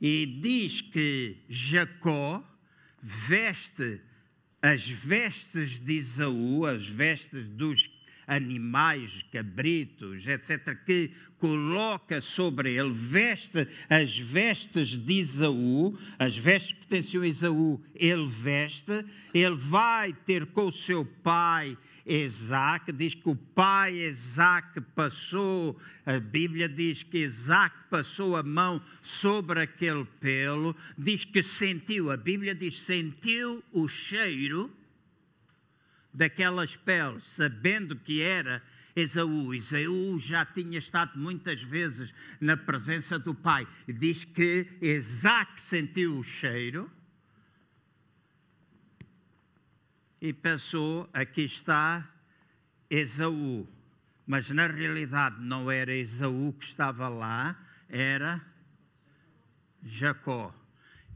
e 0.01 0.27
diz 0.27 0.81
que 0.81 1.37
Jacó 1.49 2.45
veste 3.03 4.01
as 4.61 4.89
vestes 4.89 5.79
de 5.79 5.95
Isaú, 5.95 6.67
as 6.67 6.89
vestes 6.89 7.45
dos 7.49 7.91
animais, 8.27 9.25
cabritos, 9.33 10.29
etc., 10.29 10.77
que 10.85 11.11
coloca 11.39 12.21
sobre 12.21 12.77
ele, 12.77 12.93
veste 12.93 13.67
as 13.89 14.19
vestes 14.19 14.91
de 14.91 15.15
Isaú, 15.15 15.99
as 16.19 16.37
vestes 16.37 16.73
que 16.73 16.87
pertenciam 16.87 17.23
a 17.23 17.27
Isaú, 17.27 17.83
ele 17.95 18.27
veste, 18.27 19.05
ele 19.33 19.57
vai 19.57 20.13
ter 20.13 20.45
com 20.47 20.67
o 20.67 20.73
seu 20.73 21.07
pai 21.07 21.77
Isaac, 22.09 22.91
diz 22.91 23.15
que 23.15 23.29
o 23.29 23.37
pai 23.37 23.95
Isaac 23.95 24.81
passou, 24.95 25.79
a 26.07 26.19
Bíblia 26.19 26.69
diz 26.69 27.03
que 27.03 27.19
Isaac 27.19 27.77
passou 27.91 28.35
a 28.35 28.43
mão 28.43 28.83
sobre 29.03 29.61
aquele 29.61 30.07
pelo, 30.19 30.75
diz 30.97 31.25
que 31.25 31.43
sentiu, 31.43 32.11
a 32.11 32.17
Bíblia 32.17 32.55
diz 32.55 32.81
sentiu 32.81 33.63
o 33.73 33.87
cheiro 33.87 34.75
daquelas 36.13 36.75
peles, 36.75 37.25
sabendo 37.25 37.95
que 37.95 38.23
era 38.23 38.63
Esaú. 38.97 39.55
Esaú 39.55 40.19
já 40.19 40.45
tinha 40.45 40.79
estado 40.79 41.19
muitas 41.19 41.63
vezes 41.63 42.13
na 42.41 42.57
presença 42.57 43.19
do 43.19 43.35
pai. 43.35 43.67
Diz 43.87 44.25
que 44.25 44.67
Isaac 44.81 45.61
sentiu 45.61 46.19
o 46.19 46.25
cheiro 46.25 46.91
e 50.21 50.33
pensou: 50.33 51.09
aqui 51.13 51.43
está 51.43 52.09
Esaú. 52.91 53.67
Mas 54.27 54.51
na 54.51 54.67
realidade 54.67 55.41
não 55.41 55.71
era 55.71 55.95
Esaú 55.95 56.53
que 56.53 56.67
estava 56.67 57.09
lá, 57.09 57.59
era 57.89 58.45
Jacó. 59.83 60.55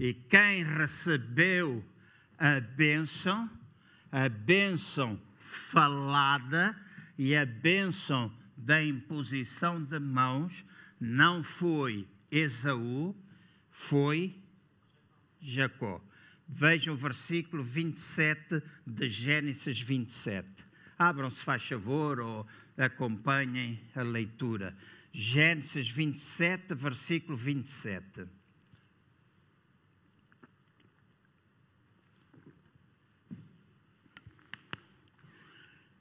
E 0.00 0.14
quem 0.14 0.64
recebeu 0.64 1.84
a 2.38 2.58
bênção, 2.58 3.50
a 4.10 4.28
bênção 4.28 5.20
falada 5.70 6.74
e 7.18 7.36
a 7.36 7.44
bênção 7.44 8.32
da 8.56 8.82
imposição 8.82 9.82
de 9.82 9.98
mãos, 9.98 10.64
não 10.98 11.42
foi 11.42 12.08
Esaú, 12.30 13.14
foi 13.70 14.34
Jacó. 15.40 16.00
Vejam 16.54 16.92
o 16.92 16.96
versículo 16.98 17.62
27 17.62 18.62
de 18.86 19.08
Gênesis 19.08 19.80
27. 19.80 20.46
Abram-se, 20.98 21.40
faz 21.40 21.66
favor, 21.66 22.20
ou 22.20 22.46
acompanhem 22.76 23.80
a 23.96 24.02
leitura. 24.02 24.76
Gênesis 25.10 25.88
27, 25.88 26.74
versículo 26.74 27.38
27. 27.38 28.26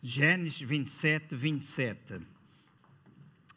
Gênesis 0.04 0.60
27, 0.60 1.34
27. 1.34 2.20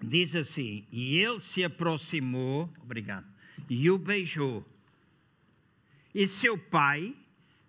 Diz 0.00 0.36
assim: 0.36 0.86
E 0.92 1.18
ele 1.18 1.40
se 1.40 1.64
aproximou, 1.64 2.72
obrigado, 2.80 3.26
e 3.68 3.90
o 3.90 3.98
beijou. 3.98 4.64
E 6.14 6.28
seu 6.28 6.56
pai, 6.56 7.14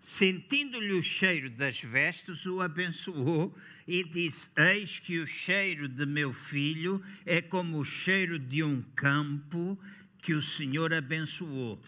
sentindo-lhe 0.00 0.92
o 0.92 1.02
cheiro 1.02 1.50
das 1.50 1.80
vestes, 1.80 2.46
o 2.46 2.60
abençoou 2.60 3.52
e 3.88 4.04
disse: 4.04 4.48
Eis 4.56 5.00
que 5.00 5.18
o 5.18 5.26
cheiro 5.26 5.88
de 5.88 6.06
meu 6.06 6.32
filho 6.32 7.02
é 7.24 7.42
como 7.42 7.78
o 7.78 7.84
cheiro 7.84 8.38
de 8.38 8.62
um 8.62 8.82
campo 8.94 9.78
que 10.22 10.32
o 10.32 10.42
Senhor 10.42 10.94
abençoou. 10.94 11.82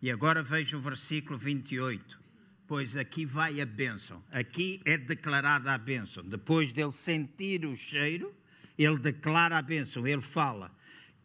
E 0.00 0.10
agora 0.10 0.42
veja 0.42 0.78
o 0.78 0.80
versículo 0.80 1.38
28 1.38 2.28
pois 2.68 2.98
aqui 2.98 3.24
vai 3.24 3.62
a 3.62 3.66
bênção. 3.66 4.22
Aqui 4.30 4.82
é 4.84 4.98
declarada 4.98 5.72
a 5.72 5.78
bênção. 5.78 6.22
Depois 6.22 6.70
dele 6.70 6.92
sentir 6.92 7.64
o 7.64 7.74
cheiro, 7.74 8.32
ele 8.76 8.98
declara 8.98 9.56
a 9.56 9.62
bênção. 9.62 10.06
Ele 10.06 10.20
fala 10.20 10.70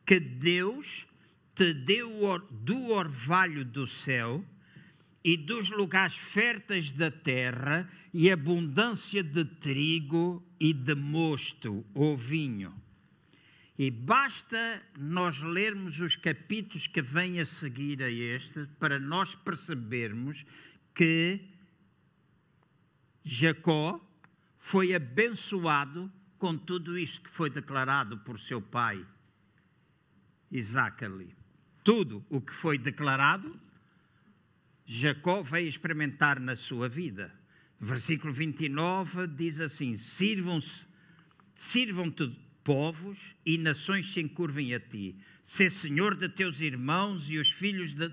que 0.05 0.21
Deus 0.21 1.05
te 1.53 1.73
deu 1.73 2.39
do 2.49 2.91
orvalho 2.91 3.65
do 3.65 3.86
céu 3.86 4.43
e 5.24 5.38
dos 5.38 5.69
lugares 5.69 6.15
férteis 6.15 6.91
da 6.91 7.09
terra 7.09 7.89
e 8.13 8.30
abundância 8.30 9.24
de 9.24 9.45
trigo 9.45 10.45
e 10.59 10.74
de 10.74 10.93
mosto 10.95 11.86
ou 11.93 12.17
vinho. 12.17 12.74
E 13.78 13.89
basta 13.89 14.84
nós 14.97 15.41
lermos 15.41 15.99
os 15.99 16.15
capítulos 16.15 16.88
que 16.88 17.01
vêm 17.01 17.39
a 17.39 17.45
seguir 17.45 18.03
a 18.03 18.09
este 18.09 18.67
para 18.80 18.99
nós 18.99 19.34
percebermos 19.34 20.45
que 20.93 21.41
Jacó 23.24 23.99
foi 24.59 24.93
abençoado 24.93 26.11
com 26.38 26.57
tudo 26.57 26.97
isto 26.97 27.21
que 27.21 27.30
foi 27.30 27.49
declarado 27.49 28.17
por 28.19 28.39
seu 28.39 28.61
pai 28.61 29.05
Isaac 30.51 31.03
ali. 31.03 31.36
Tudo 31.84 32.24
o 32.30 32.39
que 32.39 32.53
foi 32.53 32.78
declarado, 32.78 33.59
Jacó 34.86 35.41
veio 35.41 35.67
experimentar 35.67 36.39
na 36.39 36.55
sua 36.55 36.89
vida. 36.89 37.34
Versículo 37.79 38.34
29 38.34 39.27
diz 39.27 39.59
assim: 39.59 39.97
Sirvam-se, 39.97 40.86
sirvam-te 41.55 42.36
povos 42.63 43.17
e 43.45 43.57
nações 43.57 44.11
se 44.13 44.21
encurvem 44.21 44.73
a 44.73 44.79
ti. 44.79 45.15
Sê 45.41 45.69
senhor 45.69 46.15
de 46.15 46.29
teus 46.29 46.61
irmãos 46.61 47.29
e 47.29 47.38
os 47.38 47.49
filhos 47.49 47.93
de, 47.93 48.11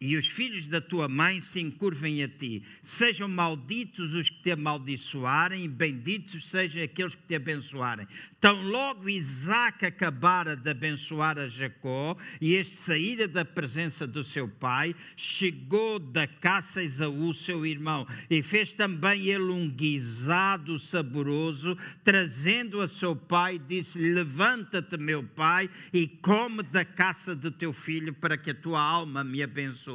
e 0.00 0.16
os 0.16 0.26
filhos 0.26 0.66
da 0.66 0.80
tua 0.80 1.08
mãe 1.08 1.40
se 1.40 1.60
encurvem 1.60 2.22
a 2.22 2.28
ti. 2.28 2.62
Sejam 2.82 3.28
malditos 3.28 4.12
os 4.12 4.28
que 4.28 4.42
te 4.42 4.50
amaldiçoarem, 4.50 5.64
e 5.64 5.68
benditos 5.68 6.50
sejam 6.50 6.82
aqueles 6.82 7.14
que 7.14 7.22
te 7.22 7.34
abençoarem. 7.34 8.06
Tão 8.38 8.62
logo 8.68 9.08
Isaac 9.08 9.86
acabara 9.86 10.54
de 10.54 10.70
abençoar 10.70 11.38
a 11.38 11.48
Jacó, 11.48 12.16
e 12.40 12.54
este 12.54 12.76
saíra 12.76 13.26
da 13.26 13.44
presença 13.44 14.06
do 14.06 14.22
seu 14.22 14.46
pai, 14.46 14.94
chegou 15.16 15.98
da 15.98 16.26
caça 16.26 16.82
Esaú, 16.82 17.32
seu 17.32 17.64
irmão, 17.64 18.06
e 18.28 18.42
fez 18.42 18.74
também 18.74 19.26
ele 19.26 19.50
um 19.50 19.68
guisado 19.68 20.78
saboroso, 20.78 21.76
trazendo 22.04 22.82
a 22.82 22.88
seu 22.88 23.16
pai, 23.16 23.58
disse: 23.58 23.98
Levanta-te, 23.98 24.98
meu 24.98 25.22
pai, 25.22 25.70
e 25.92 26.06
come 26.06 26.62
da 26.62 26.84
caça 26.84 27.34
do 27.34 27.50
teu 27.50 27.72
filho, 27.72 28.12
para 28.12 28.36
que 28.36 28.50
a 28.50 28.54
tua 28.54 28.80
alma 28.80 29.24
me 29.24 29.42
abençoe 29.42 29.85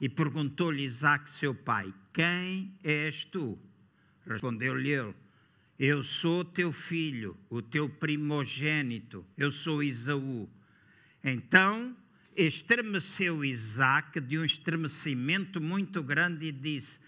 E 0.00 0.08
perguntou-lhe 0.08 0.82
Isaac, 0.82 1.30
seu 1.30 1.54
pai: 1.54 1.92
Quem 2.12 2.74
és 2.82 3.24
tu? 3.24 3.58
Respondeu-lhe 4.26 4.90
ele: 4.90 5.14
Eu 5.78 6.02
sou 6.02 6.44
teu 6.44 6.72
filho, 6.72 7.36
o 7.48 7.62
teu 7.62 7.88
primogênito, 7.88 9.24
eu 9.36 9.50
sou 9.50 9.82
Isaú. 9.82 10.48
Então 11.22 11.96
estremeceu 12.36 13.44
Isaac 13.44 14.20
de 14.20 14.38
um 14.38 14.44
estremecimento 14.44 15.60
muito 15.60 16.02
grande 16.02 16.46
e 16.46 16.52
disse: 16.52 16.98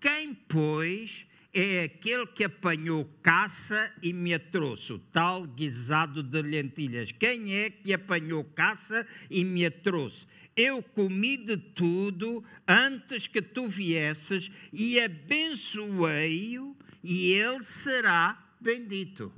Quem, 0.00 0.34
pois, 0.34 1.25
é 1.58 1.84
aquele 1.84 2.26
que 2.26 2.44
apanhou 2.44 3.06
caça 3.22 3.90
e 4.02 4.12
me 4.12 4.34
a 4.34 4.38
trouxe, 4.38 4.92
o 4.92 4.98
tal 4.98 5.46
guisado 5.46 6.22
de 6.22 6.42
lentilhas. 6.42 7.10
Quem 7.12 7.54
é 7.54 7.70
que 7.70 7.94
apanhou 7.94 8.44
caça 8.44 9.06
e 9.30 9.42
me 9.42 9.64
a 9.64 9.70
trouxe? 9.70 10.26
Eu 10.54 10.82
comi 10.82 11.38
de 11.38 11.56
tudo 11.56 12.44
antes 12.68 13.26
que 13.26 13.40
tu 13.40 13.68
viesses 13.68 14.50
e 14.70 15.00
abençoei-o, 15.00 16.76
e 17.02 17.32
ele 17.32 17.62
será 17.62 18.38
bendito. 18.60 19.32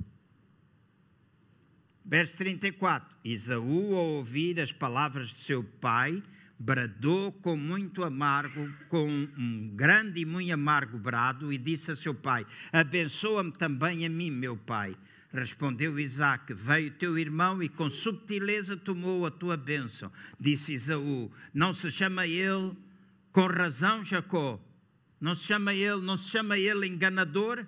Verso 2.03 2.35
34: 2.35 3.15
Isaú, 3.23 3.95
ao 3.95 4.05
ouvir 4.05 4.59
as 4.59 4.73
palavras 4.73 5.29
de 5.29 5.39
seu 5.39 5.63
pai, 5.63 6.21
bradou 6.59 7.31
com 7.31 7.55
muito 7.55 8.03
amargo, 8.03 8.69
com 8.89 9.07
um 9.37 9.71
grande 9.73 10.19
e 10.19 10.25
muito 10.25 10.51
amargo 10.51 10.97
brado, 10.97 11.53
e 11.53 11.57
disse 11.57 11.91
a 11.91 11.95
seu 11.95 12.13
pai: 12.13 12.45
Abençoa-me 12.73 13.51
também 13.53 14.05
a 14.05 14.09
mim, 14.09 14.29
meu 14.29 14.57
pai. 14.57 14.97
Respondeu 15.31 15.97
Isaac: 15.97 16.53
Veio 16.53 16.91
teu 16.91 17.17
irmão 17.17 17.63
e 17.63 17.69
com 17.69 17.89
subtileza 17.89 18.75
tomou 18.75 19.25
a 19.25 19.31
tua 19.31 19.55
bênção. 19.55 20.11
Disse 20.37 20.73
Isaú: 20.73 21.31
Não 21.53 21.73
se 21.73 21.89
chama 21.89 22.27
ele, 22.27 22.75
com 23.31 23.47
razão, 23.47 24.03
Jacó. 24.03 24.59
Não 25.21 25.35
se 25.35 25.45
chama 25.45 25.73
ele, 25.73 26.01
não 26.01 26.17
se 26.17 26.29
chama 26.29 26.57
ele 26.57 26.87
enganador, 26.87 27.65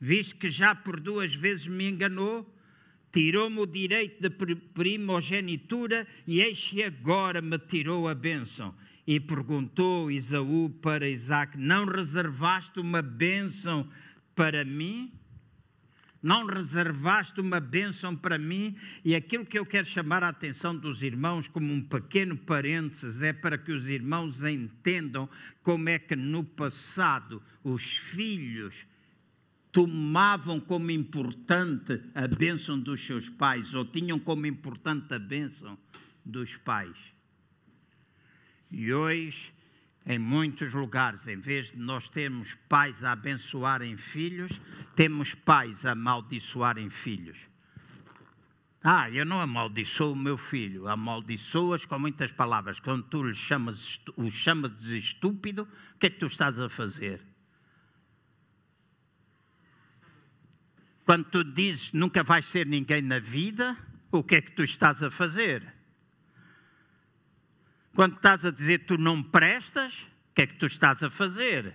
visto 0.00 0.36
que 0.36 0.50
já 0.50 0.74
por 0.74 0.98
duas 0.98 1.34
vezes 1.34 1.66
me 1.66 1.88
enganou 1.88 2.46
tirou-me 3.12 3.58
o 3.60 3.66
direito 3.66 4.20
de 4.20 4.30
primogenitura 4.54 6.06
e 6.26 6.40
eis 6.40 6.68
que 6.68 6.82
agora 6.82 7.40
me 7.40 7.58
tirou 7.58 8.08
a 8.08 8.14
bênção. 8.14 8.74
E 9.06 9.18
perguntou 9.18 10.10
Isaú 10.10 10.70
para 10.82 11.08
Isaac: 11.08 11.58
Não 11.58 11.84
reservaste 11.84 12.78
uma 12.78 13.02
bênção 13.02 13.88
para 14.34 14.64
mim? 14.64 15.12
Não 16.22 16.44
reservaste 16.44 17.40
uma 17.40 17.58
bênção 17.58 18.14
para 18.14 18.36
mim? 18.36 18.76
E 19.02 19.14
aquilo 19.14 19.46
que 19.46 19.58
eu 19.58 19.64
quero 19.64 19.86
chamar 19.86 20.22
a 20.22 20.28
atenção 20.28 20.76
dos 20.76 21.02
irmãos, 21.02 21.48
como 21.48 21.72
um 21.72 21.80
pequeno 21.80 22.36
parênteses, 22.36 23.22
é 23.22 23.32
para 23.32 23.56
que 23.56 23.72
os 23.72 23.88
irmãos 23.88 24.44
entendam 24.44 25.28
como 25.62 25.88
é 25.88 25.98
que 25.98 26.14
no 26.14 26.44
passado 26.44 27.42
os 27.64 27.82
filhos 27.82 28.84
tomavam 29.72 30.58
como 30.60 30.90
importante 30.90 32.00
a 32.14 32.26
bênção 32.26 32.78
dos 32.78 33.04
seus 33.04 33.28
pais, 33.28 33.74
ou 33.74 33.84
tinham 33.84 34.18
como 34.18 34.46
importante 34.46 35.14
a 35.14 35.18
bênção 35.18 35.78
dos 36.24 36.56
pais. 36.56 36.96
E 38.70 38.92
hoje, 38.92 39.52
em 40.06 40.18
muitos 40.18 40.74
lugares, 40.74 41.26
em 41.26 41.38
vez 41.38 41.72
de 41.72 41.78
nós 41.78 42.08
termos 42.08 42.54
pais 42.68 43.04
a 43.04 43.12
abençoarem 43.12 43.96
filhos, 43.96 44.60
temos 44.96 45.34
pais 45.34 45.84
a 45.84 45.92
amaldiçoarem 45.92 46.88
filhos. 46.90 47.38
Ah, 48.82 49.10
eu 49.10 49.26
não 49.26 49.38
amaldiçoo 49.38 50.12
o 50.12 50.16
meu 50.16 50.38
filho, 50.38 50.88
amaldiçoas 50.88 51.84
com 51.84 51.98
muitas 51.98 52.32
palavras. 52.32 52.80
Quando 52.80 53.02
tu 53.02 53.22
lhe 53.22 53.34
chamas, 53.34 54.00
o 54.16 54.30
chamas 54.30 54.74
de 54.78 54.96
estúpido, 54.96 55.68
o 55.94 55.98
que 55.98 56.06
é 56.06 56.10
que 56.10 56.18
tu 56.18 56.26
estás 56.26 56.58
a 56.58 56.68
fazer? 56.68 57.20
Quando 61.10 61.24
tu 61.24 61.42
dizes 61.42 61.90
nunca 61.90 62.22
vais 62.22 62.46
ser 62.46 62.68
ninguém 62.68 63.02
na 63.02 63.18
vida, 63.18 63.76
o 64.12 64.22
que 64.22 64.36
é 64.36 64.40
que 64.40 64.52
tu 64.52 64.62
estás 64.62 65.02
a 65.02 65.10
fazer? 65.10 65.66
Quando 67.96 68.14
estás 68.14 68.44
a 68.44 68.52
dizer 68.52 68.86
tu 68.86 68.96
não 68.96 69.20
prestas, 69.20 69.92
o 70.30 70.34
que 70.36 70.42
é 70.42 70.46
que 70.46 70.54
tu 70.54 70.66
estás 70.66 71.02
a 71.02 71.10
fazer? 71.10 71.74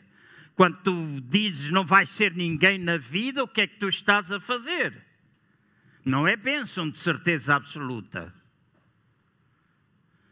Quando 0.55 0.77
tu 0.77 1.19
dizes 1.19 1.69
não 1.69 1.85
vais 1.85 2.09
ser 2.11 2.33
ninguém 2.33 2.79
na 2.79 2.95
vida, 2.95 3.43
o 3.43 3.47
que 3.49 3.59
é 3.59 3.67
que 3.67 3.77
tu 3.77 3.89
estás 3.89 4.31
a 4.31 4.39
fazer? 4.39 5.03
Não 6.05 6.25
é 6.25 6.37
bênção 6.37 6.89
de 6.89 6.97
certeza 6.97 7.55
absoluta. 7.55 8.33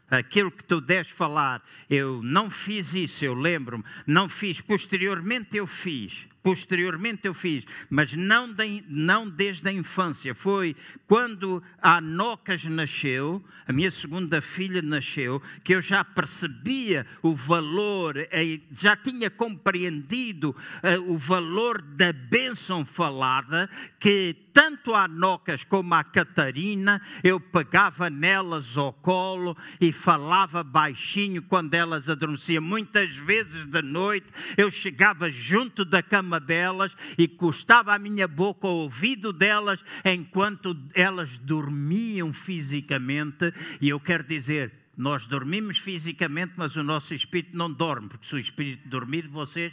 Aquilo 0.08 0.50
que 0.50 0.64
tu 0.64 0.80
deves 0.80 1.12
falar, 1.12 1.62
eu 1.90 2.22
não 2.22 2.50
fiz 2.50 2.94
isso, 2.94 3.22
eu 3.22 3.34
lembro-me, 3.34 3.84
não 4.06 4.30
fiz, 4.30 4.62
posteriormente 4.62 5.58
eu 5.58 5.66
fiz. 5.66 6.26
Posteriormente 6.44 7.26
eu 7.26 7.32
fiz, 7.32 7.64
mas 7.88 8.12
não, 8.12 8.52
de, 8.52 8.84
não 8.86 9.26
desde 9.26 9.66
a 9.66 9.72
infância. 9.72 10.34
Foi 10.34 10.76
quando 11.08 11.62
a 11.80 11.96
Anocas 11.96 12.62
nasceu, 12.66 13.42
a 13.66 13.72
minha 13.72 13.90
segunda 13.90 14.42
filha 14.42 14.82
nasceu, 14.82 15.40
que 15.64 15.74
eu 15.74 15.80
já 15.80 16.04
percebia 16.04 17.06
o 17.22 17.34
valor, 17.34 18.18
eh, 18.30 18.60
já 18.70 18.94
tinha 18.94 19.30
compreendido 19.30 20.54
eh, 20.82 20.98
o 20.98 21.16
valor 21.16 21.80
da 21.80 22.12
bênção 22.12 22.84
falada, 22.84 23.70
que 23.98 24.36
tanto 24.54 24.94
a 24.94 25.02
Anocas 25.02 25.64
como 25.64 25.92
a 25.94 26.04
Catarina, 26.04 27.02
eu 27.24 27.40
pegava 27.40 28.08
nelas 28.08 28.76
ao 28.76 28.92
colo 28.92 29.56
e 29.80 29.90
falava 29.90 30.62
baixinho 30.62 31.42
quando 31.42 31.74
elas 31.74 32.08
adormeciam. 32.08 32.62
Muitas 32.62 33.16
vezes 33.16 33.66
de 33.66 33.82
noite 33.82 34.28
eu 34.56 34.70
chegava 34.70 35.28
junto 35.28 35.84
da 35.84 36.00
cama 36.02 36.38
delas 36.38 36.96
e 37.18 37.26
costava 37.26 37.92
a 37.92 37.98
minha 37.98 38.28
boca 38.28 38.68
ao 38.68 38.74
ouvido 38.74 39.32
delas 39.32 39.84
enquanto 40.04 40.76
elas 40.94 41.36
dormiam 41.38 42.32
fisicamente. 42.32 43.52
E 43.80 43.88
eu 43.88 43.98
quero 43.98 44.22
dizer, 44.22 44.72
nós 44.96 45.26
dormimos 45.26 45.78
fisicamente, 45.78 46.52
mas 46.56 46.76
o 46.76 46.84
nosso 46.84 47.12
espírito 47.12 47.58
não 47.58 47.72
dorme, 47.72 48.08
porque 48.08 48.26
se 48.26 48.36
o 48.36 48.38
espírito 48.38 48.88
dormir, 48.88 49.26
vocês 49.26 49.72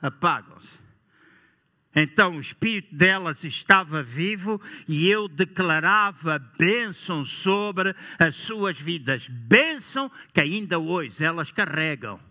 apagam-se. 0.00 0.87
Então 2.00 2.36
o 2.36 2.40
espírito 2.40 2.94
delas 2.94 3.42
estava 3.42 4.04
vivo 4.04 4.60
e 4.86 5.08
eu 5.08 5.26
declarava 5.26 6.38
bênção 6.56 7.24
sobre 7.24 7.92
as 8.18 8.36
suas 8.36 8.78
vidas. 8.80 9.26
Bênção 9.28 10.08
que 10.32 10.40
ainda 10.40 10.78
hoje 10.78 11.24
elas 11.24 11.50
carregam 11.50 12.27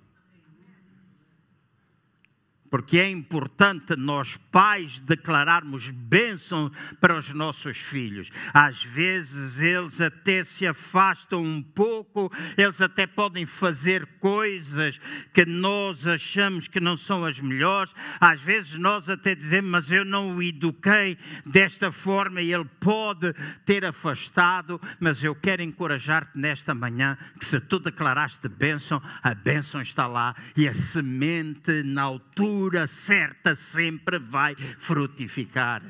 porque 2.70 2.99
é 2.99 3.09
importante 3.09 3.95
nós 3.95 4.38
pais 4.51 4.99
declararmos 4.99 5.89
bênção 5.89 6.72
para 6.99 7.18
os 7.18 7.34
nossos 7.34 7.78
filhos. 7.78 8.30
Às 8.53 8.84
vezes 8.84 9.59
eles 9.59 10.01
até 10.01 10.43
se 10.43 10.65
afastam 10.65 11.43
um 11.43 11.61
pouco, 11.61 12.32
eles 12.57 12.82
até 12.82 13.07
podem 13.07 13.45
fazer 13.45 14.05
coisas 14.20 14.99
que 15.34 15.45
nós 15.45 16.05
achamos 16.05 16.68
que 16.68 16.80
não 16.80 16.97
são 16.97 17.26
as 17.26 17.39
melhores. 17.39 17.93
Às 18.20 18.41
vezes 18.41 18.76
nós 18.76 19.09
até 19.09 19.36
dizemos, 19.36 19.70
mas 19.70 19.91
eu 19.91 20.03
não 20.03 20.36
o 20.36 20.43
eduquei 20.43 21.18
desta 21.45 21.91
forma 21.91 22.41
e 22.41 22.53
ele 22.53 22.65
pode 22.80 23.34
ter 23.65 23.86
afastado, 23.86 24.82
mas 24.99 25.24
eu 25.24 25.36
quero 25.36 25.61
encorajar-te 25.61 26.38
nesta 26.38 26.74
manhã 26.74 27.18
que 27.39 27.45
se 27.45 27.59
tu 27.59 27.80
declaraste 27.80 28.47
bênção, 28.47 29.01
a 29.22 29.34
bênção 29.34 29.82
está 29.82 30.07
lá 30.07 30.36
e 30.55 30.68
a 30.68 30.74
semente 30.74 31.84
na 31.84 32.03
altura 32.03 32.57
altura 32.58 32.88
certa 32.88 33.53
sempre 33.55 34.18
vai 34.18 34.55
frutificar. 34.55 35.84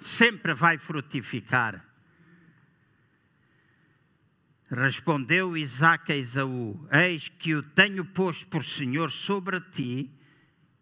Sempre 0.00 0.54
vai 0.54 0.78
frutificar. 0.78 1.84
Respondeu 4.70 5.56
Isaac 5.56 6.12
a 6.12 6.16
Esaú: 6.16 6.88
Eis 6.92 7.28
que 7.28 7.54
o 7.54 7.62
tenho 7.62 8.04
posto 8.04 8.46
por 8.46 8.62
Senhor 8.62 9.10
sobre 9.10 9.60
ti 9.60 10.10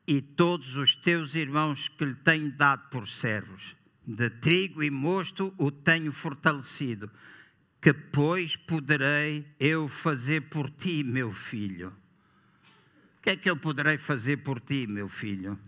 e 0.07 0.20
todos 0.20 0.77
os 0.77 0.95
teus 0.95 1.35
irmãos 1.35 1.89
que 1.89 2.05
lhe 2.05 2.14
tenho 2.16 2.53
dado 2.53 2.89
por 2.91 3.09
servos. 3.09 3.75
De 4.07 4.29
trigo 4.29 4.83
e 4.83 4.91
mosto 4.91 5.55
o 5.57 5.70
tenho 5.70 6.12
fortalecido. 6.12 7.11
Que, 7.81 7.95
pois, 7.95 8.57
poderei 8.57 9.47
eu 9.59 9.89
fazer 9.89 10.43
por 10.51 10.68
ti, 10.70 11.03
meu 11.03 11.33
filho? 11.33 12.04
Que 13.25 13.31
é 13.31 13.37
que 13.37 13.49
eu 13.49 13.57
poderei 13.57 13.97
fazer 13.97 14.37
por 14.37 14.61
ti, 14.61 14.87
meu 14.87 15.09
filho? 15.09 15.59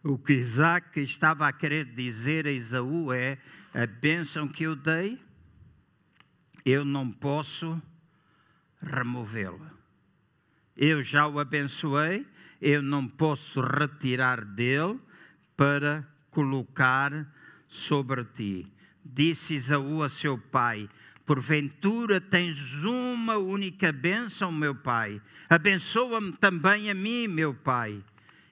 O 0.00 0.16
que 0.16 0.34
Isaac 0.34 1.00
estava 1.00 1.48
a 1.48 1.52
querer 1.52 1.86
dizer 1.86 2.46
a 2.46 2.52
Esaú 2.52 3.12
é: 3.12 3.36
a 3.74 3.84
bênção 3.84 4.46
que 4.46 4.62
eu 4.62 4.76
dei, 4.76 5.20
eu 6.64 6.84
não 6.84 7.10
posso 7.10 7.82
removê-la. 8.80 9.72
Eu 10.76 11.02
já 11.02 11.26
o 11.26 11.40
abençoei, 11.40 12.24
eu 12.60 12.80
não 12.80 13.08
posso 13.08 13.60
retirar 13.60 14.44
dele 14.44 15.00
para 15.56 16.06
colocar 16.30 17.26
sobre 17.66 18.24
ti. 18.24 18.72
Disse 19.04 19.54
Esaú 19.54 20.00
a 20.00 20.08
seu 20.08 20.38
pai: 20.38 20.88
Porventura 21.24 22.20
tens 22.20 22.82
uma 22.84 23.36
única 23.36 23.92
bênção, 23.92 24.50
meu 24.50 24.74
pai. 24.74 25.20
Abençoa-me 25.48 26.32
também 26.32 26.90
a 26.90 26.94
mim, 26.94 27.28
meu 27.28 27.54
pai. 27.54 28.02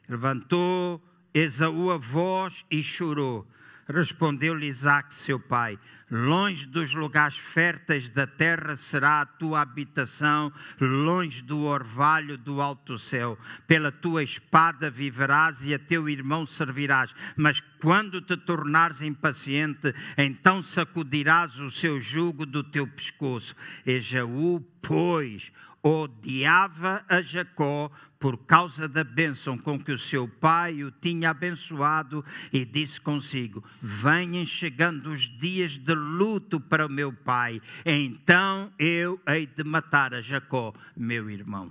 Levantou 0.09 1.03
Esaú 1.35 1.91
a 1.91 1.97
voz 1.97 2.65
e 2.71 2.83
chorou. 2.83 3.47
Respondeu-lhe 3.93 4.67
Isaac, 4.67 5.13
seu 5.13 5.41
pai: 5.41 5.77
Longe 6.09 6.65
dos 6.67 6.95
lugares 6.95 7.37
férteis 7.37 8.09
da 8.11 8.25
terra 8.25 8.77
será 8.77 9.21
a 9.21 9.27
tua 9.27 9.61
habitação, 9.61 10.53
longe 10.81 11.43
do 11.43 11.61
orvalho 11.63 12.39
do 12.39 12.61
alto 12.61 12.99
céu. 12.99 13.37
Pela 13.67 13.91
tua 13.91 14.23
espada 14.23 14.91
viverás 14.91 15.65
e 15.65 15.75
a 15.75 15.79
teu 15.79 16.09
irmão 16.09 16.47
servirás. 16.47 17.15
Mas 17.37 17.61
quando 17.81 18.21
te 18.21 18.37
tornares 18.37 19.03
impaciente, 19.03 19.93
então 20.17 20.63
sacudirás 20.63 21.59
o 21.59 21.71
seu 21.71 22.01
jugo 22.01 22.47
do 22.47 22.63
teu 22.63 22.87
pescoço. 22.87 23.57
Ejaú, 23.85 24.61
pois, 24.83 25.51
odiava 25.83 27.05
a 27.09 27.23
Jacó 27.23 27.91
por 28.19 28.37
causa 28.45 28.87
da 28.87 29.03
bênção 29.03 29.57
com 29.57 29.83
que 29.83 29.93
o 29.93 29.99
seu 29.99 30.29
pai 30.29 30.85
o 30.85 30.91
tinha 30.91 31.31
abençoado 31.31 32.25
e 32.53 32.65
disse 32.65 33.01
consigo: 33.01 33.65
Venham 33.81 34.47
chegando 34.47 35.11
os 35.11 35.23
dias 35.23 35.79
de 35.79 35.95
luto 35.95 36.61
para 36.61 36.87
o 36.87 36.91
meu 36.91 37.13
pai, 37.13 37.61
então 37.85 38.73
eu 38.79 39.21
hei 39.27 39.47
de 39.47 39.65
matar 39.65 40.13
a 40.13 40.21
Jacó, 40.21 40.73
meu 40.97 41.31
irmão. 41.31 41.71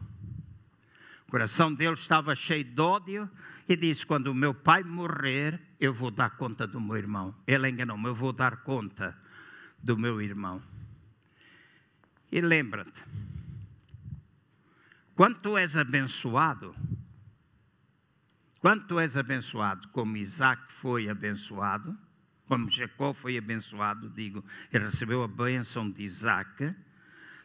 O 1.27 1.31
coração 1.31 1.71
dele 1.71 1.93
estava 1.93 2.35
cheio 2.35 2.63
de 2.63 2.81
ódio 2.81 3.29
e 3.67 3.75
disse: 3.75 4.03
Quando 4.03 4.27
o 4.27 4.35
meu 4.35 4.53
pai 4.53 4.83
morrer, 4.83 5.61
eu 5.79 5.93
vou 5.93 6.09
dar 6.09 6.31
conta 6.31 6.65
do 6.65 6.81
meu 6.81 6.97
irmão. 6.97 7.35
Ele 7.45 7.69
enganou-me, 7.69 8.05
eu 8.05 8.15
vou 8.15 8.33
dar 8.33 8.57
conta 8.57 9.15
do 9.77 9.95
meu 9.95 10.19
irmão. 10.19 10.59
E 12.31 12.41
lembra-te, 12.41 13.03
quando 15.19 15.37
tu 15.39 15.57
és 15.57 15.75
abençoado, 15.75 16.73
quando 18.61 18.87
tu 18.87 18.97
és 19.01 19.17
abençoado, 19.17 19.85
como 19.89 20.15
Isaac 20.15 20.71
foi 20.71 21.09
abençoado, 21.09 21.93
como 22.45 22.71
Jacó 22.71 23.13
foi 23.13 23.37
abençoado, 23.37 24.09
digo, 24.11 24.45
e 24.71 24.77
recebeu 24.77 25.21
a 25.21 25.27
bênção 25.27 25.89
de 25.89 26.03
Isaac, 26.03 26.73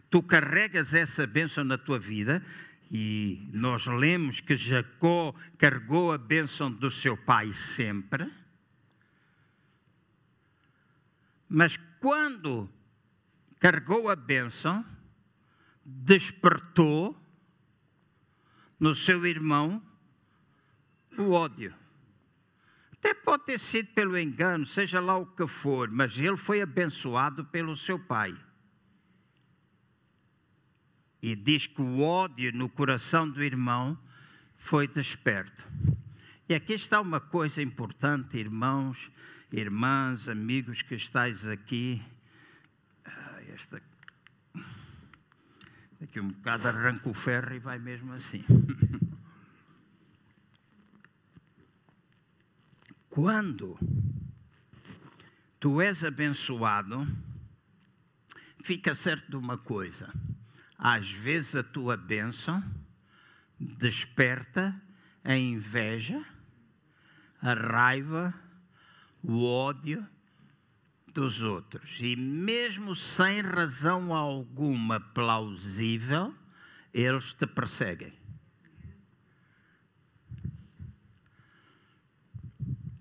tu 0.09 0.23
carregas 0.23 0.95
essa 0.95 1.27
bênção 1.27 1.65
na 1.65 1.77
tua 1.77 1.99
vida, 1.99 2.41
e 2.93 3.51
nós 3.53 3.89
lemos 3.89 4.41
que 4.41 4.55
Jacó 4.55 5.35
carregou 5.59 6.13
a 6.13 6.17
bênção 6.17 6.71
do 6.71 6.93
seu 6.93 7.17
pai 7.17 7.53
sempre. 7.53 8.33
Mas 11.49 11.77
quando 11.99 12.71
carregou 13.59 14.09
a 14.09 14.15
bênção, 14.15 14.87
despertou 15.85 17.24
no 18.79 18.95
seu 18.95 19.27
irmão 19.27 19.83
o 21.17 21.31
ódio. 21.31 21.75
Até 22.93 23.13
pode 23.13 23.45
ter 23.45 23.59
sido 23.59 23.89
pelo 23.89 24.19
engano, 24.19 24.67
seja 24.67 24.99
lá 25.01 25.17
o 25.19 25.27
que 25.27 25.47
for, 25.47 25.91
mas 25.91 26.19
ele 26.19 26.37
foi 26.37 26.63
abençoado 26.63 27.45
pelo 27.45 27.77
seu 27.77 27.99
pai. 27.99 28.35
E 31.21 31.37
diz 31.37 31.67
que 31.67 31.83
o 31.83 32.01
ódio 32.01 32.53
no 32.53 32.69
coração 32.69 33.29
do 33.29 33.43
irmão 33.43 33.99
foi 34.57 34.89
desperto. 34.89 35.63
E 36.49 36.55
aqui 36.55 36.75
está 36.75 37.01
uma 37.01 37.21
coisa 37.21 37.63
importante, 37.63 38.37
irmãos, 38.37 39.11
irmãs, 39.53 40.29
amigos 40.29 40.83
que 40.83 40.95
estáis 40.95 41.47
aqui. 41.47 42.03
Ah, 43.05 43.41
esta 43.55 43.81
Daqui 46.01 46.21
um 46.21 46.29
bocado 46.29 46.69
arranca 46.69 47.09
o 47.09 47.15
ferro 47.15 47.55
e 47.55 47.59
vai 47.59 47.79
mesmo 47.79 48.13
assim. 48.13 48.45
Quando 53.09 53.79
tu 55.61 55.81
és 55.81 56.03
abençoado, 56.03 57.07
fica 58.63 58.95
certo 58.95 59.31
de 59.31 59.37
uma 59.37 59.57
coisa: 59.57 60.13
às 60.77 61.11
vezes 61.11 61.55
a 61.55 61.63
tua 61.63 61.97
bênção 61.97 62.63
desperta 63.59 64.75
a 65.23 65.37
inveja, 65.37 66.25
a 67.41 67.55
raiva, 67.55 68.35
o 69.23 69.45
ódio 69.45 70.07
dos 71.15 71.41
outros. 71.41 71.99
E 72.01 72.17
mesmo 72.17 72.95
sem 72.95 73.41
razão 73.41 74.13
alguma 74.13 74.99
plausível, 75.01 76.35
eles 76.93 77.33
te 77.33 77.47
perseguem. 77.47 78.13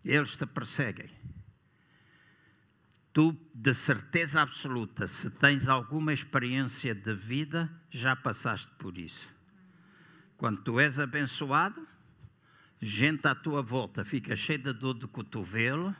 Eles 0.06 0.38
te 0.38 0.46
perseguem. 0.46 1.10
Tu, 3.12 3.38
de 3.54 3.74
certeza 3.74 4.42
absoluta, 4.42 5.08
se 5.08 5.30
tens 5.30 5.68
alguma 5.68 6.14
experiência 6.14 6.96
de 6.96 7.14
vida, 7.14 7.70
já 7.90 8.16
passaste 8.16 8.72
por 8.78 8.98
isso. 8.98 9.34
Quando 10.36 10.62
tu 10.62 10.80
és 10.80 11.00
abençoado, 11.00 11.88
gente 12.82 13.28
à 13.28 13.36
tua 13.36 13.62
volta 13.62 14.04
fica 14.04 14.36
cheia 14.36 14.58
de 14.58 14.74
dor 14.74 14.96
de 14.96 15.08
cotovelo, 15.08 15.96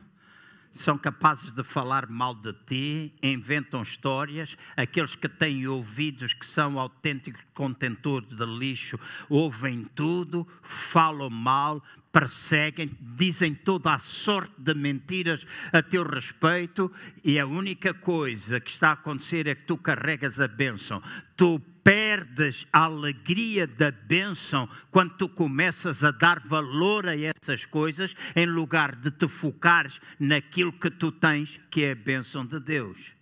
são 0.74 0.98
capazes 0.98 1.52
de 1.52 1.62
falar 1.62 2.08
mal 2.08 2.34
de 2.34 2.52
ti, 2.52 3.14
inventam 3.22 3.82
histórias. 3.82 4.56
Aqueles 4.76 5.14
que 5.14 5.28
têm 5.28 5.66
ouvidos 5.68 6.34
que 6.34 6.44
são 6.44 6.78
autênticos 6.78 7.40
contentores 7.54 8.28
de 8.28 8.44
lixo 8.44 8.98
ouvem 9.28 9.84
tudo, 9.84 10.46
falam 10.62 11.30
mal, 11.30 11.82
perseguem, 12.14 12.96
dizem 13.00 13.52
toda 13.52 13.92
a 13.92 13.98
sorte 13.98 14.54
de 14.56 14.72
mentiras 14.72 15.44
a 15.72 15.82
teu 15.82 16.04
respeito, 16.04 16.90
e 17.24 17.40
a 17.40 17.44
única 17.46 17.92
coisa 17.92 18.60
que 18.60 18.70
está 18.70 18.90
a 18.90 18.92
acontecer 18.92 19.48
é 19.48 19.54
que 19.56 19.64
tu 19.64 19.76
carregas 19.76 20.38
a 20.38 20.46
bênção. 20.46 21.02
Tu 21.36 21.58
perdes 21.82 22.68
a 22.72 22.84
alegria 22.84 23.66
da 23.66 23.90
bênção 23.90 24.68
quando 24.92 25.16
tu 25.16 25.28
começas 25.28 26.04
a 26.04 26.12
dar 26.12 26.38
valor 26.38 27.08
a 27.08 27.16
essas 27.16 27.66
coisas 27.66 28.14
em 28.36 28.46
lugar 28.46 28.94
de 28.94 29.10
te 29.10 29.26
focares 29.26 30.00
naquilo 30.20 30.72
que 30.72 30.90
tu 30.90 31.10
tens, 31.10 31.60
que 31.68 31.82
é 31.82 31.90
a 31.90 31.96
bênção 31.96 32.46
de 32.46 32.60
Deus. 32.60 33.12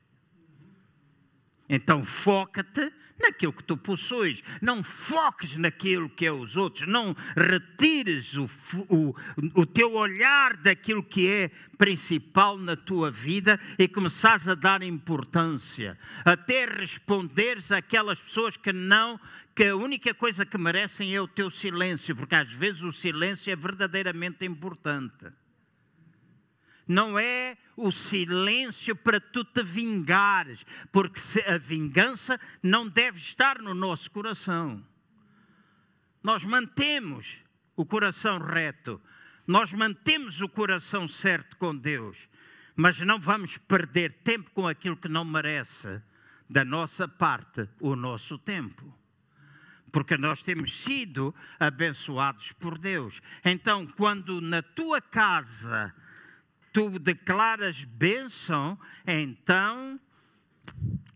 Então 1.67 2.05
foca-te 2.05 2.93
naquilo 3.21 3.53
que 3.53 3.65
tu 3.65 3.77
possuis. 3.77 4.43
Não 4.61 4.83
foques 4.83 5.57
naquilo 5.57 6.09
que 6.09 6.27
é 6.27 6.33
os 6.33 6.57
outros. 6.57 6.87
Não 6.89 7.15
retires 7.37 8.35
o, 8.35 8.49
o, 8.89 9.15
o 9.55 9.67
teu 9.67 9.95
olhar 9.95 10.57
daquilo 10.57 11.03
que 11.03 11.29
é 11.29 11.51
principal 11.77 12.57
na 12.57 12.77
tua 12.77 13.11
vida 13.11 13.59
e 13.79 13.89
começares 13.89 14.49
a 14.49 14.55
dar 14.55 14.83
importância. 14.83 15.99
Até 16.25 16.67
responderes 16.67 17.73
àquelas 17.73 18.21
pessoas 18.21 18.57
que 18.57 18.73
não, 18.73 19.19
que 19.55 19.65
a 19.65 19.77
única 19.77 20.15
coisa 20.15 20.47
que 20.47 20.59
merecem 20.59 21.15
é 21.15 21.21
o 21.21 21.29
teu 21.29 21.51
silêncio, 21.51 22.15
porque 22.17 22.35
às 22.35 22.51
vezes 22.51 22.83
o 22.83 22.93
silêncio 22.93 23.53
é 23.53 23.57
verdadeiramente 23.57 24.45
importante 24.45 25.33
não 26.87 27.19
é 27.19 27.57
o 27.77 27.91
silêncio 27.91 28.95
para 28.95 29.21
tu 29.21 29.45
te 29.45 29.63
vingares, 29.63 30.65
porque 30.91 31.21
a 31.47 31.59
vingança 31.59 32.39
não 32.63 32.89
deve 32.89 33.19
estar 33.19 33.61
no 33.61 33.75
nosso 33.75 34.11
coração. 34.11 34.85
Nós 36.23 36.45
mantemos 36.45 37.39
o 37.77 37.85
coração 37.85 38.39
reto, 38.39 39.01
nós 39.47 39.73
mantemos 39.73 40.41
o 40.41 40.49
coração 40.49 41.09
certo 41.09 41.57
com 41.57 41.77
Deus, 41.77 42.29
mas 42.77 43.01
não 43.01 43.19
vamos 43.19 43.59
perder 43.59 44.13
tempo 44.25 44.51
com 44.53 44.69
aquilo 44.69 44.97
que 44.97 45.09
não 45.09 45.25
merece 45.25 46.01
da 46.49 46.65
nossa 46.65 47.09
parte 47.09 47.69
o 47.81 47.97
nosso 47.97 48.39
tempo 48.39 49.03
porque 49.93 50.17
nós 50.17 50.43
temos 50.43 50.73
sido 50.83 51.35
abençoados 51.61 52.51
por 52.53 52.79
Deus. 52.79 53.21
Então, 53.45 53.87
quando 53.87 54.41
na 54.41 54.63
tua 54.63 55.03
casa 55.03 55.95
tu 56.73 56.99
declaras 56.99 57.85
bênção, 57.85 58.79
então 59.07 60.01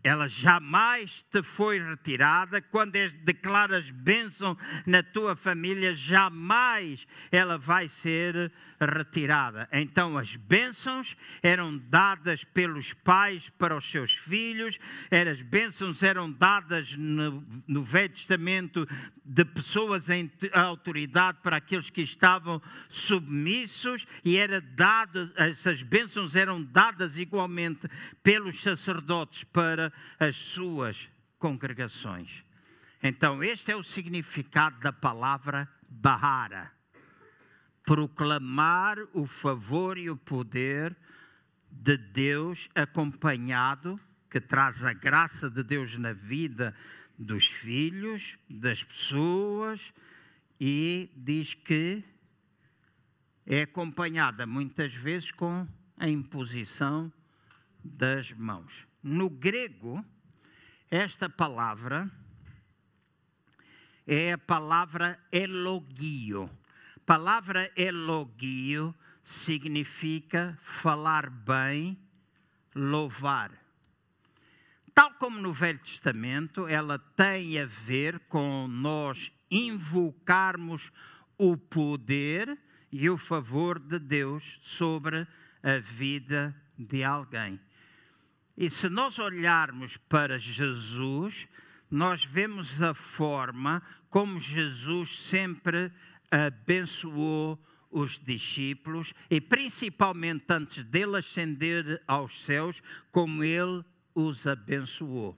ela 0.07 0.27
jamais 0.27 1.23
te 1.23 1.43
foi 1.43 1.79
retirada. 1.79 2.61
Quando 2.61 2.93
declaras 3.23 3.91
bênção 3.91 4.57
na 4.85 5.03
tua 5.03 5.35
família, 5.35 5.93
jamais 5.93 7.05
ela 7.31 7.57
vai 7.57 7.89
ser 7.89 8.51
retirada. 8.79 9.67
Então, 9.71 10.17
as 10.17 10.35
bênçãos 10.35 11.17
eram 11.43 11.77
dadas 11.77 12.43
pelos 12.43 12.93
pais 12.93 13.49
para 13.57 13.75
os 13.75 13.89
seus 13.89 14.11
filhos, 14.11 14.79
as 15.11 15.41
bênçãos 15.41 16.03
eram 16.03 16.31
dadas 16.31 16.95
no, 16.95 17.45
no 17.67 17.83
Velho 17.83 18.13
Testamento 18.13 18.87
de 19.25 19.43
pessoas 19.43 20.09
em 20.09 20.31
autoridade 20.53 21.39
para 21.43 21.57
aqueles 21.57 21.89
que 21.89 22.01
estavam 22.01 22.61
submissos, 22.87 24.05
e 24.23 24.37
era 24.37 24.61
dado, 24.61 25.31
essas 25.35 25.83
bênçãos 25.83 26.35
eram 26.35 26.63
dadas 26.63 27.17
igualmente 27.17 27.89
pelos 28.23 28.61
sacerdotes 28.61 29.43
para 29.43 29.91
as 30.19 30.35
suas 30.35 31.09
congregações. 31.37 32.43
Então, 33.01 33.43
este 33.43 33.71
é 33.71 33.75
o 33.75 33.83
significado 33.83 34.79
da 34.79 34.91
palavra 34.91 35.69
Bahara. 35.89 36.71
Proclamar 37.83 38.97
o 39.13 39.25
favor 39.25 39.97
e 39.97 40.09
o 40.09 40.17
poder 40.17 40.95
de 41.71 41.97
Deus 41.97 42.69
acompanhado, 42.75 43.99
que 44.29 44.41
traz 44.41 44.83
a 44.83 44.93
graça 44.93 45.49
de 45.49 45.63
Deus 45.63 45.97
na 45.97 46.11
vida 46.11 46.75
dos 47.17 47.47
filhos, 47.47 48.37
das 48.49 48.83
pessoas, 48.83 49.93
e 50.59 51.11
diz 51.15 51.53
que 51.53 52.03
é 53.45 53.61
acompanhada 53.61 54.45
muitas 54.45 54.93
vezes 54.93 55.31
com 55.31 55.67
a 55.97 56.09
imposição 56.09 57.11
das 57.83 58.31
mãos. 58.33 58.86
No 59.01 59.29
grego, 59.29 60.03
esta 60.89 61.29
palavra 61.29 62.09
é 64.05 64.33
a 64.33 64.37
palavra 64.37 65.19
elogio. 65.31 66.49
Palavra 67.05 67.71
elogio 67.75 68.95
significa 69.23 70.57
falar 70.61 71.29
bem, 71.29 71.97
louvar. 72.73 73.51
Tal 74.93 75.13
como 75.15 75.39
no 75.39 75.53
Velho 75.53 75.79
Testamento, 75.79 76.67
ela 76.67 76.97
tem 76.97 77.59
a 77.59 77.65
ver 77.65 78.19
com 78.21 78.67
nós 78.67 79.31
invocarmos 79.51 80.91
o 81.37 81.55
poder 81.55 82.57
e 82.91 83.09
o 83.09 83.17
favor 83.17 83.79
de 83.79 83.99
Deus 83.99 84.57
sobre 84.61 85.27
a 85.61 85.77
vida 85.79 86.55
de 86.77 87.03
alguém. 87.03 87.59
E 88.57 88.69
se 88.69 88.89
nós 88.89 89.19
olharmos 89.19 89.97
para 89.97 90.39
Jesus, 90.39 91.47
nós 91.91 92.25
vemos 92.25 92.81
a 92.81 92.93
forma 92.93 93.83
como 94.09 94.39
Jesus 94.39 95.19
sempre 95.21 95.91
abençoou 96.31 97.59
os 97.91 98.19
discípulos 98.19 99.13
e 99.29 99.39
principalmente 99.39 100.45
antes 100.49 100.83
dele 100.83 101.17
ascender 101.17 102.01
aos 102.07 102.43
céus, 102.43 102.81
como 103.11 103.43
ele 103.43 103.85
os 104.15 104.47
abençoou. 104.47 105.37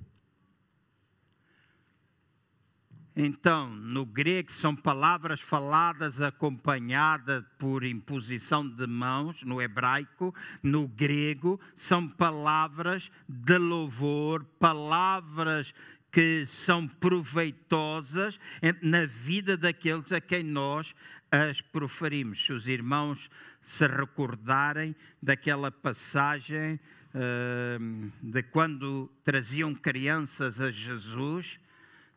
Então, 3.16 3.70
no 3.70 4.06
grego 4.06 4.52
são 4.54 4.76
palavras 4.76 5.42
faladas 5.42 6.22
acompanhadas 6.22 7.44
por 7.58 7.84
imposição 7.84 8.68
de 8.68 8.88
mãos, 8.88 9.44
no 9.44 9.62
hebraico, 9.62 10.34
no 10.64 10.88
grego 10.88 11.60
são 11.76 12.08
palavras 12.08 13.12
de 13.28 13.58
louvor, 13.58 14.46
palavras 14.60 15.74
que 16.12 16.46
são 16.46 16.88
proveitosas 16.88 18.40
na 18.82 19.06
vida 19.06 19.58
daqueles 19.58 20.12
a 20.12 20.22
quem 20.22 20.44
nós 20.44 20.96
as 21.32 21.62
proferimos. 21.62 22.44
Se 22.44 22.54
os 22.54 22.68
irmãos 22.68 23.30
se 23.62 23.86
recordarem 23.88 24.96
daquela 25.22 25.72
passagem 25.72 26.80
uh, 27.14 28.12
de 28.22 28.44
quando 28.44 29.12
traziam 29.24 29.76
crianças 29.76 30.60
a 30.60 30.72
Jesus, 30.72 31.60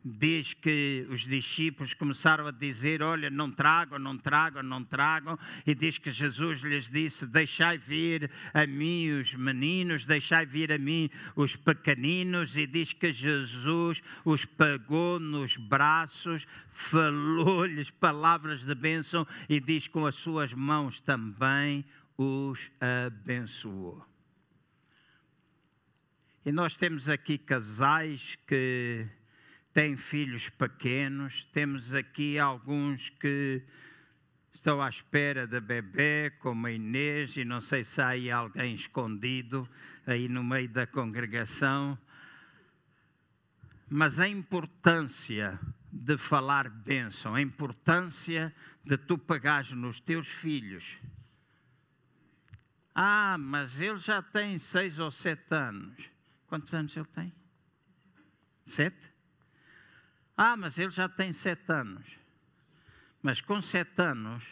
diz 0.05 0.53
que 0.53 1.07
os 1.09 1.21
discípulos 1.21 1.95
começaram 1.95 2.47
a 2.47 2.51
dizer: 2.51 3.03
Olha, 3.03 3.31
não 3.31 3.51
tragam, 3.51 3.99
não 3.99 4.19
tragam, 4.19 4.63
não 4.63 4.83
tragam. 4.83 5.39
E 5.67 5.75
diz 5.75 5.99
que 5.99 6.11
Jesus 6.11 6.61
lhes 6.61 6.91
disse: 6.91 7.27
Deixai 7.27 7.79
vir 7.79 8.31
a 8.53 8.67
mim 8.67 9.11
os 9.11 9.35
meninos, 9.35 10.05
deixai 10.05 10.45
vir 10.45 10.73
a 10.73 10.79
mim 10.79 11.09
os 11.37 11.55
pequeninos. 11.55 12.57
E 12.57 12.67
diz 12.67 12.93
que 12.93 13.13
Jesus 13.13 14.03
os 14.25 14.45
pagou 14.45 15.21
nos 15.21 15.57
braços, 15.57 16.47
falou-lhes 16.71 17.91
palavras 17.91 18.65
de 18.65 18.75
bênção 18.75 19.27
e 19.49 19.61
diz 19.61 19.87
com 19.87 20.05
as 20.05 20.17
suas 20.17 20.53
mãos 20.53 21.01
também 21.01 21.85
os 22.17 22.71
abençoou. 22.81 24.05
E 26.45 26.51
nós 26.51 26.77
temos 26.77 27.09
aqui 27.09 27.39
casais 27.39 28.37
que 28.49 29.07
têm 29.73 29.97
filhos 29.97 30.49
pequenos, 30.49 31.45
temos 31.53 31.95
aqui 31.95 32.39
alguns 32.39 33.09
que 33.09 33.63
estão 34.53 34.83
à 34.83 34.89
espera 34.89 35.47
da 35.47 35.61
bebê, 35.61 36.31
como 36.39 36.67
a 36.67 36.73
Inês, 36.73 37.37
e 37.37 37.45
não 37.45 37.61
sei 37.61 37.83
se 37.83 38.01
há 38.01 38.09
aí 38.09 38.31
alguém 38.31 38.75
escondido 38.75 39.69
aí 40.07 40.29
no 40.29 40.45
meio 40.45 40.69
da 40.69 40.87
congregação. 40.87 41.99
Mas 43.89 44.21
a 44.21 44.29
importância 44.29 45.59
de 45.91 46.17
falar 46.17 46.69
bênção, 46.69 47.35
a 47.35 47.41
importância 47.43 48.55
de 48.85 48.97
tu 48.97 49.19
pagares 49.19 49.73
nos 49.73 50.01
teus 50.01 50.27
filhos 50.27 50.99
Ah, 52.95 53.37
mas 53.39 53.81
ele 53.81 53.99
já 53.99 54.21
tem 54.23 54.59
seis 54.59 54.99
ou 54.99 55.11
sete 55.11 55.55
anos. 55.55 56.11
Quantos 56.47 56.75
anos 56.75 56.95
ele 56.97 57.07
tem? 57.07 57.33
Sete? 58.67 59.12
Ah, 60.45 60.57
mas 60.57 60.77
ele 60.77 60.91
já 60.91 61.09
tem 61.09 61.33
sete 61.33 61.71
anos. 61.71 62.05
Mas 63.23 63.41
com 63.41 63.63
sete 63.63 64.03
anos, 64.03 64.43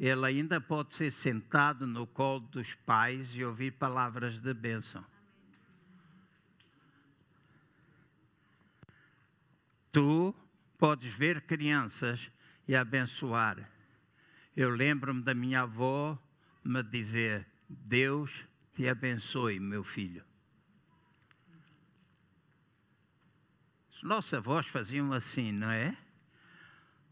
ele 0.00 0.26
ainda 0.26 0.60
pode 0.60 0.92
ser 0.92 1.12
sentado 1.12 1.86
no 1.86 2.08
colo 2.08 2.40
dos 2.40 2.74
pais 2.74 3.36
e 3.36 3.44
ouvir 3.44 3.70
palavras 3.70 4.40
de 4.40 4.52
bênção. 4.52 5.04
Tu 9.92 10.34
podes 10.76 11.14
ver 11.14 11.42
crianças 11.42 12.32
e 12.66 12.74
abençoar. 12.74 13.58
Eu 14.56 14.70
lembro-me 14.70 15.22
da 15.22 15.34
minha 15.34 15.60
avó 15.60 16.18
me 16.64 16.82
dizer: 16.82 17.46
Deus 17.68 18.44
te 18.74 18.88
abençoe, 18.88 19.60
meu 19.60 19.84
filho. 19.84 20.27
Os 23.98 24.04
nossos 24.04 24.32
avós 24.32 24.64
faziam 24.68 25.12
assim, 25.12 25.50
não 25.50 25.72
é? 25.72 25.92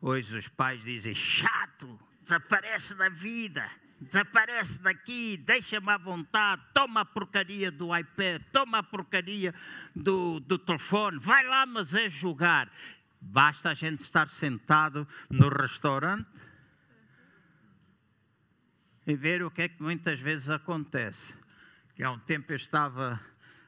Hoje 0.01 0.37
os 0.37 0.47
pais 0.47 0.85
dizem: 0.85 1.13
chato, 1.13 1.99
desaparece 2.23 2.95
da 2.95 3.09
vida, 3.09 3.69
desaparece 4.01 4.79
daqui, 4.79 5.37
deixa-me 5.37 5.91
à 5.91 5.99
vontade, 5.99 6.63
toma 6.73 7.01
a 7.01 7.05
porcaria 7.05 7.73
do 7.73 7.89
iPad, 7.97 8.41
toma 8.53 8.79
a 8.79 8.83
porcaria 8.85 9.53
do, 9.97 10.39
do 10.39 10.57
telefone, 10.57 11.19
vai 11.19 11.45
lá, 11.45 11.67
mas 11.67 11.93
é 11.93 12.09
jogar. 12.09 12.71
Basta 13.21 13.71
a 13.71 13.75
gente 13.75 14.03
estar 14.03 14.29
sentado 14.29 15.09
no 15.29 15.49
restaurante 15.49 16.31
e 19.05 19.17
ver 19.17 19.43
o 19.43 19.51
que 19.51 19.63
é 19.63 19.69
que 19.69 19.83
muitas 19.83 20.21
vezes 20.21 20.49
acontece. 20.51 21.37
Que 21.97 22.05
há 22.05 22.13
um 22.13 22.19
tempo 22.21 22.53
eu 22.53 22.57
estava 22.57 23.21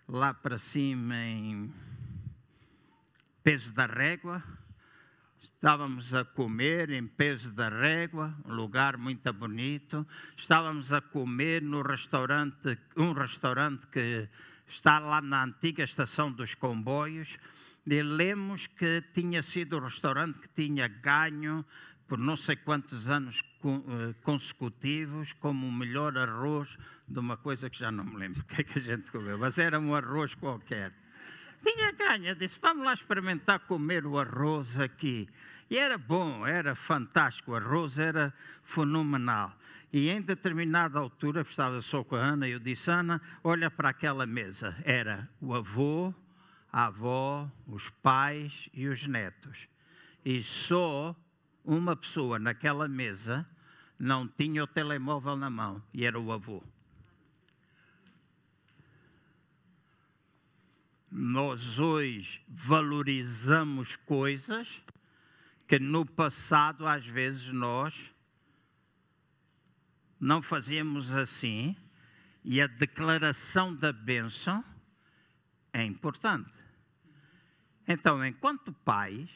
lá 0.06 0.32
para 0.32 0.56
cima 0.56 1.16
em 1.16 1.74
peso 3.48 3.72
da 3.72 3.86
régua, 3.86 4.44
estávamos 5.40 6.12
a 6.12 6.22
comer 6.22 6.90
em 6.90 7.06
peso 7.06 7.50
da 7.50 7.70
régua, 7.70 8.36
um 8.44 8.52
lugar 8.52 8.98
muito 8.98 9.32
bonito, 9.32 10.06
estávamos 10.36 10.92
a 10.92 11.00
comer 11.00 11.62
no 11.62 11.80
restaurante, 11.80 12.78
um 12.94 13.12
restaurante 13.14 13.86
que 13.86 14.28
está 14.66 14.98
lá 14.98 15.22
na 15.22 15.44
antiga 15.44 15.82
estação 15.82 16.30
dos 16.30 16.54
comboios, 16.54 17.38
e 17.86 18.02
lemos 18.02 18.66
que 18.66 19.02
tinha 19.14 19.42
sido 19.42 19.78
o 19.78 19.80
restaurante 19.80 20.40
que 20.40 20.48
tinha 20.50 20.86
ganho 20.86 21.64
por 22.06 22.18
não 22.18 22.36
sei 22.36 22.56
quantos 22.56 23.08
anos 23.08 23.42
eh, 23.64 24.14
consecutivos 24.22 25.32
como 25.32 25.66
o 25.66 25.72
melhor 25.72 26.18
arroz 26.18 26.76
de 27.08 27.18
uma 27.18 27.38
coisa 27.38 27.70
que 27.70 27.78
já 27.78 27.90
não 27.90 28.04
me 28.04 28.18
lembro 28.18 28.40
o 28.42 28.44
que 28.44 28.60
é 28.60 28.64
que 28.64 28.78
a 28.78 28.82
gente 28.82 29.10
comeu, 29.10 29.38
mas 29.38 29.56
era 29.56 29.80
um 29.80 29.94
arroz 29.94 30.34
qualquer. 30.34 31.07
Tinha 31.62 31.92
ganho, 31.92 32.34
disse, 32.34 32.58
vamos 32.60 32.84
lá 32.84 32.94
experimentar 32.94 33.60
comer 33.60 34.06
o 34.06 34.18
arroz 34.18 34.78
aqui. 34.78 35.28
E 35.70 35.76
era 35.76 35.98
bom, 35.98 36.46
era 36.46 36.74
fantástico, 36.74 37.52
o 37.52 37.56
arroz 37.56 37.98
era 37.98 38.32
fenomenal. 38.62 39.54
E 39.92 40.10
em 40.10 40.20
determinada 40.20 40.98
altura, 40.98 41.42
estava 41.42 41.80
só 41.80 42.04
com 42.04 42.16
a 42.16 42.20
Ana, 42.20 42.48
eu 42.48 42.58
disse, 42.58 42.90
Ana, 42.90 43.20
olha 43.42 43.70
para 43.70 43.88
aquela 43.88 44.26
mesa. 44.26 44.76
Era 44.84 45.28
o 45.40 45.54
avô, 45.54 46.14
a 46.72 46.86
avó, 46.86 47.50
os 47.66 47.88
pais 47.88 48.68
e 48.72 48.86
os 48.86 49.06
netos. 49.06 49.68
E 50.24 50.42
só 50.42 51.16
uma 51.64 51.96
pessoa 51.96 52.38
naquela 52.38 52.86
mesa 52.86 53.46
não 53.98 54.28
tinha 54.28 54.62
o 54.62 54.66
telemóvel 54.66 55.36
na 55.36 55.50
mão 55.50 55.82
e 55.92 56.04
era 56.04 56.18
o 56.18 56.32
avô. 56.32 56.62
Nós 61.10 61.78
hoje 61.78 62.44
valorizamos 62.48 63.96
coisas 63.96 64.82
que 65.66 65.78
no 65.78 66.04
passado 66.04 66.86
às 66.86 67.06
vezes 67.06 67.52
nós 67.52 68.14
não 70.20 70.42
fazíamos 70.42 71.12
assim 71.12 71.76
e 72.44 72.60
a 72.60 72.66
declaração 72.66 73.74
da 73.74 73.92
bênção 73.92 74.64
é 75.72 75.82
importante. 75.84 76.52
Então, 77.86 78.24
enquanto 78.24 78.72
pai, 78.72 79.28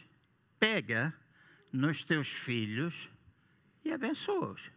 pega 0.59 1.15
nos 1.73 2.05
teus 2.05 2.29
filhos 2.29 3.11
e 3.85 3.91
abençoa-os. 3.91 4.71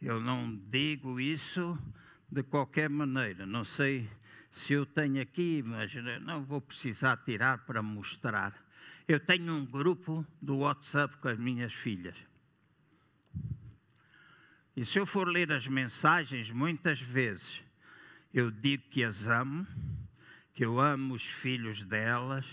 Eu 0.00 0.20
não 0.20 0.56
digo 0.56 1.20
isso 1.20 1.78
de 2.32 2.42
qualquer 2.42 2.88
maneira. 2.88 3.44
Não 3.44 3.62
sei 3.62 4.08
se 4.50 4.72
eu 4.72 4.86
tenho 4.86 5.20
aqui, 5.20 5.62
mas 5.62 5.92
não 6.22 6.42
vou 6.42 6.62
precisar 6.62 7.18
tirar 7.18 7.58
para 7.66 7.82
mostrar. 7.82 8.54
Eu 9.06 9.20
tenho 9.20 9.52
um 9.52 9.66
grupo 9.66 10.26
do 10.40 10.58
WhatsApp 10.58 11.14
com 11.18 11.28
as 11.28 11.38
minhas 11.38 11.74
filhas. 11.74 12.16
E 14.74 14.82
se 14.82 14.98
eu 14.98 15.04
for 15.04 15.28
ler 15.28 15.52
as 15.52 15.68
mensagens, 15.68 16.50
muitas 16.50 16.98
vezes 17.02 17.62
eu 18.32 18.50
digo 18.50 18.84
que 18.88 19.04
as 19.04 19.26
amo, 19.26 19.66
que 20.54 20.64
eu 20.64 20.80
amo 20.80 21.12
os 21.12 21.24
filhos 21.24 21.82
delas, 21.82 22.46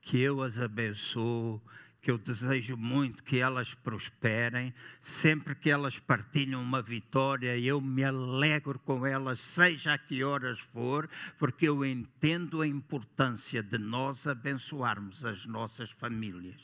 que 0.00 0.18
eu 0.18 0.42
as 0.42 0.58
abençoo, 0.58 1.62
que 2.02 2.10
eu 2.10 2.18
desejo 2.18 2.76
muito 2.76 3.22
que 3.22 3.38
elas 3.38 3.74
prosperem. 3.74 4.74
Sempre 5.00 5.54
que 5.54 5.70
elas 5.70 6.00
partilham 6.00 6.60
uma 6.60 6.82
vitória, 6.82 7.56
eu 7.56 7.80
me 7.80 8.02
alegro 8.02 8.78
com 8.80 9.06
elas, 9.06 9.38
seja 9.40 9.94
a 9.94 9.98
que 9.98 10.24
horas 10.24 10.58
for, 10.58 11.08
porque 11.38 11.68
eu 11.68 11.84
entendo 11.84 12.60
a 12.60 12.66
importância 12.66 13.62
de 13.62 13.78
nós 13.78 14.26
abençoarmos 14.26 15.24
as 15.24 15.46
nossas 15.46 15.90
famílias. 15.90 16.60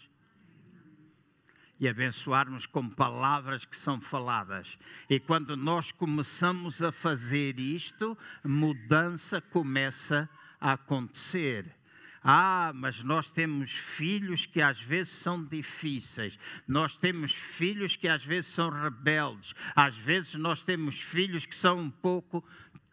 E 1.79 1.87
abençoarmos 1.87 2.67
com 2.67 2.89
palavras 2.89 3.65
que 3.65 3.77
são 3.77 4.01
faladas. 4.01 4.77
E 5.09 5.21
quando 5.21 5.57
nós 5.57 5.93
começamos 5.93 6.83
a 6.83 6.91
fazer 6.91 7.61
isto, 7.61 8.19
mudança 8.43 9.41
começa 9.41 10.29
a 10.61 10.73
acontecer 10.73 11.78
ah, 12.23 12.73
mas 12.75 13.03
nós 13.03 13.31
temos 13.31 13.71
filhos 13.71 14.47
que 14.47 14.61
às 14.61 14.81
vezes 14.81 15.13
são 15.13 15.45
difíceis, 15.45 16.39
nós 16.67 16.97
temos 16.97 17.33
filhos 17.33 17.97
que 17.97 18.09
às 18.09 18.25
vezes 18.25 18.53
são 18.53 18.71
rebeldes, 18.71 19.55
às 19.75 19.97
vezes 19.97 20.35
nós 20.35 20.63
temos 20.63 21.01
filhos 21.01 21.47
que 21.47 21.55
são 21.55 21.79
um 21.79 21.91
pouco 21.91 22.45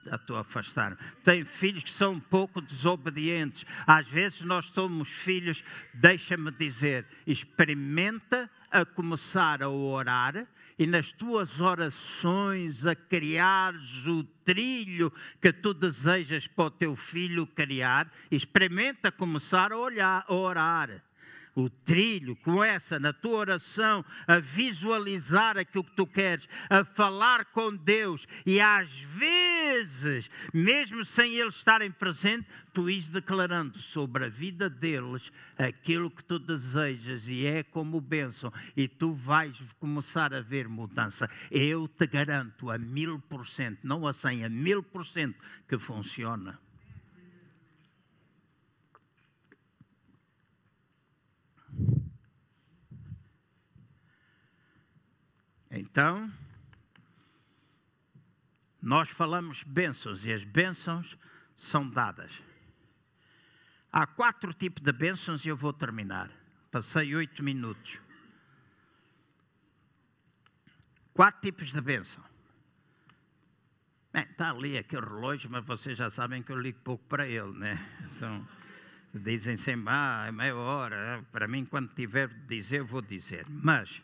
a 0.10 0.40
afastar. 0.40 0.98
Tem 1.24 1.44
filhos 1.44 1.84
que 1.84 1.92
são 1.92 2.14
um 2.14 2.20
pouco 2.20 2.62
desobedientes. 2.62 3.66
Às 3.88 4.08
vezes 4.08 4.42
nós 4.42 4.66
somos 4.66 5.10
filhos, 5.10 5.64
deixa-me 5.94 6.52
dizer, 6.52 7.08
experimenta 7.26 8.50
a 8.76 8.86
começar 8.86 9.64
a 9.64 9.70
orar 9.70 10.46
e 10.78 10.86
nas 10.86 11.10
tuas 11.14 11.62
orações 11.62 12.86
a 12.86 12.94
criares 12.94 14.06
o 14.06 14.22
trilho 14.44 15.12
que 15.42 15.54
tu 15.54 15.74
desejas 15.74 16.46
para 16.46 16.66
o 16.66 16.70
teu 16.70 16.94
filho 16.94 17.48
criar, 17.48 18.12
experimenta 18.30 19.14
começar 19.14 19.72
a, 19.72 19.78
olhar, 19.78 20.26
a 20.28 20.34
orar 20.34 21.02
o 21.56 21.70
trilho, 21.70 22.36
começa 22.38 23.00
na 23.00 23.14
tua 23.14 23.38
oração 23.38 24.04
a 24.28 24.40
visualizar 24.40 25.58
aquilo 25.58 25.86
que 25.86 25.96
tu 25.96 26.06
queres, 26.06 26.50
a 26.70 26.84
falar 26.84 27.46
com 27.46 27.74
Deus 27.74 28.28
e 28.46 28.60
às 28.60 28.92
vezes, 29.00 30.30
mesmo 30.54 31.06
sem 31.06 31.36
eles 31.36 31.56
estarem 31.56 31.90
presentes, 31.90 32.48
tu 32.74 32.90
ires 32.90 33.10
declarando 33.10 33.80
sobre 33.80 34.26
a 34.26 34.30
vida 34.30 34.70
deles 34.70 35.32
aquilo 35.58 36.12
que 36.12 36.24
tu 36.24 36.38
desejas 36.38 37.26
e 37.28 37.46
é 37.46 37.64
como 37.64 38.02
bênção 38.02 38.52
e 38.76 38.88
tu 38.88 39.14
vais 39.14 39.58
começar 39.80 40.34
a 40.34 40.42
ver 40.42 40.68
mudança. 40.68 41.30
Eu 41.50 41.88
te 41.88 42.06
garanto 42.06 42.70
a 42.70 42.78
mil 42.78 43.20
por 43.20 43.48
cento, 43.48 43.80
não 43.84 44.06
a 44.06 44.12
cem, 44.12 44.44
a 44.44 44.50
mil 44.50 44.84
por 44.84 45.06
cento 45.06 45.40
que 45.68 45.78
funciona. 45.78 46.60
Então, 55.78 56.32
nós 58.82 59.10
falamos 59.10 59.62
bênçãos 59.64 60.26
e 60.26 60.32
as 60.32 60.46
bênçãos 60.46 61.18
são 61.54 61.90
dadas. 61.90 62.42
Há 63.92 64.08
quatro 64.08 64.54
tipos 64.54 64.82
de 64.82 64.94
bênçãos 64.94 65.46
e 65.46 65.50
eu 65.50 65.58
vou 65.58 65.74
terminar. 65.74 66.32
Passei 66.72 67.14
oito 67.14 67.44
minutos. 67.44 68.02
Quatro 71.14 71.42
tipos 71.42 71.74
de 71.74 71.82
bênção. 71.82 72.24
Bem, 74.14 74.24
está 74.24 74.52
ali 74.52 74.78
aquele 74.78 75.06
relógio, 75.06 75.50
mas 75.50 75.66
vocês 75.66 75.98
já 75.98 76.10
sabem 76.10 76.42
que 76.42 76.54
eu 76.54 76.62
ligo 76.62 76.80
pouco 76.86 77.04
para 77.04 77.28
ele, 77.28 77.52
né? 77.52 77.86
Então, 78.16 78.48
dizem 79.14 79.58
sempre, 79.58 79.90
ah, 79.90 80.24
é 80.26 80.32
meia 80.32 80.56
hora. 80.56 81.22
Para 81.34 81.50
mim, 81.50 81.66
quando 81.66 81.94
tiver 81.94 82.30
de 82.30 82.48
dizer, 82.48 82.82
vou 82.82 83.02
dizer. 83.02 83.46
Mas 83.50 84.02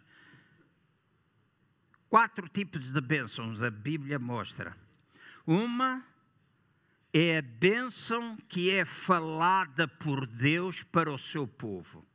quatro 2.11 2.49
tipos 2.49 2.91
de 2.91 2.99
bênçãos 2.99 3.63
a 3.63 3.71
Bíblia 3.71 4.19
mostra. 4.19 4.75
Uma 5.47 6.03
é 7.13 7.37
a 7.37 7.41
bênção 7.41 8.35
que 8.49 8.69
é 8.69 8.83
falada 8.83 9.87
por 9.87 10.27
Deus 10.27 10.83
para 10.83 11.09
o 11.09 11.17
seu 11.17 11.47
povo 11.47 12.05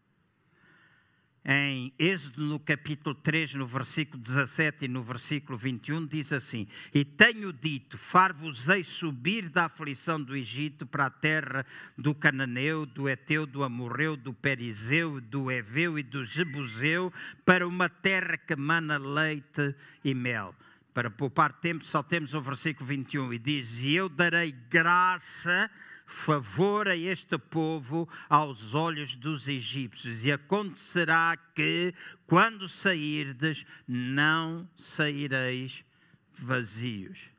em 1.48 1.92
Êxodo, 1.96 2.42
no 2.42 2.58
capítulo 2.58 3.14
3, 3.14 3.54
no 3.54 3.68
versículo 3.68 4.20
17 4.20 4.86
e 4.86 4.88
no 4.88 5.00
versículo 5.00 5.56
21, 5.56 6.04
diz 6.04 6.32
assim: 6.32 6.66
E 6.92 7.04
tenho 7.04 7.52
dito, 7.52 7.96
far-vos-ei 7.96 8.82
subir 8.82 9.48
da 9.48 9.66
aflição 9.66 10.20
do 10.20 10.34
Egito 10.34 10.84
para 10.84 11.06
a 11.06 11.10
terra 11.10 11.64
do 11.96 12.12
Cananeu, 12.12 12.84
do 12.84 13.08
Eteu, 13.08 13.46
do 13.46 13.62
Amorreu, 13.62 14.16
do 14.16 14.34
Perizeu, 14.34 15.20
do 15.20 15.48
Eveu 15.48 15.96
e 15.96 16.02
do 16.02 16.24
Jebuseu, 16.24 17.12
para 17.44 17.66
uma 17.66 17.88
terra 17.88 18.36
que 18.36 18.56
mana 18.56 18.96
leite 18.96 19.72
e 20.02 20.14
mel. 20.14 20.52
Para 20.92 21.10
poupar 21.10 21.52
tempo, 21.52 21.84
só 21.84 22.02
temos 22.02 22.34
o 22.34 22.40
versículo 22.40 22.86
21 22.86 23.34
e 23.34 23.38
diz: 23.38 23.82
E 23.82 23.94
eu 23.94 24.08
darei 24.08 24.50
graça 24.50 25.70
favor 26.06 26.88
a 26.88 26.96
este 26.96 27.36
povo 27.36 28.08
aos 28.28 28.74
olhos 28.74 29.16
dos 29.16 29.48
egípcios, 29.48 30.24
e 30.24 30.32
acontecerá 30.32 31.36
que, 31.54 31.92
quando 32.26 32.68
sairdes, 32.68 33.66
não 33.86 34.68
saireis 34.78 35.84
vazios. 36.32 37.35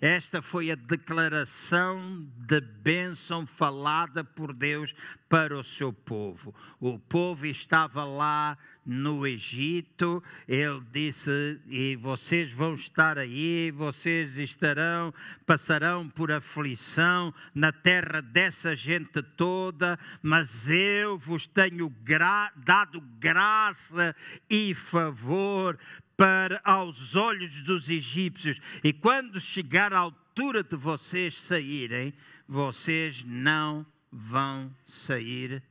Esta 0.00 0.42
foi 0.42 0.70
a 0.70 0.74
declaração 0.74 2.28
de 2.36 2.60
bênção 2.60 3.46
falada 3.46 4.22
por 4.22 4.52
Deus 4.52 4.94
para 5.26 5.56
o 5.58 5.64
seu 5.64 5.90
povo. 5.90 6.54
O 6.78 6.98
povo 6.98 7.46
estava 7.46 8.04
lá 8.04 8.58
no 8.84 9.26
Egito, 9.26 10.22
ele 10.46 10.82
disse: 10.92 11.58
E 11.66 11.96
vocês 11.96 12.52
vão 12.52 12.74
estar 12.74 13.16
aí, 13.16 13.70
vocês 13.70 14.36
estarão, 14.36 15.14
passarão 15.46 16.06
por 16.10 16.30
aflição 16.30 17.32
na 17.54 17.72
terra 17.72 18.20
dessa 18.20 18.76
gente 18.76 19.22
toda, 19.22 19.98
mas 20.22 20.68
eu 20.68 21.16
vos 21.16 21.46
tenho 21.46 21.88
gra 22.04 22.52
dado 22.54 23.00
graça 23.18 24.14
e 24.48 24.74
favor 24.74 25.78
para 26.16 26.60
aos 26.64 27.14
olhos 27.14 27.62
dos 27.62 27.90
egípcios, 27.90 28.60
e 28.82 28.92
quando 28.92 29.38
chegar 29.38 29.92
a 29.92 29.98
altura 29.98 30.62
de 30.62 30.76
vocês 30.76 31.34
saírem, 31.34 32.14
vocês 32.48 33.22
não 33.24 33.86
vão 34.10 34.74
sair 34.86 35.62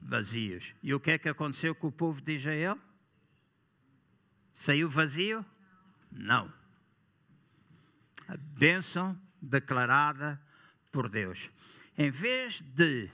vazios. 0.00 0.74
E 0.82 0.92
o 0.92 1.00
que 1.00 1.12
é 1.12 1.18
que 1.18 1.28
aconteceu 1.28 1.74
com 1.74 1.86
o 1.86 1.92
povo 1.92 2.20
de 2.20 2.32
Israel? 2.32 2.78
Saiu 4.52 4.88
vazio? 4.88 5.44
Não. 6.10 6.52
A 8.28 8.36
bênção 8.36 9.18
declarada 9.40 10.40
por 10.90 11.08
Deus. 11.08 11.50
Em 11.96 12.10
vez 12.10 12.60
de. 12.60 13.08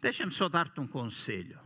Deixa-me 0.00 0.32
só 0.32 0.48
dar-te 0.48 0.80
um 0.80 0.86
conselho. 0.86 1.63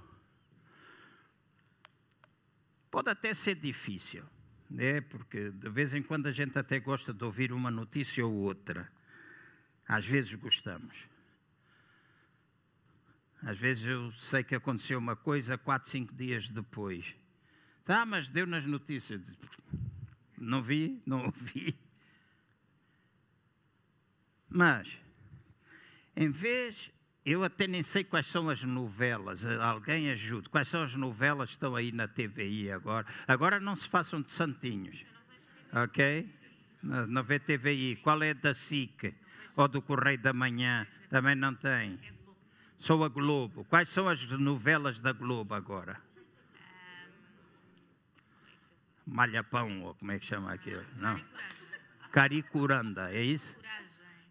Pode 2.99 3.11
até 3.11 3.33
ser 3.33 3.55
difícil, 3.55 4.25
né? 4.69 5.01
porque 5.01 5.53
de 5.53 5.71
vez 5.71 5.95
em 5.95 6.03
quando 6.03 6.27
a 6.27 6.33
gente 6.33 6.59
até 6.59 6.81
gosta 6.81 7.15
de 7.15 7.23
ouvir 7.23 7.53
uma 7.53 7.71
notícia 7.71 8.27
ou 8.27 8.35
outra. 8.35 8.91
Às 9.87 10.05
vezes 10.05 10.35
gostamos. 10.35 11.09
Às 13.41 13.57
vezes 13.57 13.87
eu 13.87 14.11
sei 14.15 14.43
que 14.43 14.53
aconteceu 14.53 14.99
uma 14.99 15.15
coisa 15.15 15.57
quatro, 15.57 15.89
cinco 15.89 16.13
dias 16.13 16.51
depois. 16.51 17.15
Tá, 17.85 18.05
mas 18.05 18.31
deu 18.31 18.49
nas 18.49 18.67
notícias. 18.67 19.39
Não 20.37 20.61
vi, 20.61 21.01
não 21.07 21.27
ouvi. 21.27 21.79
Mas, 24.49 24.99
em 26.17 26.33
vez 26.33 26.91
eu 27.25 27.45
até 27.45 27.67
nem 27.67 27.83
sei 27.83 28.05
quais 28.05 28.27
são 28.27 28.49
as 28.49 28.63
novelas, 28.63 29.45
alguém 29.45 30.11
ajude. 30.11 30.49
Quais 30.49 30.69
são 30.69 30.83
as 30.83 30.95
novelas 30.95 31.51
que 31.51 31.57
estão 31.57 31.77
aí 31.77 31.93
na 31.93 32.09
TVI 32.09 32.71
agora? 32.71 33.07
Agora 33.27 33.61
não 33.61 33.77
se 33.77 33.89
façam 33.89 34.23
de 34.23 34.31
santinhos, 34.31 35.05
ok? 35.73 36.29
Na, 36.83 37.23
VTVI. 37.23 37.97
Qual 37.97 38.23
é 38.23 38.33
da 38.33 38.55
SIC? 38.55 39.15
Ou 39.57 39.69
do 39.69 39.83
Correio 39.83 40.19
da 40.19 40.33
Manhã? 40.33 40.87
Também 41.11 41.35
não 41.35 41.55
tem. 41.55 41.99
Sou 42.77 43.05
a 43.05 43.09
Globo. 43.09 43.65
Quais 43.65 43.89
são 43.89 44.09
as 44.09 44.25
novelas 44.27 45.01
da 45.01 45.13
Globo 45.13 45.55
agora? 45.55 46.01
Malhapão, 49.05 49.83
ou 49.83 49.95
como 49.95 50.13
é 50.13 50.19
que 50.19 50.27
chama 50.27 50.53
aquilo? 50.53 50.85
Não. 50.97 51.21
Caricuranda, 52.13 53.13
é 53.13 53.23
isso? 53.23 53.59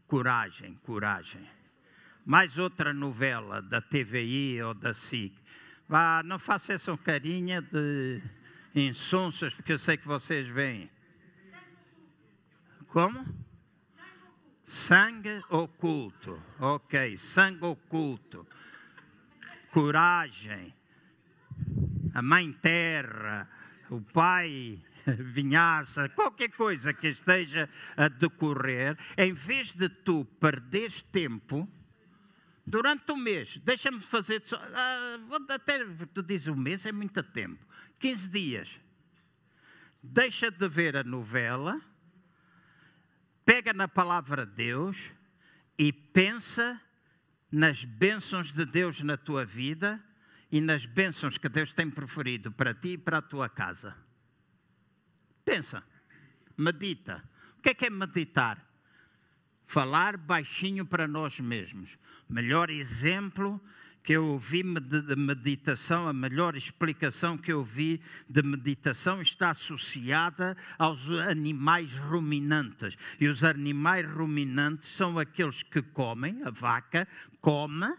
Coragem, 0.07 0.75
coragem 0.83 1.56
mais 2.27 2.57
outra 2.57 2.93
novela 2.93 3.61
da 3.61 3.79
TVI 3.79 4.61
ou 4.61 4.73
da 4.73 4.93
SIC. 4.93 5.33
Vá, 5.87 6.21
não 6.25 6.37
faça 6.37 6.73
essa 6.73 6.95
carinha 6.97 7.61
de 7.61 8.21
insonsas, 8.75 9.53
porque 9.53 9.71
eu 9.71 9.79
sei 9.79 9.95
que 9.95 10.05
vocês 10.05 10.45
veem. 10.45 10.91
Como? 12.87 13.25
Sangue 14.61 15.41
oculto. 15.49 16.43
Ok, 16.59 17.17
sangue 17.17 17.63
oculto. 17.63 18.45
Coragem. 19.71 20.75
A 22.13 22.21
mãe 22.21 22.51
terra, 22.51 23.49
o 23.89 24.01
pai 24.01 24.83
vinhaça, 25.07 26.09
qualquer 26.09 26.49
coisa 26.49 26.93
que 26.93 27.07
esteja 27.07 27.69
a 27.95 28.09
decorrer, 28.09 28.97
em 29.17 29.31
vez 29.31 29.73
de 29.73 29.87
tu 29.87 30.25
perderes 30.25 31.01
tempo 31.03 31.65
durante 32.67 33.09
um 33.13 33.17
mês, 33.17 33.57
deixa-me 33.63 34.01
fazer. 34.01 34.43
Ah, 34.73 35.17
até 35.49 35.85
tu 36.13 36.21
dizes 36.21 36.47
um 36.47 36.55
mês 36.55 36.85
é 36.85 36.91
muito 36.91 37.23
tempo. 37.23 37.65
15 37.97 38.29
dias. 38.29 38.79
Deixa 40.03 40.51
de 40.51 40.67
ver 40.67 40.97
a 40.97 41.03
novela, 41.03 41.81
pega 43.45 43.73
na 43.73 43.87
palavra 43.87 44.45
de 44.45 44.53
Deus 44.53 44.97
e 45.77 45.91
pensa 45.91 46.79
nas 47.49 47.85
bênçãos 47.85 48.51
de 48.51 48.65
Deus 48.65 49.01
na 49.01 49.15
tua 49.15 49.45
vida 49.45 50.03
e 50.51 50.59
nas 50.59 50.85
bênçãos 50.85 51.37
que 51.37 51.49
Deus 51.49 51.73
tem 51.73 51.89
preferido 51.89 52.51
para 52.51 52.73
ti 52.73 52.89
e 52.89 52.97
para 52.97 53.19
a 53.19 53.21
tua 53.21 53.49
casa. 53.49 53.95
Pensa, 55.43 55.83
medita. 56.57 57.23
O 57.57 57.61
que 57.61 57.69
é 57.69 57.73
que 57.73 57.85
é 57.85 57.89
meditar? 57.89 58.66
Falar 59.67 60.17
baixinho 60.17 60.85
para 60.85 61.07
nós 61.07 61.39
mesmos. 61.39 61.99
Melhor 62.27 62.69
exemplo 62.69 63.61
que 64.01 64.13
eu 64.13 64.25
ouvi 64.25 64.63
de 64.63 65.15
meditação, 65.17 66.07
a 66.07 66.13
melhor 66.13 66.55
explicação 66.55 67.37
que 67.37 67.51
eu 67.51 67.61
vi 67.61 68.01
de 68.29 68.41
meditação 68.41 69.21
está 69.21 69.49
associada 69.49 70.55
aos 70.79 71.09
animais 71.09 71.93
ruminantes. 71.93 72.97
E 73.19 73.27
os 73.27 73.43
animais 73.43 74.09
ruminantes 74.09 74.87
são 74.87 75.19
aqueles 75.19 75.61
que 75.61 75.81
comem, 75.81 76.41
a 76.43 76.49
vaca 76.49 77.05
come 77.41 77.93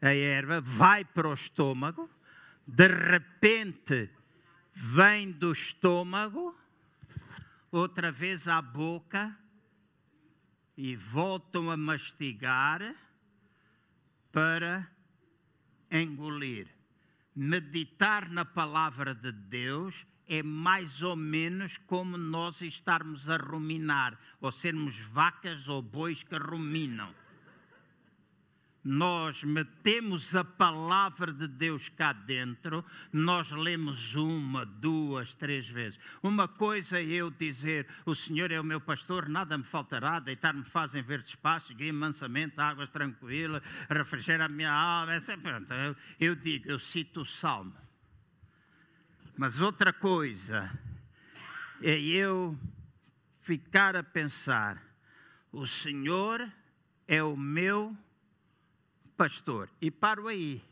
a 0.00 0.14
erva, 0.14 0.60
vai 0.60 1.04
para 1.04 1.28
o 1.28 1.34
estômago, 1.34 2.08
de 2.66 2.86
repente 2.86 4.10
vem 4.72 5.32
do 5.32 5.52
estômago, 5.52 6.54
outra 7.72 8.12
vez 8.12 8.46
à 8.46 8.62
boca 8.62 9.36
e 10.78 10.94
voltam 10.94 11.72
a 11.72 11.76
mastigar 11.76 12.94
para 14.30 14.88
engolir. 15.90 16.68
Meditar 17.34 18.30
na 18.30 18.44
palavra 18.44 19.12
de 19.12 19.32
Deus 19.32 20.06
é 20.28 20.40
mais 20.40 21.02
ou 21.02 21.16
menos 21.16 21.78
como 21.78 22.16
nós 22.16 22.62
estarmos 22.62 23.28
a 23.28 23.36
ruminar, 23.36 24.16
ou 24.40 24.52
sermos 24.52 25.00
vacas 25.00 25.66
ou 25.66 25.82
bois 25.82 26.22
que 26.22 26.36
ruminam 26.36 27.12
nós 28.88 29.44
metemos 29.44 30.34
a 30.34 30.42
palavra 30.42 31.30
de 31.30 31.46
Deus 31.46 31.90
cá 31.90 32.14
dentro, 32.14 32.82
nós 33.12 33.50
lemos 33.50 34.14
uma, 34.14 34.64
duas, 34.64 35.34
três 35.34 35.68
vezes. 35.68 36.00
Uma 36.22 36.48
coisa 36.48 36.98
é 36.98 37.04
eu 37.04 37.30
dizer: 37.30 37.86
O 38.06 38.14
Senhor 38.14 38.50
é 38.50 38.58
o 38.58 38.64
meu 38.64 38.80
pastor, 38.80 39.28
nada 39.28 39.58
me 39.58 39.64
faltará, 39.64 40.18
deitar-me 40.18 40.64
fazem 40.64 41.02
ver 41.02 41.20
espaço, 41.20 41.74
guia 41.74 41.92
mansamente, 41.92 42.58
águas 42.58 42.88
tranquilas, 42.88 43.62
refrigera 43.90 44.46
a 44.46 44.48
minha 44.48 44.72
alma. 44.72 45.12
Eu 46.18 46.34
digo, 46.34 46.70
eu 46.70 46.78
cito 46.78 47.20
o 47.20 47.26
salmo. 47.26 47.76
Mas 49.36 49.60
outra 49.60 49.92
coisa 49.92 50.72
é 51.82 52.00
eu 52.00 52.58
ficar 53.38 53.94
a 53.96 54.02
pensar: 54.02 54.82
O 55.52 55.66
Senhor 55.66 56.50
é 57.06 57.22
o 57.22 57.36
meu 57.36 57.90
pastor 57.90 58.07
pastor. 59.18 59.68
E 59.82 59.90
paro 59.90 60.28
aí. 60.28 60.62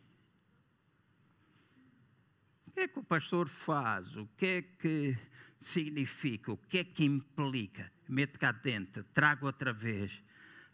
que 2.76 2.80
é 2.80 2.88
que 2.88 2.98
o 2.98 3.02
pastor 3.02 3.48
faz? 3.48 4.14
O 4.16 4.26
que 4.36 4.46
é 4.46 4.62
que 4.62 5.18
significa? 5.58 6.52
O 6.52 6.58
que 6.58 6.78
é 6.78 6.84
que 6.84 7.04
implica? 7.04 7.90
Mete 8.06 8.38
cá 8.38 8.52
dentro, 8.52 9.02
trago 9.14 9.46
outra 9.46 9.72
vez, 9.72 10.22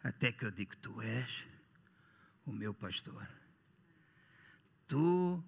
até 0.03 0.31
que 0.33 0.45
eu 0.45 0.51
digo: 0.51 0.75
Tu 0.77 1.01
és 1.01 1.45
o 2.45 2.51
meu 2.51 2.73
pastor. 2.73 3.25
Tu 4.85 5.41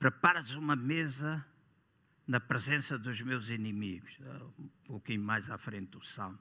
preparas 0.00 0.50
uma 0.54 0.74
mesa 0.74 1.46
na 2.26 2.40
presença 2.40 2.98
dos 2.98 3.20
meus 3.20 3.48
inimigos. 3.48 4.18
Um 4.58 4.68
pouquinho 4.84 5.22
mais 5.22 5.48
à 5.48 5.56
frente 5.56 5.90
do 5.90 6.04
salmo. 6.04 6.40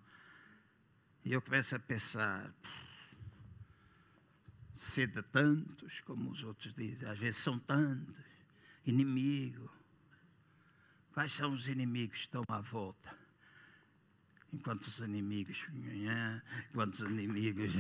E 1.23 1.31
eu 1.31 1.43
começo 1.43 1.75
a 1.75 1.79
pensar, 1.79 2.51
ser 4.75 5.07
de 5.07 5.21
tantos, 5.21 6.01
como 6.01 6.29
os 6.29 6.43
outros 6.43 6.73
dizem, 6.73 7.07
às 7.07 7.17
vezes 7.19 7.39
são 7.39 7.57
tantos, 7.59 8.21
inimigo. 8.85 9.71
Quais 11.13 11.31
são 11.31 11.51
os 11.51 11.67
inimigos 11.67 12.17
que 12.17 12.25
estão 12.25 12.43
à 12.49 12.59
volta? 12.59 13.24
Enquanto 14.55 14.83
os 14.83 14.99
inimigos, 14.99 15.65
enquanto 16.69 16.93
os 16.93 16.99
inimigos, 17.01 17.73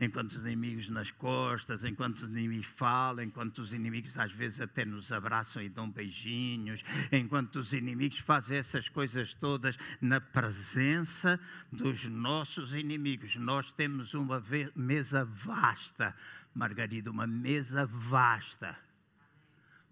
enquanto 0.00 0.32
os 0.32 0.44
inimigos 0.44 0.88
nas 0.88 1.10
costas, 1.10 1.84
enquanto 1.84 2.16
os 2.16 2.30
inimigos 2.30 2.66
falam, 2.66 3.24
enquanto 3.24 3.58
os 3.58 3.74
inimigos 3.74 4.18
às 4.18 4.32
vezes 4.32 4.60
até 4.60 4.84
nos 4.84 5.12
abraçam 5.12 5.62
e 5.62 5.68
dão 5.68 5.90
beijinhos, 5.90 6.82
enquanto 7.12 7.56
os 7.56 7.72
inimigos 7.74 8.18
fazem 8.18 8.56
essas 8.56 8.88
coisas 8.88 9.34
todas 9.34 9.76
na 10.00 10.20
presença 10.20 11.38
dos 11.70 12.06
nossos 12.06 12.74
inimigos. 12.74 13.36
Nós 13.36 13.70
temos 13.70 14.14
uma 14.14 14.42
mesa 14.74 15.26
vasta, 15.26 16.16
Margarida, 16.54 17.10
uma 17.10 17.26
mesa 17.26 17.84
vasta, 17.84 18.76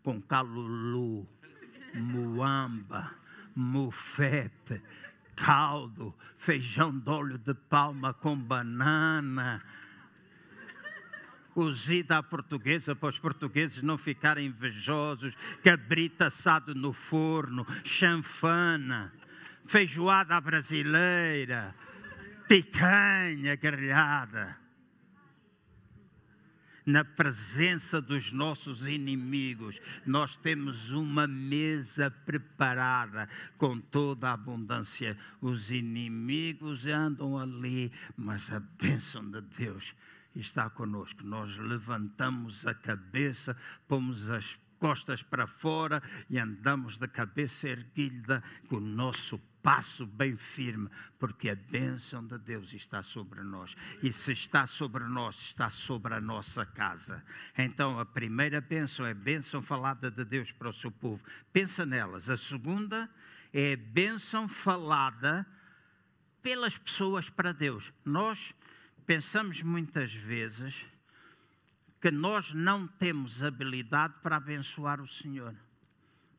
com 0.03 0.21
calulu, 0.21 1.29
muamba, 1.95 3.14
mufete, 3.55 4.81
caldo, 5.37 6.14
feijão 6.39 6.99
de 6.99 7.09
óleo 7.09 7.39
de 7.39 7.55
palma 7.55 8.12
com 8.12 8.37
banana, 8.37 9.62
cozida 11.55 12.18
à 12.18 12.22
portuguesa 12.22 12.97
para 12.97 13.11
os 13.11 13.18
portugueses 13.18 13.82
não 13.82 13.97
ficarem 13.97 14.47
invejosos, 14.47 15.37
cabrito 15.62 16.24
assado 16.24 16.74
no 16.74 16.93
forno, 16.93 17.66
chanfana, 17.84 19.12
feijoada 19.64 20.41
brasileira, 20.41 21.74
picanha 22.49 23.55
grelhada 23.55 24.66
na 26.87 27.05
presença 27.05 28.01
dos 28.01 28.32
nossos 28.32 28.87
inimigos. 28.87 29.80
Nós 30.07 30.37
temos 30.37 30.93
uma 30.93 31.26
mesa 31.26 32.11
preparada 32.24 33.28
com 33.59 33.78
toda 33.78 34.30
a 34.30 34.34
abundância. 34.34 35.18
Os 35.41 35.72
inimigos 35.72 36.87
andam 36.87 37.37
ali, 37.37 37.91
mas 38.16 38.51
a 38.53 38.61
bênção 38.61 39.28
de 39.28 39.41
Deus 39.41 39.95
está 40.37 40.70
conosco. 40.70 41.24
Nós 41.24 41.57
levantamos 41.57 42.64
a 42.66 42.72
cabeça, 42.72 43.57
pomos 43.89 44.30
as 44.30 44.57
costas 44.78 45.22
para 45.22 45.47
fora 45.47 46.03
e 46.30 46.39
andamos 46.39 46.97
de 46.99 47.09
cabeça 47.09 47.68
erguida 47.68 48.43
com 48.68 48.76
o 48.76 48.80
nosso 48.80 49.39
passo 49.67 50.07
bem 50.07 50.37
firme, 50.37 50.89
porque 51.19 51.51
a 51.51 51.57
bênção 51.57 52.25
de 52.25 52.39
Deus 52.39 52.73
está 52.73 53.03
sobre 53.03 53.43
nós. 53.43 53.77
E 54.01 54.12
se 54.12 54.31
está 54.31 54.64
sobre 54.64 55.03
nós, 55.03 55.37
está 55.41 55.69
sobre 55.69 56.14
a 56.14 56.21
nossa 56.21 56.64
casa. 56.64 57.21
Então, 57.59 57.99
a 57.99 58.07
primeira 58.07 58.61
bênção 58.61 59.05
é 59.05 59.11
a 59.11 59.14
bênção 59.14 59.61
falada 59.61 60.09
de 60.09 60.25
Deus 60.25 60.53
para 60.53 60.69
o 60.69 60.73
seu 60.73 60.93
povo. 60.93 61.21
Pensa 61.53 61.85
nelas. 61.85 62.31
A 62.31 62.37
segunda 62.37 63.11
é 63.53 63.73
a 63.73 63.77
bênção 63.77 64.49
falada 64.49 65.45
pelas 66.41 66.79
pessoas 66.79 67.29
para 67.29 67.51
Deus. 67.51 67.93
Nós 68.05 68.55
pensamos 69.05 69.62
muitas 69.62 70.14
vezes 70.14 70.87
que 72.01 72.12
nós 72.12 72.53
não 72.53 72.87
temos 72.87 73.43
habilidade 73.43 74.14
para 74.23 74.37
abençoar 74.37 75.01
o 75.01 75.09
Senhor. 75.09 75.57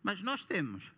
Mas 0.02 0.22
nós 0.22 0.46
temos. 0.46 0.96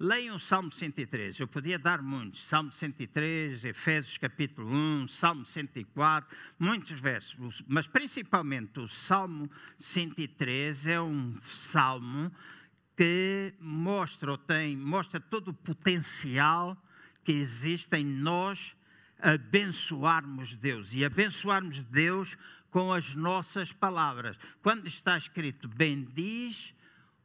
Leiam 0.00 0.36
o 0.36 0.38
Salmo 0.38 0.70
103, 0.70 1.40
eu 1.40 1.48
podia 1.48 1.76
dar 1.76 2.00
muitos. 2.00 2.44
Salmo 2.44 2.70
103, 2.70 3.64
Efésios 3.64 4.16
capítulo 4.16 4.72
1, 4.72 5.08
Salmo 5.08 5.44
104, 5.44 6.38
muitos 6.56 7.00
versos. 7.00 7.64
Mas 7.66 7.88
principalmente 7.88 8.78
o 8.78 8.86
Salmo 8.86 9.50
103 9.76 10.86
é 10.86 11.00
um 11.00 11.36
salmo 11.40 12.30
que 12.96 13.52
mostra, 13.58 14.30
ou 14.30 14.38
tem, 14.38 14.76
mostra 14.76 15.18
todo 15.18 15.48
o 15.48 15.54
potencial 15.54 16.80
que 17.24 17.32
existe 17.32 17.96
em 17.96 18.04
nós 18.04 18.76
abençoarmos 19.18 20.54
Deus. 20.54 20.94
E 20.94 21.04
abençoarmos 21.04 21.82
Deus 21.82 22.38
com 22.70 22.92
as 22.92 23.16
nossas 23.16 23.72
palavras. 23.72 24.38
Quando 24.62 24.86
está 24.86 25.18
escrito, 25.18 25.66
bendiz, 25.66 26.72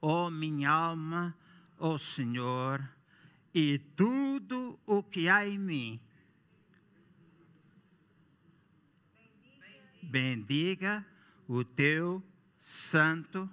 ó 0.02 0.32
minha 0.32 0.72
alma, 0.72 1.38
ó 1.84 1.98
Senhor, 1.98 2.82
e 3.54 3.78
tudo 3.78 4.80
o 4.86 5.04
que 5.04 5.28
há 5.28 5.46
em 5.46 5.60
mim. 5.60 6.00
Bendiga 10.02 11.06
o 11.46 11.62
teu 11.66 12.24
santo 12.58 13.50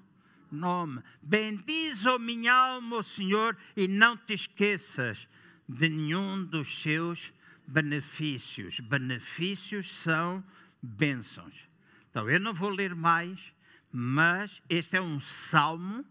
nome. 0.49 1.03
Bendiz, 1.21 2.07
ó 2.07 2.21
minha 2.21 2.55
alma, 2.55 2.99
ó 2.99 3.03
Senhor, 3.03 3.57
e 3.77 3.89
não 3.89 4.17
te 4.17 4.35
esqueças 4.35 5.29
de 5.69 5.89
nenhum 5.89 6.45
dos 6.45 6.83
seus 6.83 7.33
benefícios. 7.67 8.79
Benefícios 8.79 9.91
são 9.91 10.45
bênçãos. 10.81 11.69
Então, 12.09 12.31
eu 12.31 12.39
não 12.39 12.55
vou 12.55 12.71
ler 12.71 12.95
mais, 12.95 13.53
mas 13.91 14.63
este 14.69 14.97
é 14.97 15.03
um 15.03 15.19
salmo 15.19 16.05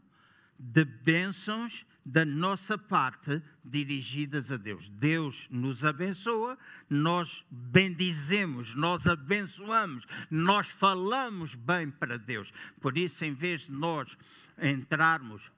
de 0.59 0.83
bênçãos 0.83 1.85
da 2.09 2.25
nossa 2.25 2.75
parte 2.75 3.39
dirigidas 3.63 4.51
a 4.51 4.57
Deus. 4.57 4.89
Deus 4.89 5.47
nos 5.51 5.85
abençoa, 5.85 6.57
nós 6.89 7.45
bendizemos, 7.51 8.73
nós 8.73 9.05
abençoamos, 9.05 10.07
nós 10.31 10.67
falamos 10.69 11.53
bem 11.53 11.91
para 11.91 12.17
Deus. 12.17 12.51
Por 12.81 12.97
isso, 12.97 13.23
em 13.25 13.33
vez 13.33 13.67
de 13.67 13.73
nós 13.73 14.17
entrarmos. 14.59 15.51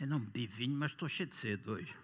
Eu 0.00 0.06
não 0.06 0.18
bebi 0.18 0.46
vinho, 0.46 0.76
mas 0.76 0.92
estou 0.92 1.06
cheio 1.06 1.28
de 1.28 1.36
sede 1.36 1.68
hoje. 1.68 1.94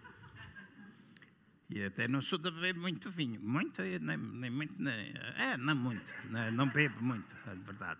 E 1.71 1.83
até 1.83 2.07
não 2.07 2.21
sou 2.21 2.37
de 2.37 2.51
beber 2.51 2.75
muito 2.75 3.09
vinho. 3.09 3.41
Muito, 3.41 3.81
nem, 3.81 4.17
nem 4.17 4.49
muito, 4.51 4.75
nem, 4.81 5.11
é, 5.35 5.57
não 5.57 5.75
muito. 5.75 6.11
Não, 6.29 6.51
não 6.51 6.69
bebo 6.69 7.01
muito, 7.01 7.35
é 7.47 7.55
verdade. 7.55 7.99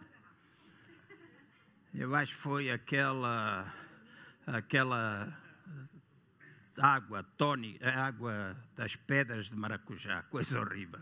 Eu 1.94 2.14
acho 2.16 2.36
que 2.36 2.42
foi 2.42 2.70
aquela, 2.70 3.74
aquela 4.46 5.36
água 6.78 7.24
tônica, 7.36 7.90
água 7.90 8.56
das 8.76 8.96
pedras 8.96 9.50
de 9.50 9.56
maracujá, 9.56 10.22
coisa 10.24 10.60
horrível. 10.60 11.02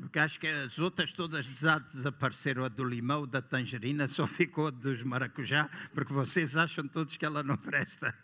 Porque 0.00 0.18
acho 0.18 0.40
que 0.40 0.46
as 0.46 0.78
outras 0.78 1.12
todas 1.12 1.46
desapareceram, 1.46 2.64
a 2.64 2.68
do 2.68 2.84
limão, 2.84 3.26
da 3.26 3.42
tangerina, 3.42 4.06
só 4.08 4.26
ficou 4.26 4.70
dos 4.70 5.02
maracujá, 5.02 5.68
porque 5.94 6.12
vocês 6.12 6.56
acham 6.56 6.86
todos 6.88 7.16
que 7.16 7.24
ela 7.24 7.42
não 7.42 7.56
presta. 7.56 8.14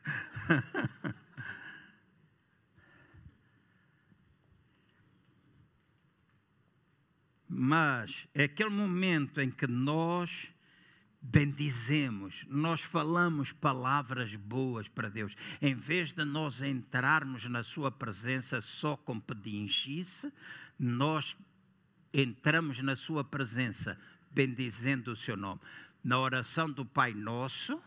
Mas 7.48 8.26
é 8.34 8.44
aquele 8.44 8.70
momento 8.70 9.40
em 9.40 9.50
que 9.50 9.66
nós 9.66 10.51
bendizemos, 11.22 12.44
nós 12.48 12.80
falamos 12.80 13.52
palavras 13.52 14.34
boas 14.34 14.88
para 14.88 15.08
Deus. 15.08 15.36
Em 15.60 15.74
vez 15.74 16.12
de 16.12 16.24
nós 16.24 16.60
entrarmos 16.60 17.48
na 17.48 17.62
Sua 17.62 17.92
presença 17.92 18.60
só 18.60 18.96
com 18.96 19.20
pedinchice, 19.20 20.32
nós 20.76 21.36
entramos 22.12 22.80
na 22.80 22.96
Sua 22.96 23.22
presença 23.22 23.96
bendizendo 24.32 25.12
o 25.12 25.16
Seu 25.16 25.36
nome. 25.36 25.60
Na 26.02 26.18
oração 26.18 26.68
do 26.68 26.84
Pai 26.84 27.14
Nosso, 27.14 27.80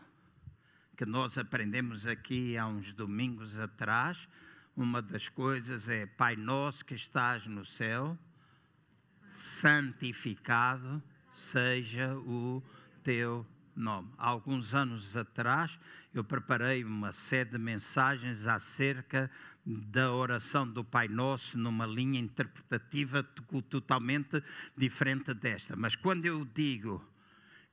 que 0.96 1.04
nós 1.04 1.36
aprendemos 1.36 2.06
aqui 2.06 2.56
há 2.56 2.66
uns 2.66 2.94
domingos 2.94 3.60
atrás, 3.60 4.26
uma 4.74 5.02
das 5.02 5.28
coisas 5.28 5.90
é: 5.90 6.06
Pai 6.06 6.36
Nosso 6.36 6.82
que 6.82 6.94
estás 6.94 7.46
no 7.46 7.66
céu, 7.66 8.18
santificado 9.26 11.02
seja 11.34 12.16
o 12.16 12.62
teu 13.06 13.46
nome. 13.76 14.10
Há 14.18 14.30
alguns 14.30 14.74
anos 14.74 15.16
atrás, 15.16 15.78
eu 16.12 16.24
preparei 16.24 16.82
uma 16.82 17.12
série 17.12 17.50
de 17.50 17.58
mensagens 17.58 18.48
acerca 18.48 19.30
da 19.64 20.12
oração 20.12 20.68
do 20.68 20.82
Pai 20.82 21.06
Nosso 21.06 21.56
numa 21.56 21.86
linha 21.86 22.18
interpretativa 22.18 23.22
totalmente 23.70 24.42
diferente 24.76 25.32
desta. 25.32 25.76
Mas 25.76 25.94
quando 25.94 26.26
eu 26.26 26.44
digo 26.46 27.00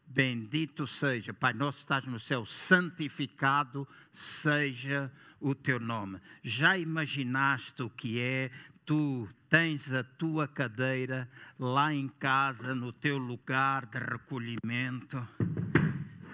Bendito 0.06 0.86
seja, 0.86 1.34
Pai 1.34 1.54
nosso 1.54 1.80
estás 1.80 2.06
no 2.06 2.20
céu, 2.20 2.46
santificado 2.46 3.88
seja 4.12 5.12
o 5.40 5.56
teu 5.56 5.80
nome. 5.80 6.20
Já 6.44 6.78
imaginaste 6.78 7.82
o 7.82 7.90
que 7.90 8.20
é? 8.20 8.52
Tu 8.86 9.30
tens 9.50 9.94
a 9.94 10.04
tua 10.04 10.46
cadeira 10.46 11.30
lá 11.58 11.94
em 11.94 12.10
casa, 12.10 12.76
no 12.76 12.92
teu 12.92 13.18
lugar 13.18 13.86
de 13.86 13.98
recolhimento. 13.98 15.26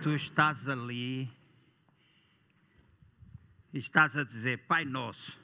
Tu 0.02 0.16
estás 0.16 0.68
ali 0.68 1.32
e 3.72 3.78
estás 3.78 4.18
a 4.18 4.24
dizer: 4.24 4.66
Pai 4.68 4.84
Nosso. 4.84 5.40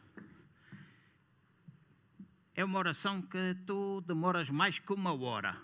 É 2.55 2.65
uma 2.65 2.79
oração 2.79 3.21
que 3.21 3.55
tu 3.67 4.01
demoras 4.01 4.49
mais 4.49 4.79
que 4.79 4.91
uma 4.93 5.13
hora. 5.13 5.61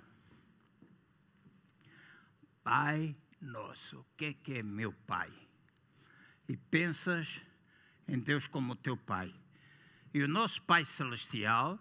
Pai 2.63 3.15
Nosso, 3.41 4.01
o 4.01 4.05
que 4.15 4.25
é 4.25 4.33
que 4.33 4.53
é 4.59 4.63
meu 4.63 4.93
Pai? 5.07 5.31
E 6.47 6.55
pensas 6.55 7.41
em 8.07 8.19
Deus 8.19 8.45
como 8.45 8.75
teu 8.75 8.95
Pai. 8.95 9.33
E 10.13 10.21
o 10.21 10.27
nosso 10.27 10.61
Pai 10.63 10.83
Celestial 10.83 11.79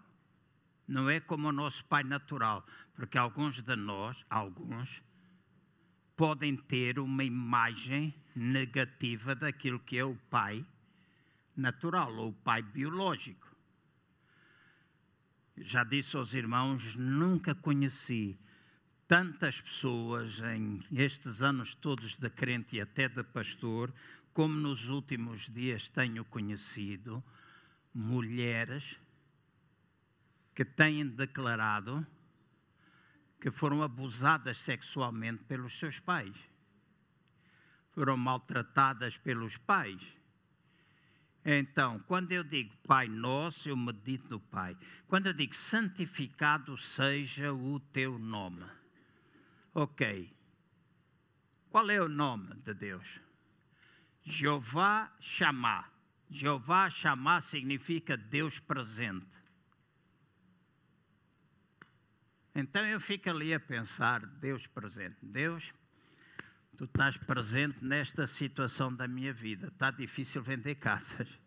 não 0.87 1.09
é 1.09 1.19
como 1.19 1.49
o 1.49 1.51
nosso 1.51 1.83
Pai 1.85 2.03
natural, 2.03 2.65
porque 2.95 3.17
alguns 3.17 3.61
de 3.61 3.75
nós, 3.75 4.25
alguns, 4.29 5.01
podem 6.15 6.55
ter 6.55 6.97
uma 6.99 7.23
imagem 7.23 8.13
negativa 8.35 9.35
daquilo 9.35 9.79
que 9.79 9.97
é 9.97 10.05
o 10.05 10.15
pai 10.29 10.65
natural 11.55 12.15
ou 12.15 12.29
o 12.29 12.33
pai 12.33 12.61
biológico. 12.61 13.47
Já 15.57 15.83
disse 15.83 16.15
aos 16.15 16.33
irmãos, 16.33 16.95
nunca 16.95 17.53
conheci 17.53 18.39
tantas 19.07 19.59
pessoas 19.59 20.39
em 20.39 20.81
estes 20.91 21.41
anos 21.41 21.75
todos 21.75 22.17
de 22.17 22.29
crente 22.29 22.77
e 22.77 22.81
até 22.81 23.09
de 23.09 23.23
pastor, 23.23 23.93
como 24.31 24.55
nos 24.55 24.87
últimos 24.87 25.49
dias 25.49 25.89
tenho 25.89 26.23
conhecido 26.23 27.21
mulheres 27.93 28.97
que 30.53 30.65
têm 30.65 31.07
declarado 31.07 32.05
que 33.39 33.49
foram 33.49 33.81
abusadas 33.81 34.57
sexualmente 34.57 35.43
pelos 35.45 35.77
seus 35.77 35.99
pais, 35.99 36.35
foram 37.91 38.15
maltratadas 38.15 39.17
pelos 39.17 39.57
pais. 39.57 40.01
Então, 41.43 41.99
quando 42.01 42.31
eu 42.31 42.43
digo 42.43 42.77
Pai 42.87 43.07
Nosso, 43.07 43.67
eu 43.67 43.75
medito 43.75 44.29
no 44.29 44.39
Pai. 44.39 44.77
Quando 45.07 45.25
eu 45.25 45.33
digo 45.33 45.55
santificado 45.55 46.77
seja 46.77 47.51
o 47.51 47.79
teu 47.79 48.19
nome. 48.19 48.63
Ok. 49.73 50.31
Qual 51.71 51.89
é 51.89 51.99
o 51.99 52.07
nome 52.07 52.53
de 52.57 52.73
Deus? 52.75 53.19
Jeová 54.23 55.11
chamar. 55.19 55.90
Jeová 56.31 56.89
chamar 56.89 57.41
significa 57.41 58.15
Deus 58.15 58.57
presente. 58.57 59.27
Então 62.55 62.85
eu 62.85 63.01
fico 63.01 63.29
ali 63.29 63.53
a 63.53 63.59
pensar, 63.59 64.25
Deus 64.25 64.65
presente, 64.65 65.17
Deus, 65.21 65.73
tu 66.77 66.85
estás 66.85 67.17
presente 67.17 67.83
nesta 67.83 68.25
situação 68.25 68.95
da 68.95 69.09
minha 69.09 69.33
vida. 69.33 69.67
Está 69.67 69.91
difícil 69.91 70.41
vender 70.41 70.75
casas, 70.75 71.37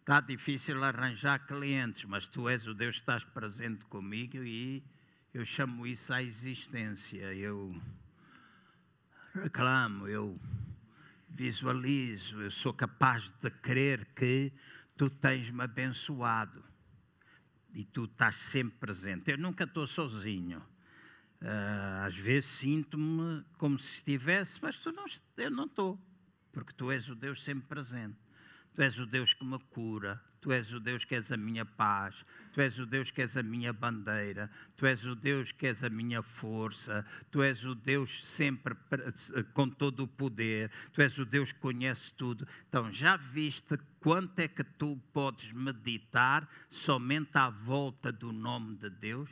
está 0.00 0.20
difícil 0.20 0.82
arranjar 0.82 1.46
clientes, 1.46 2.04
mas 2.04 2.26
tu 2.26 2.48
és 2.48 2.66
o 2.66 2.74
Deus 2.74 2.96
que 2.96 3.02
estás 3.02 3.22
presente 3.22 3.86
comigo 3.86 4.38
e 4.38 4.82
eu 5.32 5.44
chamo 5.44 5.86
isso 5.86 6.12
à 6.12 6.20
existência. 6.20 7.32
Eu 7.32 7.80
reclamo, 9.34 10.08
eu 10.08 10.40
visualizo, 11.34 12.40
eu 12.40 12.50
sou 12.50 12.72
capaz 12.72 13.32
de 13.42 13.50
crer 13.50 14.06
que 14.14 14.52
tu 14.96 15.10
tens 15.10 15.50
me 15.50 15.64
abençoado 15.64 16.64
e 17.72 17.84
tu 17.84 18.04
estás 18.04 18.36
sempre 18.36 18.78
presente. 18.78 19.32
Eu 19.32 19.38
nunca 19.38 19.64
estou 19.64 19.86
sozinho. 19.86 20.60
Uh, 21.42 22.06
às 22.06 22.16
vezes 22.16 22.48
sinto-me 22.48 23.44
como 23.58 23.78
se 23.78 23.96
estivesse, 23.96 24.60
mas 24.62 24.78
tu 24.78 24.92
não, 24.92 25.04
eu 25.36 25.50
não 25.50 25.64
estou, 25.64 26.00
porque 26.52 26.72
tu 26.72 26.90
és 26.90 27.10
o 27.10 27.14
Deus 27.14 27.42
sempre 27.42 27.66
presente. 27.66 28.16
Tu 28.72 28.80
és 28.80 28.98
o 28.98 29.04
Deus 29.04 29.34
que 29.34 29.44
me 29.44 29.58
cura, 29.70 30.22
Tu 30.44 30.52
és 30.52 30.70
o 30.74 30.78
Deus 30.78 31.06
que 31.06 31.14
és 31.14 31.32
a 31.32 31.38
minha 31.38 31.64
paz, 31.64 32.22
Tu 32.52 32.60
és 32.60 32.78
o 32.78 32.84
Deus 32.84 33.10
que 33.10 33.22
és 33.22 33.34
a 33.34 33.42
minha 33.42 33.72
bandeira, 33.72 34.50
Tu 34.76 34.84
és 34.84 35.02
o 35.06 35.14
Deus 35.14 35.52
que 35.52 35.68
és 35.68 35.82
a 35.82 35.88
minha 35.88 36.20
força, 36.20 37.02
Tu 37.30 37.42
és 37.42 37.64
o 37.64 37.74
Deus 37.74 38.22
sempre 38.22 38.76
com 39.54 39.70
todo 39.70 40.00
o 40.00 40.06
poder, 40.06 40.70
Tu 40.92 41.00
és 41.00 41.16
o 41.16 41.24
Deus 41.24 41.50
que 41.50 41.60
conhece 41.60 42.12
tudo. 42.12 42.46
Então, 42.68 42.92
já 42.92 43.16
viste 43.16 43.78
quanto 44.00 44.38
é 44.38 44.46
que 44.46 44.62
tu 44.62 45.00
podes 45.14 45.50
meditar 45.52 46.46
somente 46.68 47.38
à 47.38 47.48
volta 47.48 48.12
do 48.12 48.30
nome 48.30 48.76
de 48.76 48.90
Deus? 48.90 49.30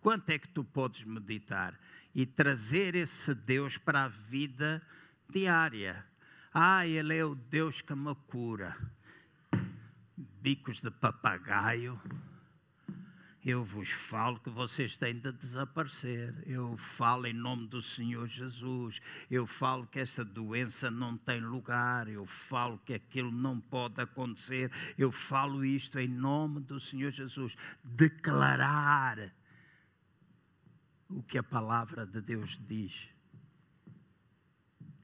Quanto 0.00 0.30
é 0.30 0.38
que 0.38 0.48
tu 0.48 0.64
podes 0.64 1.04
meditar 1.04 1.78
e 2.18 2.26
trazer 2.26 2.96
esse 2.96 3.32
Deus 3.32 3.78
para 3.78 4.06
a 4.06 4.08
vida 4.08 4.82
diária? 5.30 6.04
Ah, 6.52 6.84
Ele 6.84 7.16
é 7.16 7.24
o 7.24 7.36
Deus 7.36 7.80
que 7.80 7.94
me 7.94 8.12
cura. 8.26 8.76
Bicos 10.42 10.80
de 10.80 10.90
papagaio. 10.90 11.96
Eu 13.46 13.62
vos 13.62 13.90
falo 13.90 14.40
que 14.40 14.50
vocês 14.50 14.98
têm 14.98 15.14
de 15.14 15.30
desaparecer. 15.30 16.34
Eu 16.44 16.76
falo 16.76 17.24
em 17.24 17.32
nome 17.32 17.68
do 17.68 17.80
Senhor 17.80 18.26
Jesus. 18.26 19.00
Eu 19.30 19.46
falo 19.46 19.86
que 19.86 20.00
essa 20.00 20.24
doença 20.24 20.90
não 20.90 21.16
tem 21.16 21.40
lugar. 21.40 22.08
Eu 22.08 22.26
falo 22.26 22.78
que 22.84 22.94
aquilo 22.94 23.30
não 23.30 23.60
pode 23.60 24.00
acontecer. 24.00 24.72
Eu 24.98 25.12
falo 25.12 25.64
isto 25.64 26.00
em 26.00 26.08
nome 26.08 26.58
do 26.62 26.80
Senhor 26.80 27.12
Jesus. 27.12 27.56
Declarar 27.84 29.32
o 31.08 31.22
que 31.22 31.38
a 31.38 31.42
palavra 31.42 32.06
de 32.06 32.20
Deus 32.20 32.60
diz. 32.66 33.08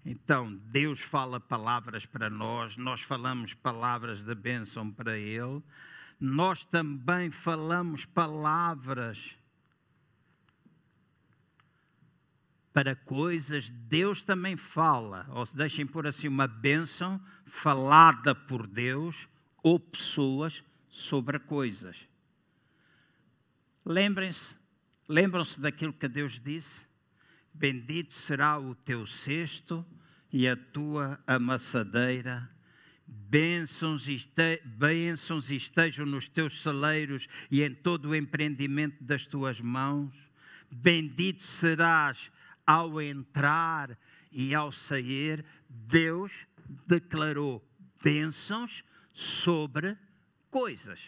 Então, 0.04 0.54
Deus 0.66 1.00
fala 1.00 1.40
palavras 1.40 2.04
para 2.04 2.28
nós, 2.28 2.76
nós 2.76 3.00
falamos 3.00 3.54
palavras 3.54 4.22
de 4.22 4.34
bênção 4.34 4.90
para 4.90 5.16
Ele, 5.16 5.62
nós 6.20 6.64
também 6.64 7.30
falamos 7.30 8.04
palavras 8.04 9.34
para 12.74 12.94
coisas, 12.94 13.70
Deus 13.70 14.22
também 14.22 14.56
fala, 14.56 15.26
ou 15.30 15.46
se 15.46 15.56
deixem 15.56 15.86
por 15.86 16.06
assim 16.06 16.28
uma 16.28 16.48
bênção 16.48 17.24
falada 17.46 18.34
por 18.34 18.66
Deus 18.66 19.28
ou 19.62 19.78
pessoas 19.78 20.62
sobre 20.88 21.38
coisas. 21.38 21.96
Lembrem-se 23.86 24.63
Lembram-se 25.08 25.60
daquilo 25.60 25.92
que 25.92 26.08
Deus 26.08 26.40
disse? 26.40 26.86
Bendito 27.52 28.14
será 28.14 28.58
o 28.58 28.74
teu 28.74 29.06
cesto 29.06 29.84
e 30.32 30.48
a 30.48 30.56
tua 30.56 31.20
amassadeira. 31.26 32.50
Bênçãos, 33.06 34.08
este, 34.08 34.62
bênçãos 34.64 35.50
estejam 35.50 36.06
nos 36.06 36.28
teus 36.28 36.62
celeiros 36.62 37.28
e 37.50 37.62
em 37.62 37.74
todo 37.74 38.08
o 38.08 38.16
empreendimento 38.16 39.04
das 39.04 39.26
tuas 39.26 39.60
mãos. 39.60 40.14
Bendito 40.70 41.42
serás 41.42 42.30
ao 42.66 43.00
entrar 43.00 43.96
e 44.32 44.54
ao 44.54 44.72
sair. 44.72 45.44
Deus 45.68 46.46
declarou 46.86 47.62
bênçãos 48.02 48.82
sobre 49.12 49.96
coisas. 50.50 51.00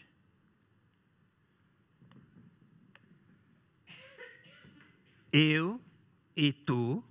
Eu 5.32 5.80
e 6.34 6.52
tu 6.52 7.02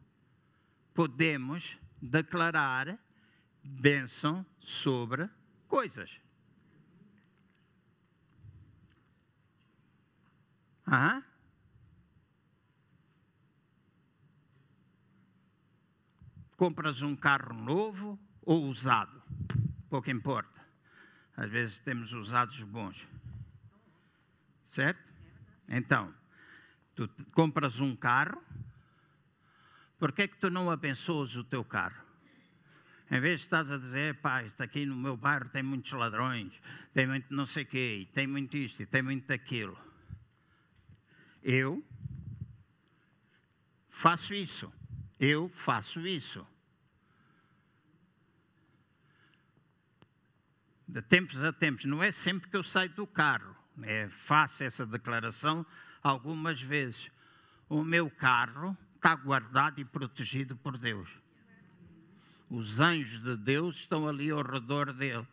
podemos 0.94 1.78
declarar 2.02 2.98
bênção 3.64 4.46
sobre 4.60 5.30
coisas. 5.68 6.26
Compras 16.58 17.02
um 17.02 17.16
carro 17.16 17.54
novo 17.54 18.18
ou 18.42 18.64
usado, 18.66 19.22
pouco 19.90 20.10
importa. 20.10 20.64
Às 21.36 21.50
vezes 21.50 21.80
temos 21.80 22.14
usados 22.14 22.62
bons. 22.64 23.06
Certo? 24.66 25.12
Então, 25.68 26.14
Tu 26.96 27.10
compras 27.34 27.80
um 27.80 27.96
carro, 27.96 28.42
por 30.00 30.12
que 30.12 30.24
é 30.24 30.28
que 30.28 30.38
tu 30.38 30.50
não 30.50 30.72
abençoas 30.72 31.36
o 31.36 31.44
teu 31.44 31.64
carro? 31.64 32.04
Em 33.12 33.20
vez 33.20 33.42
de 33.42 33.46
estás 33.46 33.70
a 33.70 33.78
dizer, 33.78 34.16
pá, 34.16 34.44
isto 34.44 34.64
aqui 34.64 34.86
no 34.86 34.96
meu 34.96 35.16
bairro 35.16 35.50
tem 35.50 35.62
muitos 35.62 35.92
ladrões, 35.92 36.54
tem 36.94 37.06
muito 37.06 37.34
não 37.34 37.46
sei 37.46 37.64
o 37.64 37.68
quê, 37.68 38.08
tem 38.14 38.26
muito 38.26 38.58
isto 38.58 38.82
e 38.82 38.86
tem 38.86 39.02
muito 39.02 39.32
aquilo. 39.32 39.78
Eu 41.44 41.86
faço 43.90 44.34
isso. 44.34 44.74
Eu 45.20 45.48
faço 45.50 46.06
isso. 46.08 46.46
De 50.88 51.02
tempos 51.02 51.44
a 51.44 51.54
tempos, 51.54 51.86
não 51.86 52.02
é 52.02 52.12
sempre 52.12 52.50
que 52.50 52.58
eu 52.58 52.64
saio 52.64 52.90
do 52.90 53.06
carro, 53.06 53.56
é, 53.84 54.08
faço 54.10 54.64
essa 54.64 54.86
declaração 54.86 55.66
algumas 56.10 56.62
vezes. 56.62 57.12
O 57.68 57.84
meu 57.84 58.10
carro 58.12 58.78
está 58.96 59.16
guardado 59.16 59.82
e 59.82 59.86
protegido 59.86 60.56
por 60.56 60.78
Deus. 60.78 61.10
Os 62.50 62.80
anjos 62.80 63.24
de 63.24 63.36
Deus 63.36 63.78
estão 63.78 64.08
ali 64.08 64.30
ao 64.30 64.44
redor 64.44 64.94
dele. 64.94 65.28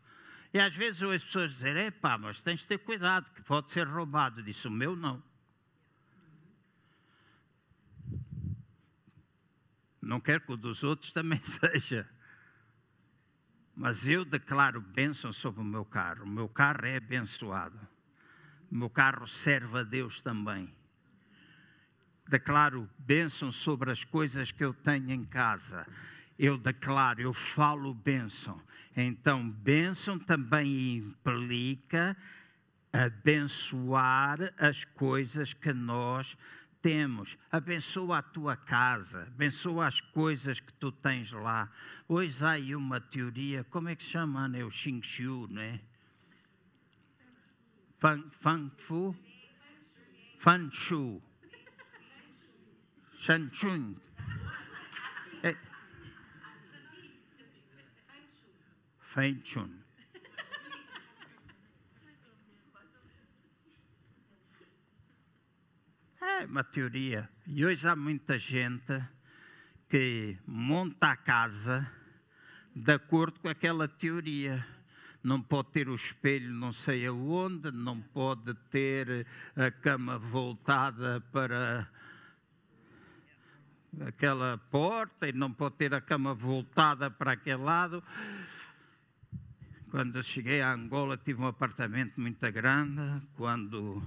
E 0.53 0.59
às 0.59 0.75
vezes 0.75 1.03
eu 1.03 1.11
as 1.11 1.23
pessoas 1.23 1.53
dizem, 1.53 1.91
pá, 1.93 2.17
mas 2.17 2.41
tens 2.41 2.61
de 2.61 2.67
ter 2.67 2.79
cuidado, 2.79 3.31
que 3.35 3.43
pode 3.43 3.71
ser 3.71 3.87
roubado. 3.87 4.43
Disse, 4.43 4.67
o 4.67 4.71
meu 4.71 4.97
não. 4.97 5.23
Não 10.01 10.21
quero 10.21 10.41
que 10.41 10.53
o 10.53 10.57
dos 10.57 10.83
outros 10.83 11.13
também 11.13 11.41
seja. 11.41 12.09
Mas 13.77 14.07
eu 14.09 14.25
declaro 14.25 14.81
bênção 14.81 15.33
sobre 15.33 15.61
o 15.61 15.65
meu 15.65 15.85
carro. 15.85 16.25
O 16.25 16.29
meu 16.29 16.49
carro 16.49 16.87
é 16.87 16.97
abençoado. 16.97 17.92
Meu 18.75 18.89
carro 18.89 19.29
serve 19.29 19.81
a 19.81 19.83
Deus 19.83 20.23
também. 20.23 20.75
Declaro 22.27 22.89
bênção 22.99 23.53
sobre 23.53 23.91
as 23.91 24.03
coisas 24.03 24.51
que 24.51 24.65
eu 24.65 24.73
tenho 24.73 25.11
em 25.11 25.27
casa. 25.27 25.87
Eu 26.39 26.57
declaro, 26.57 27.21
eu 27.21 27.35
falo 27.35 27.93
bênção. 27.93 28.59
Então, 28.97 29.47
bênção 29.47 30.19
também 30.19 30.97
implica 30.97 32.17
abençoar 32.91 34.39
as 34.57 34.87
coisas 34.87 35.53
que 35.53 35.75
nós 35.75 36.35
temos. 36.81 37.37
Abençoa 37.51 38.19
a 38.19 38.23
tua 38.23 38.57
casa, 38.57 39.25
abençoa 39.27 39.87
as 39.87 40.01
coisas 40.01 40.61
que 40.61 40.73
tu 40.73 40.91
tens 40.91 41.31
lá. 41.31 41.71
Hoje 42.09 42.43
há 42.43 42.53
aí 42.53 42.75
uma 42.75 42.99
teoria, 42.99 43.65
como 43.65 43.91
é 43.91 43.95
que 43.95 44.03
chama? 44.03 44.49
Né? 44.49 44.65
O 44.65 44.71
Xing 44.71 45.03
Shu, 45.03 45.47
né? 45.51 45.79
Feng, 48.03 48.25
feng 48.41 48.69
Fu? 48.79 49.15
Fan 50.37 50.69
Shu. 50.73 51.23
Shan 53.17 53.49
Chun. 53.53 53.95
É. 55.45 55.55
Feng 58.99 59.41
Chun. 59.45 59.71
É 66.21 66.45
uma 66.47 66.65
teoria. 66.65 67.31
E 67.47 67.65
hoje 67.65 67.87
há 67.87 67.95
muita 67.95 68.37
gente 68.37 69.01
que 69.89 70.37
monta 70.45 71.13
a 71.13 71.17
casa 71.17 71.89
de 72.75 72.95
acordo 72.95 73.39
com 73.39 73.49
aquela 73.49 73.87
teoria. 73.87 74.67
Não 75.23 75.41
pode 75.41 75.71
ter 75.71 75.89
o 75.89 75.95
espelho 75.95 76.53
não 76.53 76.73
sei 76.73 77.07
aonde, 77.07 77.71
não 77.71 78.01
pode 78.01 78.55
ter 78.71 79.27
a 79.55 79.71
cama 79.71 80.19
voltada 80.19 81.21
para 81.33 81.89
aquela 84.01 84.59
porta 84.71 85.29
e 85.29 85.33
não 85.33 85.53
pode 85.53 85.77
ter 85.77 85.95
a 85.95 86.01
cama 86.01 86.35
voltada 86.35 87.11
para 87.11 87.33
aquele 87.33 87.63
lado. 87.63 88.03
Quando 89.91 90.23
cheguei 90.23 90.61
a 90.61 90.73
Angola 90.73 91.17
tive 91.17 91.41
um 91.43 91.47
apartamento 91.47 92.21
muito 92.21 92.51
grande. 92.51 93.25
Quando 93.37 94.03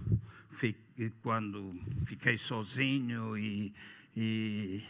quando 1.21 1.75
fiquei 2.05 2.37
sozinho 2.37 3.37
e, 3.37 3.73
e 4.15 4.83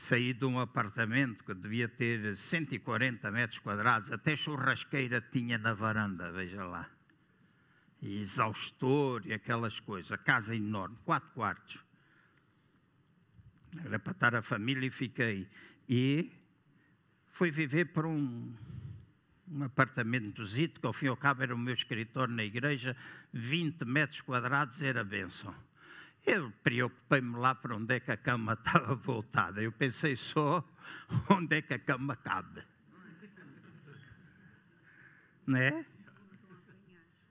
saí 0.00 0.32
de 0.32 0.46
um 0.46 0.58
apartamento 0.58 1.44
que 1.44 1.52
devia 1.52 1.86
ter 1.86 2.34
140 2.34 3.30
metros 3.30 3.58
quadrados, 3.58 4.10
até 4.10 4.34
churrasqueira 4.34 5.20
tinha 5.20 5.58
na 5.58 5.74
varanda, 5.74 6.32
veja 6.32 6.64
lá. 6.64 6.88
E 8.00 8.18
exaustor 8.18 9.26
e 9.26 9.34
aquelas 9.34 9.78
coisas. 9.78 10.18
Casa 10.22 10.56
enorme, 10.56 10.96
quatro 11.04 11.28
quartos. 11.32 11.84
Era 13.84 13.98
para 13.98 14.12
estar 14.12 14.34
a 14.34 14.40
família 14.40 14.86
e 14.86 14.90
fiquei. 14.90 15.46
E 15.86 16.32
fui 17.28 17.50
viver 17.50 17.92
para 17.92 18.08
um, 18.08 18.56
um 19.48 19.64
apartamentozito, 19.64 20.80
que 20.80 20.86
ao 20.86 20.94
fim 20.94 21.06
e 21.06 21.08
ao 21.08 21.16
cabo 21.16 21.42
era 21.42 21.54
o 21.54 21.58
meu 21.58 21.74
escritório 21.74 22.34
na 22.34 22.42
igreja, 22.42 22.96
20 23.34 23.84
metros 23.84 24.22
quadrados 24.22 24.82
era 24.82 25.04
benção. 25.04 25.54
Eu 26.24 26.50
preocupei-me 26.62 27.36
lá 27.36 27.54
para 27.54 27.76
onde 27.76 27.94
é 27.94 28.00
que 28.00 28.10
a 28.10 28.16
cama 28.16 28.52
estava 28.64 28.94
voltada. 28.94 29.62
Eu 29.62 29.72
pensei 29.72 30.16
só 30.16 30.64
onde 31.30 31.56
é 31.56 31.62
que 31.62 31.74
a 31.74 31.78
cama 31.78 32.16
cabe. 32.16 32.62
Né? 35.46 35.84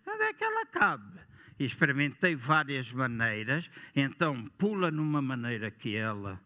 Onde 0.06 0.24
é 0.24 0.34
que 0.34 0.44
ela 0.44 0.66
cabe? 0.66 1.20
Experimentei 1.60 2.36
várias 2.36 2.92
maneiras, 2.92 3.70
então 3.96 4.48
pula 4.58 4.90
numa 4.90 5.22
maneira 5.22 5.70
que 5.70 5.96
ela 5.96 6.42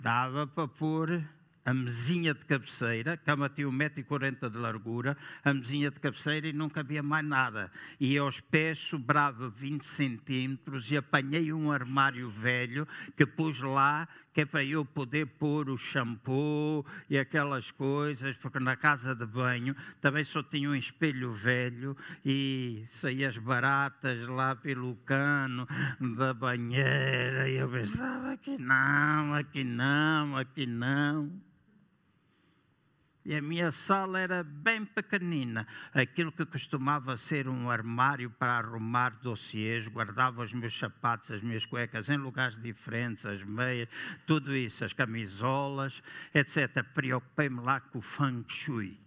dava 0.00 0.46
para 0.46 0.66
pôr 0.66 1.22
a 1.64 1.74
mesinha 1.74 2.32
de 2.32 2.44
cabeceira, 2.44 3.12
a 3.12 3.16
cama 3.16 3.48
tinha 3.48 3.68
1,40m 3.68 4.50
de 4.50 4.56
largura, 4.56 5.16
a 5.44 5.52
mesinha 5.52 5.90
de 5.90 6.00
cabeceira 6.00 6.48
e 6.48 6.52
não 6.52 6.68
cabia 6.68 7.02
mais 7.02 7.26
nada. 7.26 7.70
E 7.98 8.16
aos 8.16 8.40
pés 8.40 8.78
sobrava 8.78 9.48
20 9.48 9.86
centímetros 9.86 10.90
e 10.90 10.96
apanhei 10.96 11.52
um 11.52 11.70
armário 11.70 12.28
velho 12.30 12.86
que 13.16 13.26
pus 13.26 13.60
lá, 13.60 14.08
que 14.32 14.42
é 14.42 14.46
para 14.46 14.64
eu 14.64 14.84
poder 14.84 15.26
pôr 15.26 15.68
o 15.68 15.76
shampoo 15.76 16.84
e 17.08 17.18
aquelas 17.18 17.70
coisas, 17.70 18.36
porque 18.36 18.60
na 18.60 18.76
casa 18.76 19.14
de 19.14 19.26
banho 19.26 19.74
também 20.00 20.24
só 20.24 20.42
tinha 20.42 20.70
um 20.70 20.74
espelho 20.74 21.32
velho 21.32 21.96
e 22.24 22.84
saía 22.90 23.28
as 23.28 23.38
baratas 23.38 24.26
lá 24.28 24.54
pelo 24.54 24.94
cano 24.96 25.66
da 26.16 26.32
banheira 26.32 27.48
e 27.48 27.56
eu 27.56 27.68
pensava 27.68 28.36
que 28.36 28.56
não, 28.58 29.34
aqui 29.34 29.64
não, 29.64 30.36
aqui 30.36 30.66
não. 30.66 31.30
E 33.30 33.36
a 33.36 33.40
minha 33.40 33.70
sala 33.70 34.18
era 34.18 34.42
bem 34.42 34.84
pequenina. 34.84 35.64
Aquilo 35.94 36.32
que 36.32 36.44
costumava 36.44 37.16
ser 37.16 37.46
um 37.46 37.70
armário 37.70 38.28
para 38.28 38.58
arrumar 38.58 39.10
dossiês, 39.22 39.86
guardava 39.86 40.42
os 40.42 40.52
meus 40.52 40.76
sapatos, 40.76 41.30
as 41.30 41.40
minhas 41.40 41.64
cuecas 41.64 42.10
em 42.10 42.16
lugares 42.16 42.60
diferentes, 42.60 43.24
as 43.24 43.40
meias, 43.44 43.88
tudo 44.26 44.52
isso, 44.52 44.84
as 44.84 44.92
camisolas, 44.92 46.02
etc. 46.34 46.82
Preocupei-me 46.92 47.60
lá 47.60 47.78
com 47.78 48.00
o 48.00 48.02
feng 48.02 48.44
shui. 48.48 48.98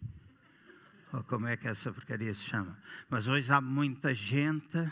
Ou 1.11 1.21
como 1.25 1.47
é 1.47 1.57
que 1.57 1.67
essa 1.67 1.91
porcaria 1.91 2.33
se 2.33 2.43
chama? 2.45 2.79
Mas 3.09 3.27
hoje 3.27 3.51
há 3.51 3.59
muita 3.59 4.15
gente 4.15 4.89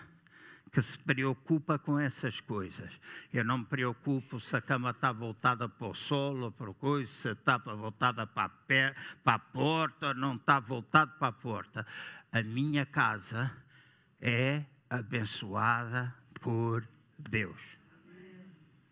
que 0.72 0.82
se 0.82 0.98
preocupa 0.98 1.78
com 1.78 2.00
essas 2.00 2.40
coisas. 2.40 2.92
Eu 3.34 3.44
não 3.44 3.60
me 3.60 3.66
preocupo 3.66 4.40
se 4.40 4.56
a 4.56 4.62
cama 4.62 4.92
está 4.92 5.12
voltada 5.12 5.68
para 5.68 5.88
o 5.88 5.94
sol 5.94 6.40
ou 6.40 6.52
para 6.52 6.74
coisa, 6.74 7.12
se 7.12 7.30
está 7.32 7.58
voltada 7.58 8.26
para 8.26 8.46
a, 8.46 8.50
pé, 8.50 8.96
para 9.24 9.36
a 9.36 9.40
porta 9.40 10.08
ou 10.08 10.16
não 10.16 10.36
está 10.36 10.60
voltada 10.60 11.12
para 11.12 11.28
a 11.28 11.34
porta. 11.34 11.86
A 12.32 12.42
minha 12.42 12.86
casa 12.86 13.52
é 14.22 14.64
abençoada 14.90 16.16
por 16.40 16.88
Deus. 17.20 17.62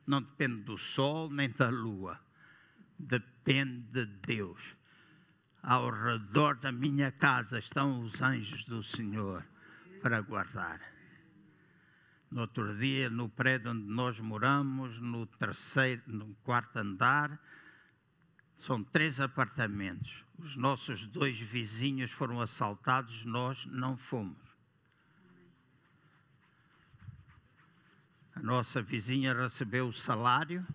Não 0.06 0.22
depende 0.22 0.64
do 0.64 0.77
sol 0.77 1.30
nem 1.30 1.49
da 1.49 1.69
lua. 1.69 2.19
Depende 2.97 4.06
de 4.06 4.06
Deus. 4.06 4.76
Ao 5.64 5.89
redor 5.89 6.56
da 6.56 6.72
minha 6.72 7.11
casa 7.11 7.60
estão 7.60 8.01
os 8.01 8.22
anjos 8.22 8.65
do 8.65 8.84
Senhor 8.84 9.45
para 10.01 10.19
guardar. 10.22 10.88
No 12.31 12.41
outro 12.41 12.77
dia, 12.77 13.10
no 13.10 13.27
prédio 13.27 13.72
onde 13.72 13.85
nós 13.85 14.19
moramos, 14.19 14.99
no 14.99 15.26
terceiro, 15.26 16.03
no 16.06 16.35
quarto 16.43 16.77
andar, 16.77 17.39
são 18.56 18.84
três 18.84 19.19
apartamentos. 19.19 20.23
Os 20.38 20.56
nossos 20.56 21.07
dois 21.07 21.39
vizinhos 21.39 22.11
foram 22.11 22.39
assaltados, 22.39 23.26
nós 23.26 23.65
não 23.65 23.97
fomos. 23.97 24.38
A 28.35 28.41
nossa 28.41 28.81
vizinha 28.81 29.34
recebeu 29.34 29.88
o 29.88 29.93
salário, 29.93 30.65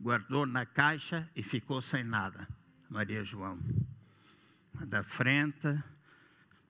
guardou 0.00 0.46
na 0.46 0.64
caixa 0.64 1.28
e 1.34 1.42
ficou 1.42 1.82
sem 1.82 2.04
nada. 2.04 2.48
Maria 2.88 3.24
João. 3.24 3.58
Da 4.86 5.02
frente, 5.02 5.82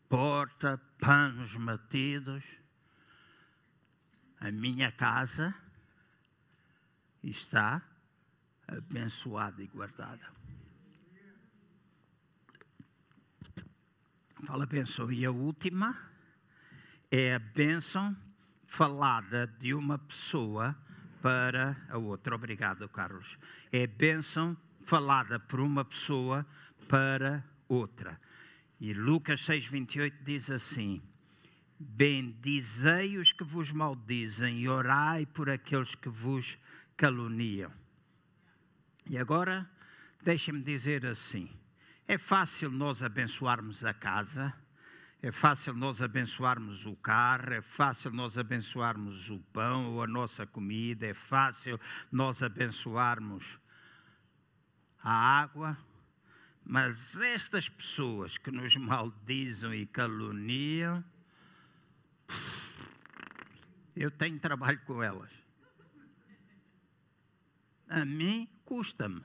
porta, 0.08 0.80
panos 0.98 1.54
metidos 1.56 2.59
a 4.40 4.50
minha 4.50 4.90
casa 4.90 5.54
está 7.22 7.82
abençoada 8.66 9.62
e 9.62 9.66
guardada. 9.66 10.26
Fala 14.46 14.64
bênção. 14.64 15.12
E 15.12 15.26
a 15.26 15.30
última 15.30 15.96
é 17.10 17.34
a 17.34 17.38
bênção 17.38 18.16
falada 18.64 19.46
de 19.46 19.74
uma 19.74 19.98
pessoa 19.98 20.74
para 21.20 21.76
a 21.90 21.98
outra. 21.98 22.34
Obrigado, 22.34 22.88
Carlos. 22.88 23.38
É 23.70 23.84
a 23.84 23.86
bênção 23.86 24.56
falada 24.82 25.38
por 25.38 25.60
uma 25.60 25.84
pessoa 25.84 26.46
para 26.88 27.44
outra. 27.68 28.18
E 28.80 28.94
Lucas 28.94 29.42
6,28 29.42 30.14
diz 30.24 30.50
assim: 30.50 31.02
Bendizei 31.82 33.16
os 33.16 33.32
que 33.32 33.42
vos 33.42 33.72
maldizem 33.72 34.60
e 34.60 34.68
orai 34.68 35.24
por 35.24 35.48
aqueles 35.48 35.94
que 35.94 36.10
vos 36.10 36.58
caluniam. 36.94 37.72
E 39.08 39.16
agora, 39.16 39.66
deixem-me 40.22 40.62
dizer 40.62 41.06
assim: 41.06 41.48
é 42.06 42.18
fácil 42.18 42.70
nós 42.70 43.02
abençoarmos 43.02 43.82
a 43.82 43.94
casa, 43.94 44.52
é 45.22 45.32
fácil 45.32 45.72
nós 45.72 46.02
abençoarmos 46.02 46.84
o 46.84 46.94
carro, 46.96 47.54
é 47.54 47.62
fácil 47.62 48.10
nós 48.10 48.36
abençoarmos 48.36 49.30
o 49.30 49.38
pão 49.50 49.94
ou 49.94 50.02
a 50.02 50.06
nossa 50.06 50.46
comida, 50.46 51.06
é 51.06 51.14
fácil 51.14 51.80
nós 52.12 52.42
abençoarmos 52.42 53.58
a 55.02 55.10
água, 55.10 55.78
mas 56.62 57.18
estas 57.18 57.70
pessoas 57.70 58.36
que 58.36 58.50
nos 58.50 58.76
maldizem 58.76 59.80
e 59.80 59.86
caluniam, 59.86 61.02
eu 63.96 64.10
tenho 64.10 64.38
trabalho 64.38 64.80
com 64.86 65.02
elas. 65.02 65.30
A 67.88 68.04
mim 68.04 68.48
custa-me. 68.64 69.22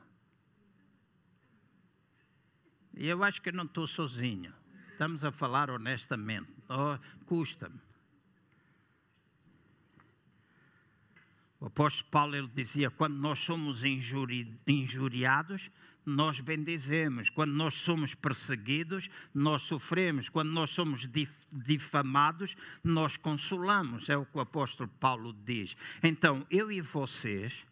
E 2.96 3.08
eu 3.08 3.24
acho 3.24 3.42
que 3.42 3.52
não 3.52 3.66
estou 3.66 3.88
sozinho. 3.88 4.54
Estamos 4.92 5.24
a 5.24 5.32
falar 5.32 5.70
honestamente. 5.70 6.52
Oh, 6.70 6.98
Custa-me. 7.26 7.80
O 11.60 11.68
apóstolo 11.68 12.10
Paulo 12.12 12.36
ele 12.36 12.48
dizia: 12.48 12.92
quando 12.92 13.16
nós 13.16 13.40
somos 13.40 13.84
injuri, 13.84 14.60
injuriados, 14.68 15.72
nós 16.06 16.40
bendizemos. 16.40 17.30
Quando 17.30 17.54
nós 17.54 17.74
somos 17.74 18.14
perseguidos, 18.14 19.10
nós 19.34 19.64
sofremos. 19.64 20.30
Quando 20.30 20.52
nós 20.52 20.70
somos 20.70 21.10
difamados, 21.52 22.56
nós 22.84 23.18
consolamos. 23.18 24.10
É 24.10 24.18
o 24.18 24.26
que 24.26 24.38
o 24.38 24.42
apóstolo 24.42 24.90
Paulo 25.00 25.34
diz. 25.46 25.76
Então, 26.04 26.46
eu 26.50 26.72
e 26.72 26.82
vocês, 26.82 27.66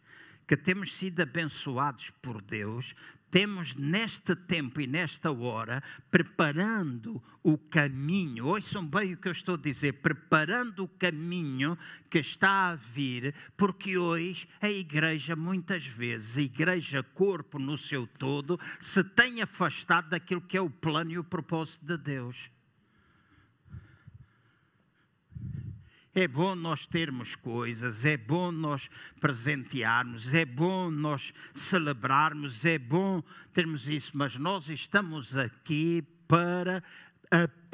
que 0.46 0.56
temos 0.56 0.92
sido 0.92 1.20
abençoados 1.20 2.10
por 2.22 2.42
Deus, 2.42 2.94
temos 3.34 3.74
neste 3.74 4.36
tempo 4.36 4.80
e 4.80 4.86
nesta 4.86 5.32
hora 5.32 5.82
preparando 6.08 7.20
o 7.42 7.58
caminho, 7.58 8.46
ouçam 8.46 8.86
bem 8.86 9.12
o 9.12 9.16
que 9.16 9.26
eu 9.26 9.32
estou 9.32 9.56
a 9.56 9.58
dizer, 9.58 9.94
preparando 9.94 10.84
o 10.84 10.88
caminho 10.88 11.76
que 12.08 12.20
está 12.20 12.70
a 12.70 12.76
vir, 12.76 13.34
porque 13.56 13.98
hoje 13.98 14.46
a 14.62 14.70
igreja, 14.70 15.34
muitas 15.34 15.84
vezes, 15.84 16.38
a 16.38 16.42
igreja 16.42 17.02
corpo 17.02 17.58
no 17.58 17.76
seu 17.76 18.06
todo, 18.06 18.56
se 18.78 19.02
tem 19.02 19.42
afastado 19.42 20.10
daquilo 20.10 20.40
que 20.40 20.56
é 20.56 20.60
o 20.60 20.70
plano 20.70 21.10
e 21.10 21.18
o 21.18 21.24
propósito 21.24 21.84
de 21.84 21.98
Deus. 21.98 22.53
É 26.14 26.28
bom 26.28 26.54
nós 26.54 26.86
termos 26.86 27.34
coisas, 27.34 28.04
é 28.04 28.16
bom 28.16 28.52
nós 28.52 28.88
presentearmos, 29.20 30.32
é 30.32 30.44
bom 30.44 30.88
nós 30.88 31.34
celebrarmos, 31.52 32.64
é 32.64 32.78
bom 32.78 33.20
termos 33.52 33.88
isso, 33.88 34.12
mas 34.14 34.36
nós 34.36 34.68
estamos 34.68 35.36
aqui 35.36 36.02
para 36.28 36.82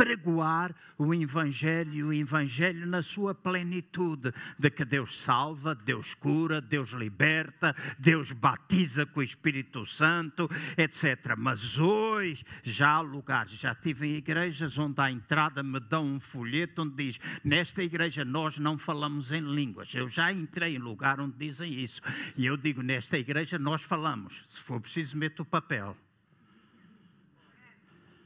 pregoar 0.01 0.75
o 0.97 1.15
Evangelho, 1.15 2.09
o 2.09 2.13
Evangelho 2.15 2.87
na 2.87 3.03
sua 3.03 3.35
plenitude, 3.35 4.33
de 4.59 4.71
que 4.71 4.83
Deus 4.83 5.21
salva, 5.21 5.75
Deus 5.75 6.15
cura, 6.15 6.59
Deus 6.59 6.93
liberta, 6.93 7.77
Deus 7.99 8.33
batiza 8.33 9.05
com 9.05 9.21
o 9.21 9.23
Espírito 9.23 9.85
Santo, 9.85 10.49
etc. 10.79 11.35
Mas 11.37 11.79
hoje 11.79 12.47
já 12.63 12.93
há 12.93 13.01
lugares, 13.03 13.53
já 13.53 13.75
tive 13.75 14.07
em 14.07 14.15
igrejas 14.17 14.79
onde 14.79 14.99
à 15.03 15.11
entrada 15.11 15.63
me 15.63 15.79
dão 15.79 16.07
um 16.07 16.19
folheto 16.19 16.81
onde 16.81 16.95
diz: 16.97 17.21
Nesta 17.45 17.83
igreja 17.83 18.25
nós 18.25 18.57
não 18.57 18.79
falamos 18.79 19.31
em 19.33 19.41
línguas. 19.41 19.95
Eu 19.95 20.09
já 20.09 20.33
entrei 20.33 20.77
em 20.77 20.79
lugar 20.79 21.21
onde 21.21 21.37
dizem 21.37 21.75
isso. 21.75 22.01
E 22.39 22.47
eu 22.47 22.57
digo: 22.57 22.81
Nesta 22.81 23.19
igreja 23.19 23.59
nós 23.59 23.83
falamos. 23.83 24.43
Se 24.49 24.61
for 24.61 24.81
preciso, 24.81 25.15
meto 25.19 25.41
o 25.41 25.45
papel. 25.45 25.95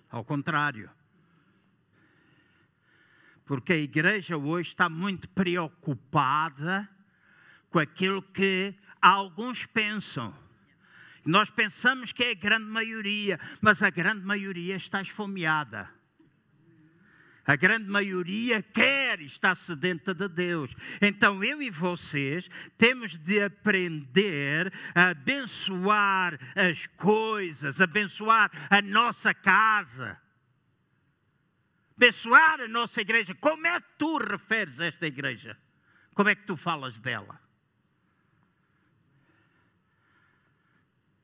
Ao 0.09 0.25
contrário 0.25 0.89
porque 3.45 3.73
a 3.73 3.77
igreja 3.77 4.37
hoje 4.37 4.71
está 4.71 4.89
muito 4.89 5.29
preocupada 5.29 6.89
com 7.71 7.79
aquilo 7.79 8.23
que 8.23 8.75
alguns 9.01 9.67
pensam. 9.67 10.35
Nós 11.25 11.51
pensamos 11.51 12.13
que 12.13 12.23
é 12.23 12.31
a 12.31 12.35
grande 12.35 12.67
maioria, 12.67 13.39
mas 13.61 13.83
a 13.83 13.91
grande 13.91 14.25
maioria 14.25 14.77
está 14.77 15.01
esfomeada. 15.01 15.91
A 17.47 17.57
grande 17.57 17.91
maioria 17.91 18.63
quer 18.63 19.21
estar 19.21 19.55
sedenta 19.55 20.15
de 20.15 20.29
Deus. 20.29 20.75
Então 21.01 21.45
eu 21.45 21.61
e 21.61 21.69
vocês 21.69 22.49
temos 22.79 23.19
de 23.19 23.43
aprender 23.43 24.73
a 24.95 25.09
abençoar 25.09 26.39
as 26.57 26.87
coisas, 26.87 27.83
abençoar 27.83 28.51
a 28.71 28.81
nossa 28.81 29.35
casa 29.35 30.19
abençoar 31.97 32.61
a 32.61 32.69
nossa 32.69 33.01
igreja. 33.01 33.35
Como 33.35 33.67
é 33.67 33.81
que 33.81 33.89
tu 33.99 34.19
referes 34.19 34.81
a 34.81 34.87
esta 34.87 35.07
igreja? 35.07 35.57
Como 36.15 36.29
é 36.29 36.35
que 36.35 36.45
tu 36.45 36.57
falas 36.57 36.99
dela? 36.99 37.41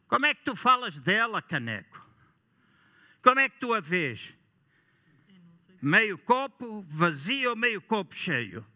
Como 0.08 0.26
é 0.26 0.34
que 0.34 0.42
tu 0.42 0.56
falas 0.56 1.00
dela, 1.00 1.40
caneco? 1.40 2.04
Como 3.22 3.38
é 3.38 3.48
que 3.48 3.58
tu 3.58 3.72
a 3.72 3.80
vês? 3.80 4.36
Meio 5.80 6.18
copo 6.18 6.82
vazio 6.88 7.50
ou 7.50 7.56
meio 7.56 7.80
copo 7.80 8.14
cheio? 8.14 8.66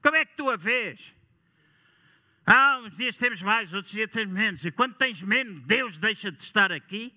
Como 0.00 0.16
é 0.16 0.24
que 0.24 0.36
tu 0.36 0.48
a 0.50 0.56
vês? 0.56 1.14
Ah, 2.46 2.80
uns 2.84 2.94
dias 2.94 3.16
temos 3.16 3.42
mais, 3.42 3.72
outros 3.72 3.92
dias 3.92 4.10
temos 4.10 4.32
menos. 4.32 4.64
E 4.64 4.70
quando 4.70 4.94
tens 4.94 5.22
menos, 5.22 5.60
Deus 5.62 5.98
deixa 5.98 6.30
de 6.30 6.42
estar 6.42 6.70
aqui? 6.70 7.12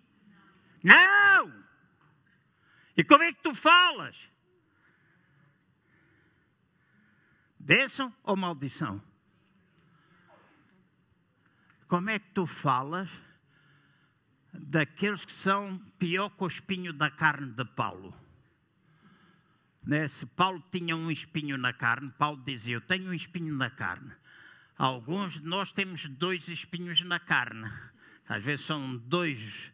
Não! 0.83 1.66
E 2.97 3.03
como 3.03 3.23
é 3.23 3.31
que 3.31 3.43
tu 3.43 3.53
falas? 3.53 4.27
Bênção 7.59 8.11
ou 8.23 8.35
maldição? 8.35 8.99
Como 11.87 12.09
é 12.09 12.17
que 12.17 12.29
tu 12.31 12.47
falas 12.47 13.09
daqueles 14.51 15.23
que 15.23 15.31
são 15.31 15.77
pior 15.99 16.29
que 16.31 16.43
o 16.43 16.47
espinho 16.47 16.91
da 16.91 17.11
carne 17.11 17.53
de 17.53 17.63
Paulo? 17.63 18.13
Né? 19.83 20.07
Se 20.07 20.25
Paulo 20.25 20.63
tinha 20.71 20.95
um 20.95 21.11
espinho 21.11 21.55
na 21.55 21.71
carne, 21.71 22.11
Paulo 22.17 22.43
dizia: 22.43 22.75
Eu 22.75 22.81
tenho 22.81 23.09
um 23.09 23.13
espinho 23.13 23.53
na 23.53 23.69
carne. 23.69 24.11
Alguns 24.75 25.33
de 25.33 25.43
nós 25.43 25.71
temos 25.71 26.07
dois 26.07 26.47
espinhos 26.47 27.01
na 27.03 27.19
carne. 27.19 27.71
Às 28.27 28.43
vezes 28.43 28.65
são 28.65 28.97
dois 28.97 29.71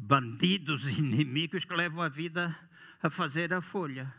bandidos 0.00 0.86
inimigos 0.98 1.64
que 1.64 1.74
levam 1.74 2.02
a 2.02 2.08
vida 2.08 2.56
a 3.02 3.10
fazer 3.10 3.52
a 3.52 3.60
folha. 3.60 4.12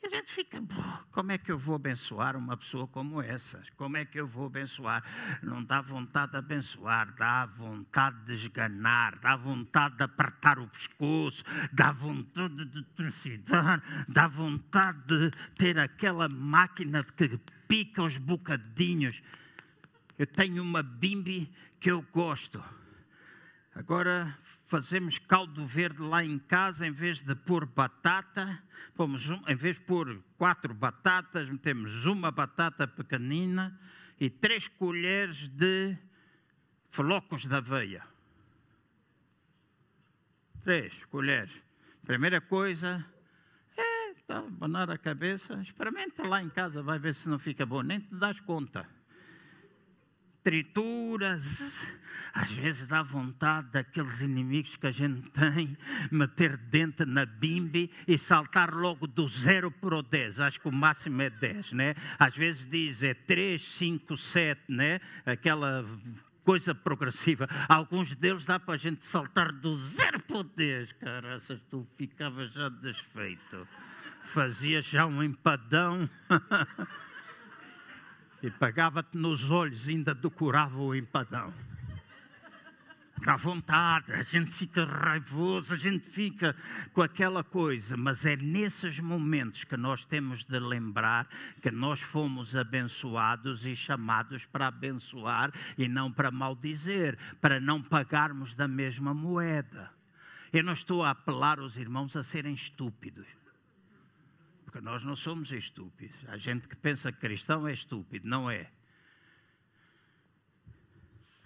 E 0.00 0.06
a 0.06 0.10
gente 0.10 0.30
fica, 0.30 0.62
como 1.10 1.32
é 1.32 1.38
que 1.38 1.50
eu 1.50 1.58
vou 1.58 1.74
abençoar 1.74 2.36
uma 2.36 2.56
pessoa 2.56 2.86
como 2.86 3.20
essa? 3.20 3.60
Como 3.76 3.96
é 3.96 4.04
que 4.04 4.20
eu 4.20 4.28
vou 4.28 4.46
abençoar? 4.46 5.02
Não 5.42 5.64
dá 5.64 5.80
vontade 5.80 6.32
de 6.32 6.38
abençoar, 6.38 7.12
dá 7.16 7.46
vontade 7.46 8.24
de 8.24 8.34
esganar, 8.34 9.18
dá 9.18 9.34
vontade 9.34 9.96
de 9.96 10.04
apertar 10.04 10.60
o 10.60 10.68
pescoço, 10.68 11.42
dá 11.72 11.90
vontade 11.90 12.64
de 12.66 12.84
trucidar, 12.94 13.82
dá 14.08 14.28
vontade 14.28 15.02
de 15.04 15.32
ter 15.56 15.76
aquela 15.76 16.28
máquina 16.28 17.02
que 17.02 17.36
pica 17.66 18.04
os 18.04 18.18
bocadinhos. 18.18 19.20
Eu 20.16 20.28
tenho 20.28 20.62
uma 20.62 20.82
bimbi 20.82 21.52
que 21.80 21.90
eu 21.90 22.02
gosto 22.12 22.62
Agora 23.78 24.36
fazemos 24.64 25.18
caldo 25.18 25.64
verde 25.64 26.02
lá 26.02 26.24
em 26.24 26.36
casa, 26.36 26.84
em 26.84 26.90
vez 26.90 27.22
de 27.22 27.32
pôr 27.32 27.64
batata, 27.64 28.60
pomos 28.96 29.30
um, 29.30 29.40
em 29.46 29.54
vez 29.54 29.76
de 29.76 29.82
pôr 29.82 30.20
quatro 30.36 30.74
batatas, 30.74 31.48
metemos 31.48 32.04
uma 32.04 32.32
batata 32.32 32.88
pequenina 32.88 33.78
e 34.18 34.28
três 34.28 34.66
colheres 34.66 35.46
de 35.46 35.96
flocos 36.90 37.46
de 37.46 37.54
aveia. 37.54 38.02
Três 40.64 41.04
colheres. 41.04 41.52
Primeira 42.04 42.40
coisa, 42.40 43.06
é, 43.76 44.14
tá, 44.26 44.38
abanar 44.38 44.90
a 44.90 44.98
cabeça, 44.98 45.54
experimenta 45.62 46.26
lá 46.26 46.42
em 46.42 46.48
casa, 46.48 46.82
vai 46.82 46.98
ver 46.98 47.14
se 47.14 47.28
não 47.28 47.38
fica 47.38 47.64
bom, 47.64 47.82
nem 47.82 48.00
te 48.00 48.12
das 48.12 48.40
conta. 48.40 48.97
Trituras. 50.42 51.86
Às 52.32 52.52
vezes 52.52 52.86
dá 52.86 53.02
vontade 53.02 53.68
daqueles 53.72 54.20
inimigos 54.20 54.76
que 54.76 54.86
a 54.86 54.90
gente 54.90 55.28
tem, 55.30 55.76
meter 56.10 56.56
dentro 56.56 57.06
na 57.06 57.26
bimbi 57.26 57.90
e 58.06 58.16
saltar 58.16 58.72
logo 58.72 59.06
do 59.06 59.28
zero 59.28 59.70
para 59.70 59.96
o 59.96 60.02
10. 60.02 60.40
Acho 60.40 60.60
que 60.60 60.68
o 60.68 60.72
máximo 60.72 61.20
é 61.22 61.30
10, 61.30 61.72
né? 61.72 61.94
Às 62.18 62.36
vezes 62.36 62.66
diz 62.66 63.02
é 63.02 63.14
3, 63.14 63.62
5, 63.62 64.16
7, 64.16 64.62
né? 64.68 65.00
Aquela 65.26 65.84
coisa 66.44 66.74
progressiva. 66.74 67.46
Alguns 67.68 68.14
deles 68.14 68.44
dá 68.44 68.58
para 68.58 68.74
a 68.74 68.78
gente 68.78 69.04
saltar 69.04 69.52
do 69.52 69.76
zero 69.76 70.18
para 70.20 70.38
o 70.38 70.44
10. 70.44 70.92
Caraças, 70.94 71.60
tu 71.68 71.86
ficavas 71.96 72.52
já 72.52 72.68
desfeito. 72.68 73.68
Fazias 74.22 74.86
já 74.86 75.06
um 75.06 75.22
empadão. 75.22 76.08
e 78.42 78.50
pagava-te 78.50 79.16
nos 79.16 79.50
olhos, 79.50 79.88
ainda 79.88 80.14
decorava 80.14 80.78
o 80.78 80.94
empadão. 80.94 81.52
Dá 83.24 83.34
vontade, 83.36 84.12
a 84.12 84.22
gente 84.22 84.52
fica 84.52 84.84
raivoso, 84.84 85.74
a 85.74 85.76
gente 85.76 86.08
fica 86.08 86.54
com 86.92 87.02
aquela 87.02 87.42
coisa, 87.42 87.96
mas 87.96 88.24
é 88.24 88.36
nesses 88.36 89.00
momentos 89.00 89.64
que 89.64 89.76
nós 89.76 90.04
temos 90.04 90.44
de 90.44 90.58
lembrar 90.58 91.28
que 91.60 91.70
nós 91.70 92.00
fomos 92.00 92.54
abençoados 92.54 93.66
e 93.66 93.74
chamados 93.74 94.46
para 94.46 94.68
abençoar 94.68 95.52
e 95.76 95.88
não 95.88 96.12
para 96.12 96.30
maldizer, 96.30 97.18
para 97.40 97.58
não 97.58 97.82
pagarmos 97.82 98.54
da 98.54 98.68
mesma 98.68 99.12
moeda. 99.12 99.90
Eu 100.52 100.62
não 100.62 100.72
estou 100.72 101.02
a 101.02 101.10
apelar 101.10 101.58
os 101.58 101.76
irmãos 101.76 102.14
a 102.16 102.22
serem 102.22 102.54
estúpidos. 102.54 103.26
Porque 104.78 104.90
nós 104.90 105.02
não 105.02 105.16
somos 105.16 105.50
estúpidos. 105.50 106.16
A 106.28 106.36
gente 106.36 106.68
que 106.68 106.76
pensa 106.76 107.10
que 107.10 107.18
cristão 107.18 107.66
é 107.66 107.72
estúpido, 107.72 108.28
não 108.28 108.48
é. 108.48 108.70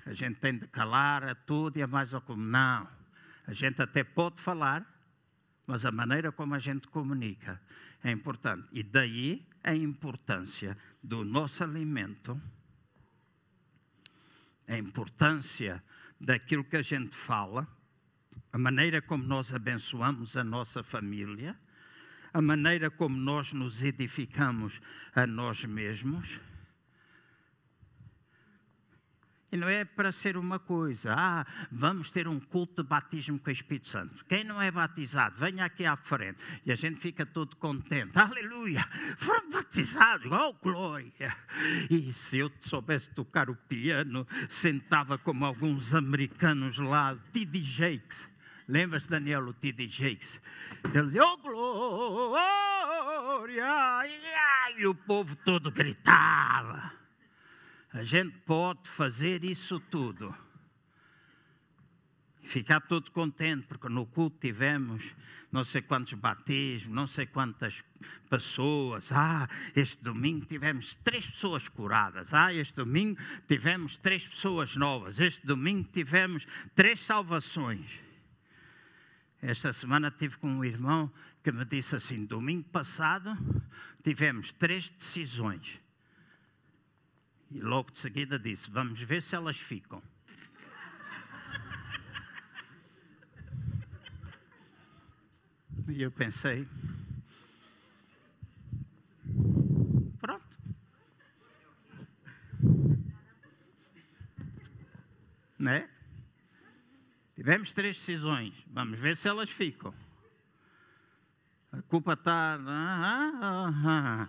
A 0.04 0.12
gente 0.12 0.38
tem 0.38 0.58
de 0.58 0.66
calar 0.66 1.24
a 1.24 1.34
tudo 1.34 1.78
e 1.78 1.82
a 1.82 1.86
mais 1.86 2.12
ou 2.12 2.20
como. 2.20 2.42
Não. 2.42 2.86
A 3.46 3.52
gente 3.54 3.80
até 3.80 4.04
pode 4.04 4.38
falar, 4.38 4.84
mas 5.66 5.86
a 5.86 5.90
maneira 5.90 6.30
como 6.30 6.54
a 6.54 6.58
gente 6.58 6.88
comunica 6.88 7.58
é 8.04 8.10
importante. 8.10 8.68
E 8.70 8.82
daí 8.82 9.48
a 9.64 9.74
importância 9.74 10.76
do 11.02 11.24
nosso 11.24 11.64
alimento, 11.64 12.38
a 14.68 14.76
importância 14.76 15.82
daquilo 16.20 16.64
que 16.64 16.76
a 16.76 16.82
gente 16.82 17.16
fala, 17.16 17.66
a 18.52 18.58
maneira 18.58 19.00
como 19.00 19.24
nós 19.24 19.54
abençoamos 19.54 20.36
a 20.36 20.44
nossa 20.44 20.82
família 20.82 21.58
a 22.32 22.40
maneira 22.40 22.90
como 22.90 23.16
nós 23.16 23.52
nos 23.52 23.82
edificamos 23.82 24.80
a 25.14 25.26
nós 25.26 25.64
mesmos. 25.64 26.40
E 29.52 29.56
não 29.58 29.68
é 29.68 29.84
para 29.84 30.10
ser 30.10 30.38
uma 30.38 30.58
coisa, 30.58 31.14
ah, 31.14 31.46
vamos 31.70 32.10
ter 32.10 32.26
um 32.26 32.40
culto 32.40 32.82
de 32.82 32.88
batismo 32.88 33.38
com 33.38 33.50
o 33.50 33.52
Espírito 33.52 33.86
Santo. 33.86 34.24
Quem 34.24 34.44
não 34.44 34.62
é 34.62 34.70
batizado, 34.70 35.36
venha 35.38 35.66
aqui 35.66 35.84
à 35.84 35.94
frente. 35.94 36.42
E 36.64 36.72
a 36.72 36.74
gente 36.74 36.98
fica 36.98 37.26
todo 37.26 37.54
contente. 37.56 38.18
Aleluia! 38.18 38.82
Foram 39.18 39.50
batizados, 39.50 40.32
oh 40.32 40.54
glória! 40.54 41.36
E 41.90 42.10
se 42.14 42.38
eu 42.38 42.50
soubesse 42.62 43.10
tocar 43.10 43.50
o 43.50 43.54
piano, 43.54 44.26
sentava 44.48 45.18
como 45.18 45.44
alguns 45.44 45.92
americanos 45.92 46.78
lá, 46.78 47.14
T.D. 47.30 47.60
Jakes. 47.62 48.31
Lembra-se, 48.68 49.08
Daniel, 49.08 49.48
o 49.48 49.52
T.D. 49.52 49.88
Jakes? 49.88 50.40
Ele 50.94 51.06
dizia, 51.06 51.24
oh 51.24 51.36
glória! 51.38 52.42
E 54.76 54.86
o 54.86 54.94
povo 54.94 55.34
todo 55.36 55.70
gritava. 55.70 56.92
A 57.92 58.02
gente 58.02 58.38
pode 58.46 58.88
fazer 58.88 59.44
isso 59.44 59.78
tudo. 59.78 60.34
Ficar 62.42 62.80
todo 62.80 63.10
contente, 63.10 63.66
porque 63.66 63.88
no 63.88 64.06
culto 64.06 64.38
tivemos 64.40 65.14
não 65.52 65.62
sei 65.64 65.82
quantos 65.82 66.14
batismos, 66.14 66.94
não 66.94 67.06
sei 67.06 67.26
quantas 67.26 67.84
pessoas. 68.30 69.12
Ah, 69.12 69.46
este 69.76 70.02
domingo 70.02 70.46
tivemos 70.46 70.94
três 71.04 71.26
pessoas 71.26 71.68
curadas. 71.68 72.32
Ah, 72.32 72.54
este 72.54 72.74
domingo 72.74 73.20
tivemos 73.46 73.98
três 73.98 74.26
pessoas 74.26 74.74
novas. 74.74 75.20
Este 75.20 75.46
domingo 75.46 75.86
tivemos 75.92 76.46
três 76.74 77.00
salvações. 77.00 78.00
Esta 79.42 79.72
semana 79.72 80.08
tive 80.08 80.36
com 80.36 80.46
um 80.46 80.64
irmão 80.64 81.12
que 81.42 81.50
me 81.50 81.64
disse 81.64 81.96
assim: 81.96 82.24
domingo 82.24 82.68
passado 82.68 83.36
tivemos 84.00 84.52
três 84.52 84.88
decisões. 84.88 85.82
E 87.50 87.60
logo 87.60 87.90
de 87.90 87.98
seguida 87.98 88.38
disse: 88.38 88.70
vamos 88.70 89.00
ver 89.00 89.20
se 89.20 89.34
elas 89.34 89.56
ficam. 89.58 90.00
E 95.88 96.02
eu 96.02 96.12
pensei: 96.12 96.68
pronto. 100.20 100.56
Né? 105.58 105.90
Tivemos 107.42 107.74
três 107.74 107.96
decisões, 107.96 108.54
vamos 108.68 109.00
ver 109.00 109.16
se 109.16 109.26
elas 109.26 109.50
ficam. 109.50 109.92
A 111.72 111.82
culpa 111.82 112.12
está. 112.12 112.56
Ah, 112.64 113.32
ah, 113.42 113.72
ah. 113.84 114.28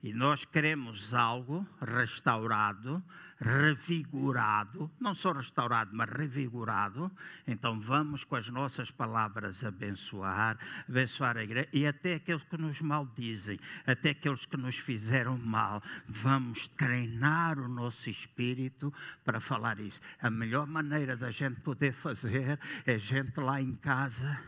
E 0.00 0.12
nós 0.12 0.44
queremos 0.44 1.12
algo 1.12 1.66
restaurado, 1.80 3.02
revigorado, 3.40 4.88
não 5.00 5.12
só 5.12 5.32
restaurado, 5.32 5.90
mas 5.92 6.08
revigorado. 6.08 7.10
Então 7.44 7.80
vamos 7.80 8.22
com 8.22 8.36
as 8.36 8.48
nossas 8.48 8.92
palavras 8.92 9.64
abençoar, 9.64 10.56
abençoar 10.88 11.36
a 11.36 11.42
igreja 11.42 11.68
e 11.72 11.84
até 11.84 12.14
aqueles 12.14 12.44
que 12.44 12.56
nos 12.56 12.80
maldizem, 12.80 13.58
até 13.84 14.10
aqueles 14.10 14.46
que 14.46 14.56
nos 14.56 14.76
fizeram 14.78 15.36
mal. 15.36 15.82
Vamos 16.06 16.68
treinar 16.68 17.58
o 17.58 17.66
nosso 17.66 18.08
espírito 18.08 18.94
para 19.24 19.40
falar 19.40 19.80
isso. 19.80 20.00
A 20.22 20.30
melhor 20.30 20.68
maneira 20.68 21.16
da 21.16 21.32
gente 21.32 21.60
poder 21.60 21.92
fazer 21.92 22.56
é 22.86 22.96
gente 22.96 23.40
lá 23.40 23.60
em 23.60 23.74
casa. 23.74 24.40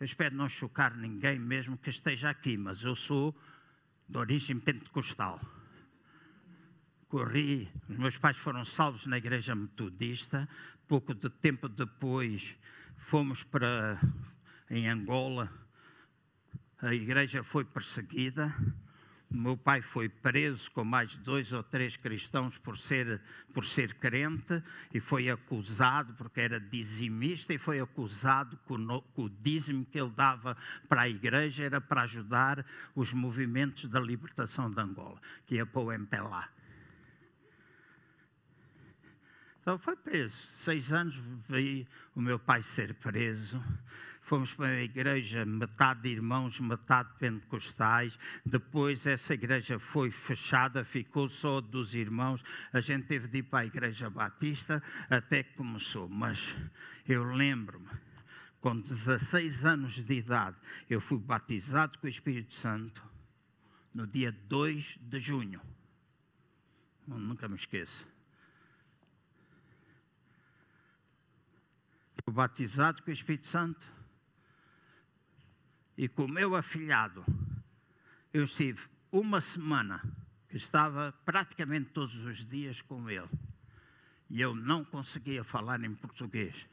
Eu 0.00 0.06
espero 0.06 0.34
não 0.34 0.48
chocar 0.48 0.96
ninguém 0.96 1.38
mesmo 1.38 1.76
que 1.76 1.90
esteja 1.90 2.30
aqui, 2.30 2.56
mas 2.56 2.82
eu 2.82 2.96
sou 2.96 3.36
de 4.12 4.18
origem 4.18 4.58
pentecostal. 4.60 5.40
Corri, 7.08 7.66
os 7.88 7.96
meus 7.96 8.18
pais 8.18 8.36
foram 8.36 8.62
salvos 8.62 9.06
na 9.06 9.16
igreja 9.16 9.54
metodista. 9.54 10.46
Pouco 10.86 11.14
de 11.14 11.30
tempo 11.30 11.66
depois 11.66 12.58
fomos 12.94 13.42
para 13.42 13.98
em 14.68 14.86
Angola. 14.86 15.50
A 16.78 16.94
igreja 16.94 17.42
foi 17.42 17.64
perseguida 17.64 18.54
meu 19.32 19.56
pai 19.56 19.80
foi 19.80 20.08
preso 20.08 20.70
com 20.70 20.84
mais 20.84 21.14
dois 21.16 21.52
ou 21.52 21.62
três 21.62 21.96
cristãos 21.96 22.58
por 22.58 22.76
ser, 22.76 23.20
por 23.54 23.64
ser 23.64 23.94
crente 23.94 24.62
e 24.92 25.00
foi 25.00 25.30
acusado, 25.30 26.14
porque 26.14 26.40
era 26.40 26.60
dizimista, 26.60 27.54
e 27.54 27.58
foi 27.58 27.80
acusado 27.80 28.58
que 28.66 28.72
o, 28.72 29.02
que 29.02 29.20
o 29.20 29.28
dízimo 29.28 29.84
que 29.86 29.98
ele 29.98 30.10
dava 30.10 30.56
para 30.88 31.02
a 31.02 31.08
igreja 31.08 31.64
era 31.64 31.80
para 31.80 32.02
ajudar 32.02 32.64
os 32.94 33.12
movimentos 33.12 33.88
da 33.88 33.98
libertação 33.98 34.70
de 34.70 34.80
Angola, 34.80 35.20
que 35.46 35.56
ia 35.56 35.66
para 35.66 35.80
o 35.80 35.92
MPLA. 35.92 36.48
Então 39.62 39.78
foi 39.78 39.94
preso. 39.94 40.36
Seis 40.54 40.92
anos 40.92 41.22
vi 41.48 41.86
o 42.16 42.20
meu 42.20 42.38
pai 42.38 42.62
ser 42.62 42.94
preso 42.94 43.62
fomos 44.32 44.54
para 44.54 44.68
a 44.68 44.82
igreja, 44.82 45.44
metade 45.44 46.04
de 46.04 46.08
irmãos, 46.08 46.58
metade 46.58 47.10
pentecostais. 47.18 48.18
Depois 48.46 49.06
essa 49.06 49.34
igreja 49.34 49.78
foi 49.78 50.10
fechada, 50.10 50.86
ficou 50.86 51.28
só 51.28 51.60
dos 51.60 51.94
irmãos. 51.94 52.42
A 52.72 52.80
gente 52.80 53.06
teve 53.06 53.28
de 53.28 53.40
ir 53.40 53.42
para 53.42 53.58
a 53.58 53.66
igreja 53.66 54.08
batista 54.08 54.82
até 55.10 55.42
que 55.42 55.52
começou. 55.52 56.08
Mas 56.08 56.56
eu 57.06 57.24
lembro-me, 57.24 57.90
com 58.58 58.80
16 58.80 59.66
anos 59.66 60.02
de 60.02 60.14
idade, 60.14 60.56
eu 60.88 60.98
fui 60.98 61.18
batizado 61.18 61.98
com 61.98 62.06
o 62.06 62.10
Espírito 62.10 62.54
Santo 62.54 63.04
no 63.92 64.06
dia 64.06 64.32
2 64.32 64.98
de 64.98 65.20
junho. 65.20 65.60
Nunca 67.06 67.46
me 67.46 67.56
esqueço. 67.56 68.08
Fui 72.24 72.32
batizado 72.32 73.02
com 73.02 73.10
o 73.10 73.12
Espírito 73.12 73.46
Santo 73.46 74.01
e 75.96 76.08
com 76.08 76.24
o 76.24 76.28
meu 76.28 76.54
afilhado, 76.54 77.24
eu 78.32 78.44
estive 78.44 78.80
uma 79.10 79.40
semana 79.40 80.02
que 80.48 80.56
estava 80.56 81.12
praticamente 81.24 81.90
todos 81.90 82.14
os 82.26 82.46
dias 82.46 82.80
com 82.82 83.08
ele. 83.08 83.28
E 84.28 84.40
eu 84.40 84.54
não 84.54 84.84
conseguia 84.84 85.44
falar 85.44 85.82
em 85.84 85.94
português. 85.94 86.68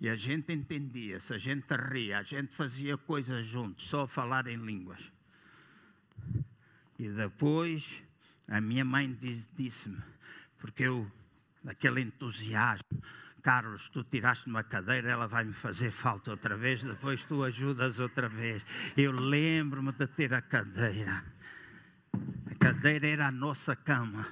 E 0.00 0.08
a 0.08 0.16
gente 0.16 0.52
entendia-se, 0.52 1.32
a 1.32 1.38
gente 1.38 1.66
ria, 1.74 2.18
a 2.18 2.22
gente 2.22 2.54
fazia 2.54 2.96
coisas 2.98 3.46
juntos, 3.46 3.86
só 3.86 4.06
falar 4.06 4.46
em 4.46 4.56
línguas. 4.56 5.10
E 6.98 7.08
depois 7.08 8.02
a 8.48 8.60
minha 8.60 8.84
mãe 8.84 9.18
disse-me, 9.54 10.02
porque 10.58 10.84
eu, 10.84 11.10
naquele 11.62 12.00
entusiasmo, 12.00 13.02
Carlos, 13.46 13.88
tu 13.90 14.02
tiraste 14.02 14.48
uma 14.48 14.64
cadeira, 14.64 15.08
ela 15.08 15.28
vai 15.28 15.44
me 15.44 15.52
fazer 15.52 15.92
falta 15.92 16.32
outra 16.32 16.56
vez, 16.56 16.82
depois 16.82 17.24
tu 17.24 17.44
ajudas 17.44 18.00
outra 18.00 18.28
vez. 18.28 18.66
Eu 18.96 19.12
lembro-me 19.12 19.92
de 19.92 20.04
ter 20.08 20.34
a 20.34 20.42
cadeira. 20.42 21.22
A 22.50 22.54
cadeira 22.58 23.06
era 23.06 23.28
a 23.28 23.30
nossa 23.30 23.76
cama. 23.76 24.26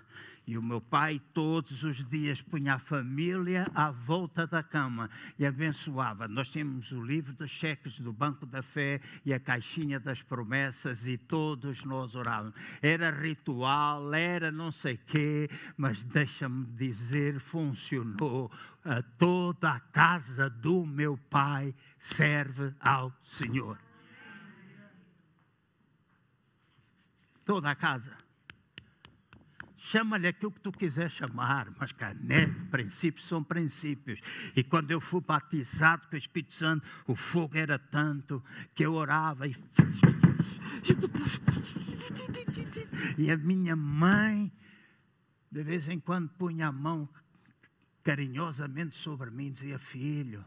E 0.46 0.58
o 0.58 0.62
meu 0.62 0.80
pai 0.80 1.20
todos 1.32 1.82
os 1.82 2.04
dias 2.04 2.42
punha 2.42 2.74
a 2.74 2.78
família 2.78 3.66
à 3.74 3.90
volta 3.90 4.46
da 4.46 4.62
cama 4.62 5.08
e 5.38 5.46
abençoava. 5.46 6.28
Nós 6.28 6.50
tínhamos 6.50 6.92
o 6.92 7.02
livro 7.02 7.32
dos 7.32 7.50
cheques 7.50 7.98
do 7.98 8.12
Banco 8.12 8.44
da 8.44 8.62
Fé 8.62 9.00
e 9.24 9.32
a 9.32 9.40
caixinha 9.40 9.98
das 9.98 10.20
promessas 10.20 11.06
e 11.06 11.16
todos 11.16 11.84
nós 11.84 12.14
orávamos. 12.14 12.54
Era 12.82 13.10
ritual, 13.10 14.12
era 14.12 14.52
não 14.52 14.70
sei 14.70 14.98
quê, 14.98 15.48
mas 15.78 16.04
deixa-me 16.04 16.66
dizer, 16.66 17.40
funcionou. 17.40 18.52
Toda 19.16 19.70
a 19.70 19.80
casa 19.80 20.50
do 20.50 20.84
meu 20.84 21.16
pai 21.30 21.74
serve 21.98 22.74
ao 22.80 23.10
Senhor. 23.22 23.78
Toda 27.46 27.70
a 27.70 27.74
casa. 27.74 28.23
Chama-lhe 29.86 30.26
aquilo 30.26 30.50
que 30.50 30.62
tu 30.62 30.72
quiser 30.72 31.10
chamar, 31.10 31.70
mas 31.78 31.92
canete, 31.92 32.54
princípios 32.70 33.26
são 33.26 33.44
princípios. 33.44 34.18
E 34.56 34.64
quando 34.64 34.90
eu 34.90 34.98
fui 34.98 35.20
batizado 35.20 36.08
com 36.08 36.14
o 36.14 36.18
Espírito 36.18 36.54
Santo, 36.54 36.86
o 37.06 37.14
fogo 37.14 37.58
era 37.58 37.78
tanto 37.78 38.42
que 38.74 38.82
eu 38.82 38.94
orava 38.94 39.46
e. 39.46 39.54
E 43.18 43.30
a 43.30 43.36
minha 43.36 43.76
mãe, 43.76 44.50
de 45.52 45.62
vez 45.62 45.86
em 45.86 46.00
quando, 46.00 46.30
punha 46.30 46.68
a 46.68 46.72
mão 46.72 47.06
carinhosamente 48.02 48.96
sobre 48.96 49.30
mim 49.30 49.48
e 49.48 49.50
dizia: 49.50 49.78
Filho, 49.78 50.42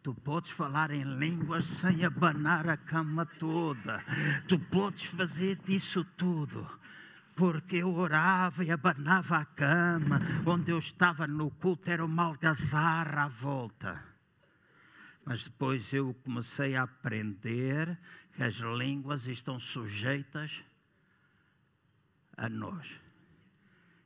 Tu 0.00 0.14
podes 0.14 0.52
falar 0.52 0.92
em 0.92 1.02
línguas 1.02 1.64
sem 1.64 2.04
abanar 2.04 2.68
a 2.68 2.76
cama 2.76 3.26
toda. 3.26 4.02
Tu 4.46 4.56
podes 4.60 5.06
fazer 5.06 5.58
isso 5.66 6.04
tudo 6.16 6.79
porque 7.40 7.76
eu 7.76 7.94
orava 7.94 8.62
e 8.62 8.70
abanava 8.70 9.38
a 9.38 9.46
cama, 9.46 10.20
onde 10.44 10.72
eu 10.72 10.78
estava 10.78 11.26
no 11.26 11.50
culto 11.50 11.90
era 11.90 12.04
uma 12.04 12.24
algazarra 12.24 13.24
à 13.24 13.28
volta. 13.28 14.04
Mas 15.24 15.44
depois 15.44 15.90
eu 15.94 16.12
comecei 16.22 16.76
a 16.76 16.82
aprender 16.82 17.98
que 18.34 18.42
as 18.42 18.56
línguas 18.56 19.26
estão 19.26 19.58
sujeitas 19.58 20.62
a 22.36 22.46
nós. 22.46 23.00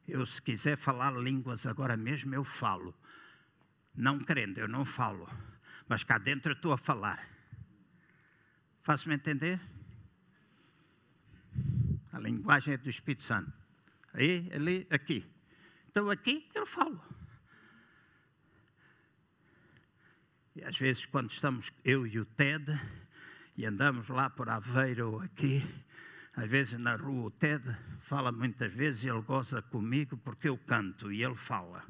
Eu, 0.07 0.25
se 0.25 0.41
quiser 0.41 0.77
falar 0.77 1.11
línguas 1.15 1.67
agora 1.67 1.97
mesmo, 1.97 2.33
eu 2.37 2.45
falo. 2.45 2.95
Não 3.97 4.21
crendo, 4.21 4.61
eu 4.61 4.69
não 4.69 4.85
falo. 4.85 5.29
Mas 5.89 6.05
cá 6.05 6.19
dentro 6.19 6.53
eu 6.53 6.57
estou 6.57 6.73
a 6.73 6.79
falar. 6.79 7.29
Faço-me 8.81 9.17
entender? 9.17 9.61
A 12.15 12.21
linguagem 12.21 12.75
é 12.75 12.77
do 12.77 12.89
Espírito 12.89 13.25
Santo. 13.25 13.53
Aí, 14.13 14.49
ali, 14.55 14.87
aqui. 14.89 15.29
Então 15.91 16.09
aqui 16.09 16.49
eu 16.55 16.65
falo. 16.65 17.03
E 20.55 20.63
às 20.63 20.79
vezes 20.79 21.07
quando 21.07 21.33
estamos 21.33 21.73
eu 21.85 22.07
e 22.07 22.21
o 22.21 22.25
Ted 22.25 22.73
e 23.57 23.67
andamos 23.67 24.09
lá 24.09 24.31
por 24.31 24.49
Aveiro 24.49 25.15
ou 25.15 25.21
aqui, 25.23 25.67
às 26.37 26.49
vezes 26.49 26.79
na 26.79 26.95
rua 26.95 27.27
o 27.27 27.31
Ted 27.33 27.65
fala 27.99 28.31
muitas 28.31 28.73
vezes 28.73 29.03
e 29.03 29.09
ele 29.09 29.23
goza 29.23 29.61
comigo 29.61 30.17
porque 30.17 30.49
eu 30.49 30.57
canto 30.57 31.11
e 31.11 31.25
ele 31.25 31.35
fala. 31.35 31.85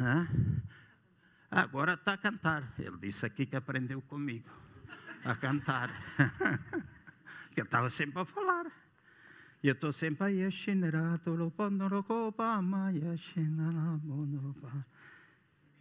Hã? 0.00 0.26
Agora 1.48 1.94
está 1.94 2.14
a 2.14 2.18
cantar. 2.18 2.74
Ele 2.76 2.98
disse 2.98 3.24
aqui 3.24 3.46
que 3.46 3.54
aprendeu 3.54 4.02
comigo 4.02 4.50
a 5.24 5.36
cantar. 5.36 5.90
que 7.54 7.60
eu 7.60 7.64
estava 7.64 7.88
sempre 7.88 8.20
a 8.20 8.24
falar. 8.24 8.66
E 9.62 9.68
eu 9.68 9.72
estou 9.72 9.92
sempre 9.92 10.24
aí, 10.24 10.42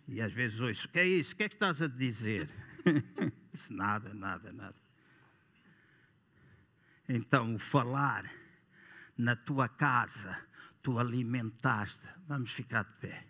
e 0.08 0.22
às 0.22 0.34
vezes 0.34 0.60
ouço, 0.60 0.88
o 0.88 0.90
que 0.90 1.00
é 1.00 1.08
isso? 1.08 1.34
O 1.34 1.38
que 1.38 1.44
é 1.44 1.50
que 1.50 1.56
estás 1.56 1.82
a 1.82 1.88
dizer? 1.88 2.50
Isso 3.54 3.74
nada, 3.74 4.14
nada, 4.14 4.52
nada. 4.52 4.76
Então, 7.08 7.56
o 7.56 7.60
falar 7.60 8.30
na 9.18 9.36
tua 9.36 9.70
casa, 9.70 10.38
tu 10.82 10.98
alimentaste, 10.98 12.06
vamos 12.28 12.52
ficar 12.52 12.84
de 12.84 12.94
pé, 12.94 13.28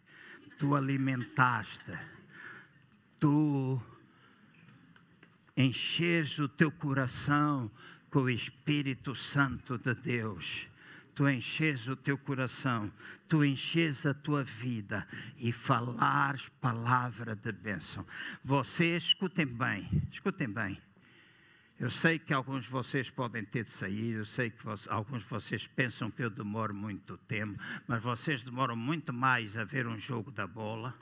tu 0.57 0.76
alimentaste, 0.76 1.98
tu 3.20 3.82
enches 5.57 6.40
o 6.40 6.48
teu 6.48 6.72
coração 6.72 7.70
com 8.14 8.19
o 8.19 8.30
Espírito 8.30 9.15
Santo 9.15 9.76
de 9.76 9.95
Deus. 9.95 10.69
Tu 11.15 11.27
enches 11.27 11.88
o 11.88 11.95
teu 11.95 12.15
coração, 12.15 12.91
tu 13.27 13.44
enches 13.44 14.06
a 14.06 14.14
tua 14.14 14.44
vida 14.44 15.07
e 15.40 15.52
falares 15.52 16.48
palavra 16.61 17.35
de 17.35 17.52
bênção. 17.52 18.06
Vocês 18.44 19.02
escutem 19.02 19.48
bem, 19.48 19.90
escutem 20.11 20.48
bem. 20.48 20.80
Eu 21.80 21.90
sei 21.90 22.19
que 22.19 22.31
alguns 22.31 22.65
de 22.65 22.69
vocês 22.69 23.10
podem 23.10 23.44
ter 23.44 23.64
de 23.64 23.72
sair, 23.72 24.11
eu 24.11 24.26
sei 24.26 24.52
que 24.52 24.64
vocês, 24.64 24.88
alguns 24.94 25.23
de 25.23 25.30
vocês 25.30 25.65
pensam 25.65 26.11
que 26.11 26.23
eu 26.23 26.30
demoro 26.30 26.73
muito 26.73 27.18
tempo, 27.18 27.60
mas 27.88 28.02
vocês 28.03 28.44
demoram 28.44 28.76
muito 28.76 29.11
mais 29.11 29.57
a 29.57 29.64
ver 29.64 29.88
um 29.88 29.98
jogo 29.98 30.30
da 30.30 30.45
bola 30.45 30.95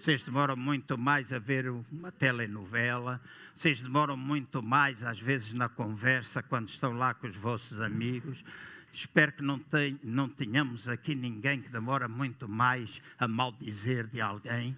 vocês 0.00 0.22
demoram 0.22 0.56
muito 0.56 0.96
mais 0.96 1.30
a 1.30 1.38
ver 1.38 1.68
uma 1.68 2.10
telenovela, 2.10 3.20
vocês 3.54 3.82
demoram 3.82 4.16
muito 4.16 4.62
mais, 4.62 5.02
às 5.02 5.20
vezes, 5.20 5.52
na 5.52 5.68
conversa, 5.68 6.42
quando 6.42 6.70
estão 6.70 6.94
lá 6.94 7.12
com 7.12 7.26
os 7.26 7.36
vossos 7.36 7.80
amigos. 7.82 8.42
Espero 8.92 9.32
que 9.32 9.42
não, 9.42 9.60
não 10.02 10.26
tenhamos 10.26 10.88
aqui 10.88 11.14
ninguém 11.14 11.60
que 11.60 11.68
demora 11.68 12.08
muito 12.08 12.48
mais 12.48 13.02
a 13.18 13.28
maldizer 13.28 14.06
de 14.06 14.22
alguém. 14.22 14.74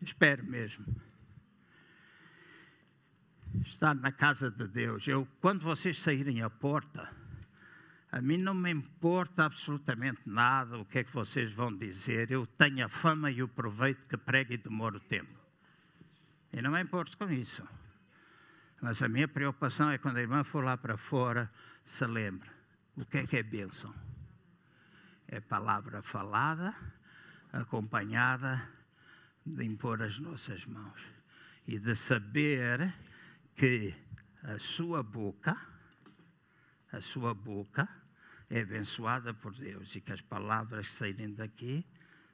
Espero 0.00 0.42
mesmo. 0.44 0.86
Estar 3.62 3.94
na 3.94 4.10
casa 4.10 4.50
de 4.50 4.66
Deus. 4.66 5.06
Eu, 5.06 5.28
quando 5.38 5.60
vocês 5.60 5.98
saírem 5.98 6.40
à 6.42 6.48
porta, 6.48 7.19
a 8.12 8.20
mim 8.20 8.38
não 8.38 8.54
me 8.54 8.72
importa 8.72 9.44
absolutamente 9.44 10.28
nada 10.28 10.78
o 10.78 10.84
que 10.84 10.98
é 10.98 11.04
que 11.04 11.12
vocês 11.12 11.52
vão 11.52 11.74
dizer. 11.74 12.32
Eu 12.32 12.44
tenho 12.44 12.84
a 12.84 12.88
fama 12.88 13.30
e 13.30 13.40
o 13.40 13.46
proveito 13.46 14.08
que 14.08 14.16
prego 14.16 14.52
e 14.52 14.56
demoro 14.56 14.98
tempo. 14.98 15.32
E 16.52 16.60
não 16.60 16.72
me 16.72 16.82
importo 16.82 17.16
com 17.16 17.30
isso. 17.30 17.62
Mas 18.82 19.00
a 19.00 19.08
minha 19.08 19.28
preocupação 19.28 19.90
é 19.90 19.98
quando 19.98 20.16
a 20.16 20.22
irmã 20.22 20.42
for 20.42 20.64
lá 20.64 20.76
para 20.76 20.96
fora, 20.96 21.48
se 21.84 22.04
lembre. 22.04 22.50
O 22.96 23.04
que 23.04 23.18
é 23.18 23.26
que 23.26 23.36
é 23.36 23.42
bênção? 23.44 23.94
É 25.28 25.38
palavra 25.38 26.02
falada, 26.02 26.74
acompanhada 27.52 28.68
de 29.46 29.64
impor 29.64 30.02
as 30.02 30.18
nossas 30.18 30.64
mãos. 30.64 31.00
E 31.64 31.78
de 31.78 31.94
saber 31.94 32.92
que 33.54 33.94
a 34.42 34.58
sua 34.58 35.00
boca, 35.00 35.56
a 36.90 37.00
sua 37.00 37.32
boca, 37.32 37.99
é 38.50 38.62
abençoada 38.62 39.32
por 39.32 39.54
Deus 39.54 39.94
e 39.94 40.00
que 40.00 40.12
as 40.12 40.20
palavras 40.20 40.88
que 40.88 40.94
saírem 40.94 41.32
daqui 41.32 41.86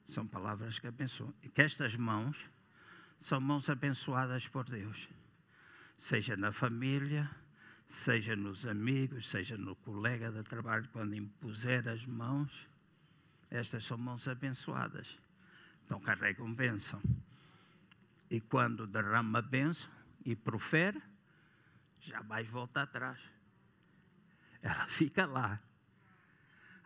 são 0.02 0.26
palavras 0.26 0.78
que 0.78 0.86
abençoam. 0.86 1.34
E 1.42 1.48
que 1.50 1.60
estas 1.60 1.94
mãos 1.94 2.38
são 3.18 3.38
mãos 3.38 3.68
abençoadas 3.68 4.48
por 4.48 4.64
Deus, 4.64 5.08
seja 5.96 6.34
na 6.36 6.50
família, 6.52 7.30
seja 7.86 8.34
nos 8.34 8.66
amigos, 8.66 9.28
seja 9.28 9.58
no 9.58 9.76
colega 9.76 10.32
de 10.32 10.42
trabalho, 10.42 10.88
quando 10.92 11.14
impuser 11.14 11.86
as 11.86 12.04
mãos, 12.06 12.66
estas 13.50 13.84
são 13.84 13.98
mãos 13.98 14.26
abençoadas. 14.26 15.18
Então 15.84 16.00
carregam 16.00 16.52
bênção. 16.52 17.00
E 18.30 18.40
quando 18.40 18.86
derrama 18.86 19.40
bênção 19.40 19.88
e 20.24 20.34
profere, 20.34 21.00
jamais 22.00 22.48
volta 22.48 22.82
atrás. 22.82 23.20
Ela 24.62 24.86
fica 24.88 25.26
lá. 25.26 25.60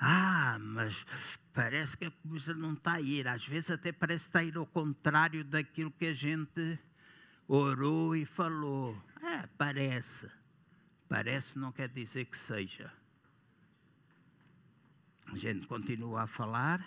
Ah, 0.00 0.56
mas 0.58 1.04
parece 1.52 1.94
que 1.94 2.06
a 2.06 2.10
coisa 2.10 2.54
não 2.54 2.72
está 2.72 2.94
a 2.94 3.00
ir. 3.02 3.28
Às 3.28 3.46
vezes 3.46 3.70
até 3.70 3.92
parece 3.92 4.24
estar 4.24 4.38
a 4.38 4.44
ir 4.44 4.56
ao 4.56 4.66
contrário 4.66 5.44
daquilo 5.44 5.90
que 5.90 6.06
a 6.06 6.14
gente 6.14 6.78
orou 7.46 8.16
e 8.16 8.24
falou. 8.24 8.96
É, 9.22 9.46
parece. 9.58 10.30
Parece 11.06 11.58
não 11.58 11.70
quer 11.70 11.88
dizer 11.90 12.24
que 12.24 12.38
seja. 12.38 12.90
A 15.26 15.36
gente 15.36 15.66
continua 15.66 16.22
a 16.22 16.26
falar, 16.26 16.84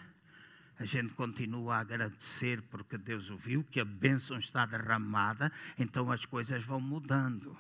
a 0.79 0.83
gente 0.83 1.13
continua 1.13 1.75
a 1.75 1.79
agradecer 1.79 2.61
porque 2.63 2.97
Deus 2.97 3.29
ouviu 3.29 3.63
que 3.63 3.79
a 3.79 3.85
bênção 3.85 4.37
está 4.37 4.65
derramada, 4.65 5.51
então 5.77 6.11
as 6.11 6.25
coisas 6.25 6.63
vão 6.63 6.81
mudando 6.81 7.55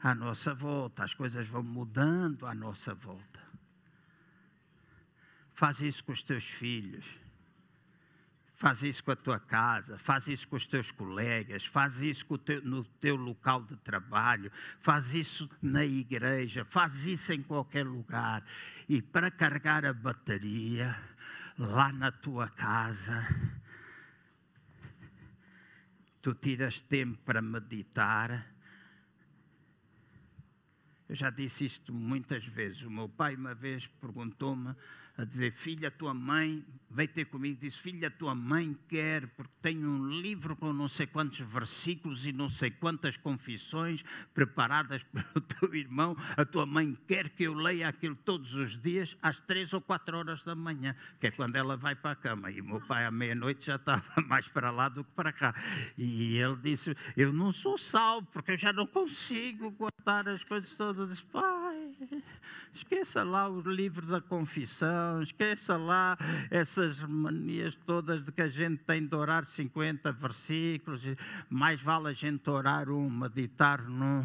à 0.00 0.14
nossa 0.14 0.52
volta, 0.54 1.04
as 1.04 1.14
coisas 1.14 1.48
vão 1.48 1.62
mudando 1.62 2.46
à 2.46 2.54
nossa 2.54 2.94
volta. 2.94 3.47
Faz 5.58 5.80
isso 5.80 6.04
com 6.04 6.12
os 6.12 6.22
teus 6.22 6.44
filhos. 6.44 7.04
Faz 8.54 8.84
isso 8.84 9.02
com 9.02 9.10
a 9.10 9.16
tua 9.16 9.40
casa, 9.40 9.98
faz 9.98 10.28
isso 10.28 10.46
com 10.46 10.54
os 10.54 10.64
teus 10.64 10.92
colegas, 10.92 11.66
faz 11.66 12.00
isso 12.00 12.24
teu, 12.38 12.62
no 12.62 12.84
teu 12.84 13.16
local 13.16 13.64
de 13.64 13.76
trabalho, 13.78 14.52
faz 14.78 15.14
isso 15.14 15.50
na 15.60 15.84
igreja, 15.84 16.64
faz 16.64 17.06
isso 17.06 17.32
em 17.32 17.42
qualquer 17.42 17.84
lugar. 17.84 18.44
E 18.88 19.02
para 19.02 19.32
carregar 19.32 19.84
a 19.84 19.92
bateria, 19.92 20.96
lá 21.58 21.92
na 21.92 22.12
tua 22.12 22.48
casa, 22.48 23.26
tu 26.22 26.34
tiras 26.34 26.80
tempo 26.80 27.18
para 27.24 27.42
meditar. 27.42 28.46
Eu 31.08 31.16
já 31.16 31.30
disse 31.30 31.64
isto 31.64 31.92
muitas 31.92 32.44
vezes. 32.44 32.82
O 32.82 32.90
meu 32.90 33.08
pai, 33.08 33.34
uma 33.34 33.56
vez, 33.56 33.88
perguntou-me 34.00 34.76
a 35.18 35.24
dizer: 35.24 35.50
Filha, 35.50 35.90
tua 35.90 36.14
mãe 36.14 36.64
veio 36.90 37.08
ter 37.08 37.24
comigo 37.26 37.56
e 37.56 37.66
disse: 37.66 37.78
Filha, 37.78 38.10
tua 38.10 38.34
mãe 38.34 38.76
quer, 38.88 39.26
porque 39.28 39.52
tem 39.60 39.84
um 39.84 40.08
livro 40.08 40.56
com 40.56 40.72
não 40.72 40.88
sei 40.88 41.06
quantos 41.06 41.40
versículos 41.40 42.26
e 42.26 42.32
não 42.32 42.48
sei 42.48 42.70
quantas 42.70 43.16
confissões 43.16 44.04
preparadas 44.34 45.02
pelo 45.12 45.40
teu 45.40 45.74
irmão. 45.74 46.16
A 46.36 46.44
tua 46.44 46.66
mãe 46.66 46.96
quer 47.06 47.28
que 47.28 47.44
eu 47.44 47.54
leia 47.54 47.88
aquilo 47.88 48.16
todos 48.16 48.54
os 48.54 48.80
dias, 48.80 49.16
às 49.22 49.40
três 49.40 49.72
ou 49.72 49.80
quatro 49.80 50.16
horas 50.16 50.44
da 50.44 50.54
manhã, 50.54 50.94
que 51.20 51.26
é 51.26 51.30
quando 51.30 51.56
ela 51.56 51.76
vai 51.76 51.94
para 51.94 52.12
a 52.12 52.16
cama. 52.16 52.50
E 52.50 52.62
meu 52.62 52.80
pai, 52.80 53.04
à 53.04 53.10
meia-noite, 53.10 53.66
já 53.66 53.76
estava 53.76 54.02
mais 54.26 54.48
para 54.48 54.70
lá 54.70 54.88
do 54.88 55.04
que 55.04 55.10
para 55.12 55.32
cá. 55.32 55.54
E 55.96 56.36
ele 56.36 56.56
disse: 56.56 56.96
Eu 57.16 57.32
não 57.32 57.52
sou 57.52 57.76
salvo, 57.76 58.26
porque 58.32 58.52
eu 58.52 58.56
já 58.56 58.72
não 58.72 58.86
consigo 58.86 59.70
guardar 59.70 60.28
as 60.28 60.44
coisas 60.44 60.74
todas. 60.76 60.98
Eu 60.98 61.06
disse, 61.06 61.24
pai, 61.26 61.96
esqueça 62.72 63.22
lá 63.22 63.48
o 63.48 63.60
livro 63.60 64.06
da 64.06 64.20
confissão 64.20 64.68
esqueça 65.22 65.76
lá 65.76 66.16
essas 66.78 67.02
manias 67.02 67.74
todas 67.74 68.24
de 68.24 68.32
que 68.32 68.42
a 68.42 68.48
gente 68.48 68.82
tem 68.84 69.06
de 69.06 69.14
orar 69.14 69.44
50 69.44 70.12
versículos, 70.12 71.02
mais 71.50 71.80
vale 71.80 72.08
a 72.08 72.12
gente 72.12 72.48
orar 72.48 72.88
um, 72.90 73.10
meditar 73.10 73.82
num, 73.82 74.24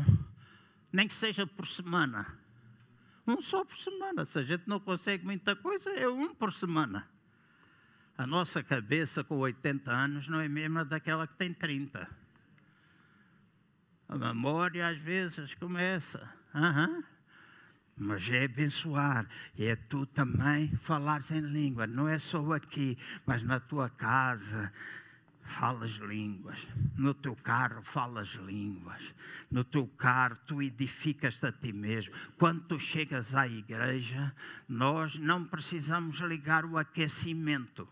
nem 0.92 1.08
que 1.08 1.14
seja 1.14 1.46
por 1.48 1.66
semana. 1.66 2.38
Um 3.26 3.42
só 3.42 3.64
por 3.64 3.76
semana. 3.76 4.26
Se 4.26 4.40
a 4.40 4.44
gente 4.44 4.68
não 4.68 4.80
consegue 4.80 5.26
muita 5.26 5.56
coisa, 5.56 5.90
é 5.92 6.08
um 6.08 6.36
por 6.36 6.52
semana. 6.52 7.08
A 8.18 8.28
nossa 8.28 8.62
cabeça 8.62 9.24
com 9.24 9.38
80 9.38 9.92
anos 9.92 10.28
não 10.28 10.40
é 10.40 10.48
mesmo 10.48 10.84
daquela 10.86 11.26
que 11.26 11.36
tem 11.36 11.54
30. 11.54 12.08
A 14.10 14.18
memória 14.18 14.88
às 14.88 14.98
vezes 14.98 15.56
começa. 15.56 16.30
Uhum 16.54 17.13
mas 17.98 18.30
é 18.30 18.46
abençoar, 18.46 19.28
é 19.58 19.76
tu 19.76 20.06
também 20.06 20.76
falares 20.78 21.32
em 21.32 21.42
língua, 21.42 21.86
não 21.86 22.08
é 22.08 22.18
só 22.18 22.54
aqui, 22.54 22.98
mas 23.26 23.44
na 23.44 23.60
tua 23.60 23.90
casa. 23.90 24.72
Falas 25.46 25.92
línguas, 25.98 26.66
no 26.98 27.14
teu 27.14 27.36
carro 27.36 27.84
falas 27.84 28.30
línguas, 28.30 29.14
no 29.52 29.62
teu 29.62 29.86
carro 29.86 30.38
tu 30.48 30.62
edificas-te 30.62 31.46
a 31.46 31.52
ti 31.52 31.74
mesmo. 31.74 32.16
Quando 32.38 32.64
tu 32.64 32.80
chegas 32.80 33.36
à 33.36 33.46
igreja, 33.46 34.34
nós 34.70 35.18
não 35.18 35.44
precisamos 35.44 36.20
ligar 36.22 36.64
o 36.64 36.78
aquecimento. 36.78 37.86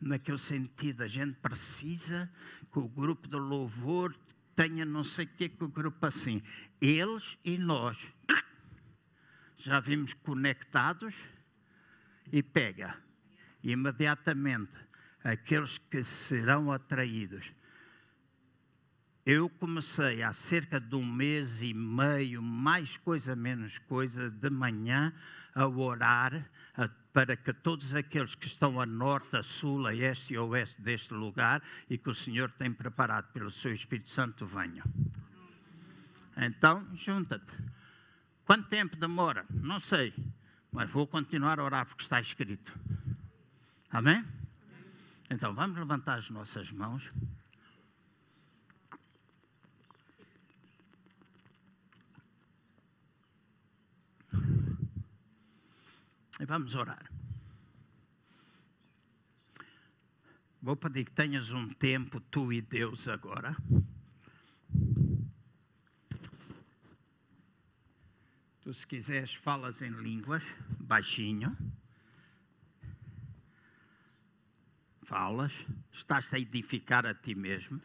Naquele 0.00 0.38
sentido, 0.38 1.02
a 1.02 1.08
gente 1.08 1.34
precisa 1.40 2.30
que 2.72 2.78
o 2.78 2.88
grupo 2.88 3.26
de 3.26 3.36
louvor 3.36 4.14
tenha 4.58 4.84
não 4.84 5.04
sei 5.04 5.24
o 5.24 5.28
que 5.28 5.48
com 5.48 5.66
o 5.66 5.68
grupo 5.68 6.04
assim. 6.04 6.42
Eles 6.80 7.38
e 7.44 7.56
nós 7.56 8.12
já 9.56 9.78
vimos 9.78 10.14
conectados 10.14 11.14
e 12.32 12.42
pega 12.42 12.96
imediatamente 13.62 14.72
aqueles 15.22 15.78
que 15.78 16.02
serão 16.02 16.72
atraídos. 16.72 17.52
Eu 19.24 19.48
comecei 19.48 20.24
há 20.24 20.32
cerca 20.32 20.80
de 20.80 20.96
um 20.96 21.06
mês 21.06 21.62
e 21.62 21.72
meio, 21.72 22.42
mais 22.42 22.96
coisa 22.96 23.36
menos 23.36 23.78
coisa, 23.78 24.28
de 24.28 24.50
manhã 24.50 25.12
a 25.54 25.68
orar 25.68 26.50
a 26.74 26.88
para 27.18 27.36
que 27.36 27.52
todos 27.52 27.96
aqueles 27.96 28.36
que 28.36 28.46
estão 28.46 28.80
a 28.80 28.86
norte, 28.86 29.36
a 29.36 29.42
sul, 29.42 29.88
a 29.88 29.92
este 29.92 30.34
e 30.34 30.36
a 30.36 30.42
oeste 30.44 30.80
deste 30.80 31.12
lugar 31.12 31.60
e 31.90 31.98
que 31.98 32.08
o 32.08 32.14
Senhor 32.14 32.48
tem 32.52 32.72
preparado 32.72 33.32
pelo 33.32 33.50
seu 33.50 33.72
Espírito 33.72 34.08
Santo 34.08 34.46
venham. 34.46 34.84
Então, 36.36 36.86
junta-te. 36.94 37.52
Quanto 38.44 38.68
tempo 38.68 38.96
demora? 38.96 39.44
Não 39.50 39.80
sei, 39.80 40.14
mas 40.70 40.88
vou 40.88 41.08
continuar 41.08 41.58
a 41.58 41.64
orar 41.64 41.86
porque 41.86 42.04
está 42.04 42.20
escrito. 42.20 42.78
Amém? 43.90 44.24
Então, 45.28 45.52
vamos 45.52 45.76
levantar 45.76 46.18
as 46.18 46.30
nossas 46.30 46.70
mãos. 46.70 47.10
E 56.40 56.44
vamos 56.44 56.74
orar. 56.74 57.10
Vou 60.62 60.76
pedir 60.76 61.04
que 61.04 61.12
tenhas 61.12 61.52
um 61.52 61.68
tempo, 61.68 62.20
tu 62.20 62.52
e 62.52 62.60
Deus, 62.60 63.08
agora. 63.08 63.56
Tu, 68.60 68.74
se 68.74 68.86
quiseres, 68.86 69.34
falas 69.34 69.82
em 69.82 69.90
línguas, 69.90 70.44
baixinho. 70.80 71.56
Falas, 75.02 75.52
estás 75.92 76.32
a 76.34 76.38
edificar 76.38 77.06
a 77.06 77.14
ti 77.14 77.34
mesmo. 77.34 77.80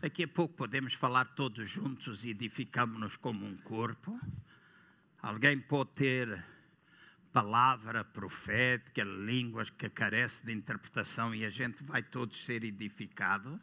Daqui 0.00 0.24
a 0.24 0.28
pouco 0.28 0.54
podemos 0.54 0.94
falar 0.94 1.34
todos 1.34 1.68
juntos 1.68 2.24
e 2.24 2.30
edificamos-nos 2.30 3.16
como 3.16 3.44
um 3.44 3.56
corpo. 3.56 4.18
Alguém 5.20 5.58
pode 5.58 5.90
ter 5.90 6.55
palavra 7.36 8.02
profética, 8.02 9.04
línguas 9.04 9.68
que 9.68 9.90
carece 9.90 10.46
de 10.46 10.54
interpretação 10.54 11.34
e 11.34 11.44
a 11.44 11.50
gente 11.50 11.84
vai 11.84 12.02
todos 12.02 12.42
ser 12.42 12.64
edificados. 12.64 13.60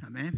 Amém? 0.00 0.32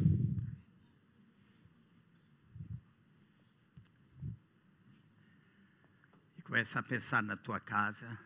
E 6.37 6.43
começa 6.43 6.81
a 6.81 6.83
pensar 6.83 7.23
na 7.23 7.37
tua 7.37 7.61
casa 7.61 8.26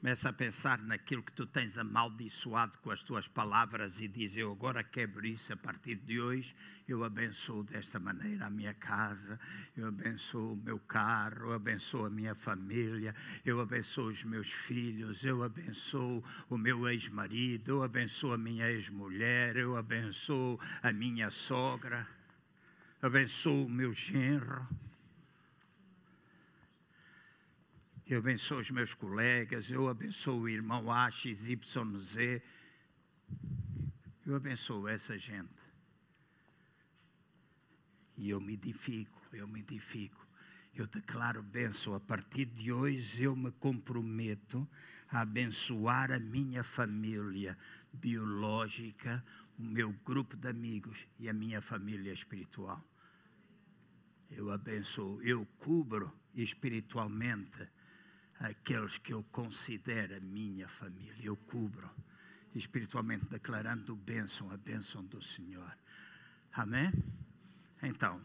Começa 0.00 0.30
a 0.30 0.32
pensar 0.32 0.78
naquilo 0.78 1.22
que 1.22 1.30
tu 1.30 1.44
tens 1.44 1.76
amaldiçoado 1.76 2.78
com 2.78 2.90
as 2.90 3.02
tuas 3.02 3.28
palavras 3.28 4.00
e 4.00 4.08
diz: 4.08 4.34
Eu 4.34 4.50
agora 4.50 4.82
quebro 4.82 5.26
isso 5.26 5.52
a 5.52 5.56
partir 5.58 5.96
de 5.96 6.18
hoje. 6.18 6.56
Eu 6.88 7.04
abençoo 7.04 7.62
desta 7.62 8.00
maneira 8.00 8.46
a 8.46 8.50
minha 8.50 8.72
casa, 8.72 9.38
eu 9.76 9.88
abençoo 9.88 10.54
o 10.54 10.56
meu 10.56 10.78
carro, 10.78 11.48
eu 11.48 11.52
abençoo 11.52 12.06
a 12.06 12.10
minha 12.10 12.34
família, 12.34 13.14
eu 13.44 13.60
abençoo 13.60 14.08
os 14.08 14.24
meus 14.24 14.50
filhos, 14.50 15.22
eu 15.22 15.42
abençoo 15.42 16.24
o 16.48 16.56
meu 16.56 16.88
ex-marido, 16.88 17.68
eu 17.68 17.82
abençoo 17.82 18.32
a 18.32 18.38
minha 18.38 18.70
ex-mulher, 18.70 19.58
eu 19.58 19.76
abençoo 19.76 20.58
a 20.82 20.90
minha 20.94 21.28
sogra, 21.28 22.08
abençoo 23.02 23.66
o 23.66 23.70
meu 23.70 23.92
genro. 23.92 24.66
Eu 28.14 28.18
abençoo 28.18 28.58
os 28.58 28.70
meus 28.72 28.92
colegas, 28.92 29.70
eu 29.70 29.88
abençoo 29.88 30.40
o 30.40 30.48
irmão 30.48 30.90
A, 30.90 31.08
X, 31.12 31.48
Y, 31.48 31.98
Z. 31.98 32.42
Eu 34.26 34.34
abençoo 34.34 34.88
essa 34.88 35.16
gente. 35.16 35.54
E 38.16 38.30
eu 38.30 38.40
me 38.40 38.54
edifico, 38.54 39.22
eu 39.32 39.46
me 39.46 39.60
edifico. 39.60 40.26
Eu 40.74 40.88
declaro 40.88 41.40
bênção. 41.40 41.94
A 41.94 42.00
partir 42.00 42.46
de 42.46 42.72
hoje 42.72 43.22
eu 43.22 43.36
me 43.36 43.52
comprometo 43.52 44.68
a 45.08 45.20
abençoar 45.20 46.10
a 46.10 46.18
minha 46.18 46.64
família 46.64 47.56
biológica, 47.92 49.24
o 49.56 49.62
meu 49.62 49.92
grupo 50.04 50.36
de 50.36 50.48
amigos 50.48 51.06
e 51.16 51.28
a 51.28 51.32
minha 51.32 51.62
família 51.62 52.12
espiritual. 52.12 52.82
Eu 54.28 54.50
abençoo, 54.50 55.22
eu 55.22 55.46
cubro 55.58 56.12
espiritualmente 56.34 57.68
aqueles 58.40 58.96
que 58.96 59.12
eu 59.12 59.22
considero 59.24 60.16
a 60.16 60.20
minha 60.20 60.66
família. 60.66 61.14
Eu 61.22 61.36
cubro, 61.36 61.88
espiritualmente 62.54 63.26
declarando 63.26 63.94
bênção, 63.94 64.50
a 64.50 64.56
bênção 64.56 65.04
do 65.04 65.22
Senhor. 65.22 65.76
Amém? 66.52 66.90
Então. 67.82 68.20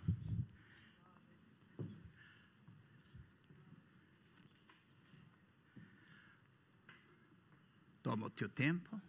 Toma 8.02 8.28
o 8.28 8.30
teu 8.30 8.48
tempo, 8.48 9.02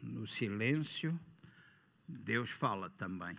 no 0.00 0.28
silêncio, 0.28 1.18
Deus 2.06 2.50
fala 2.50 2.88
também. 2.90 3.36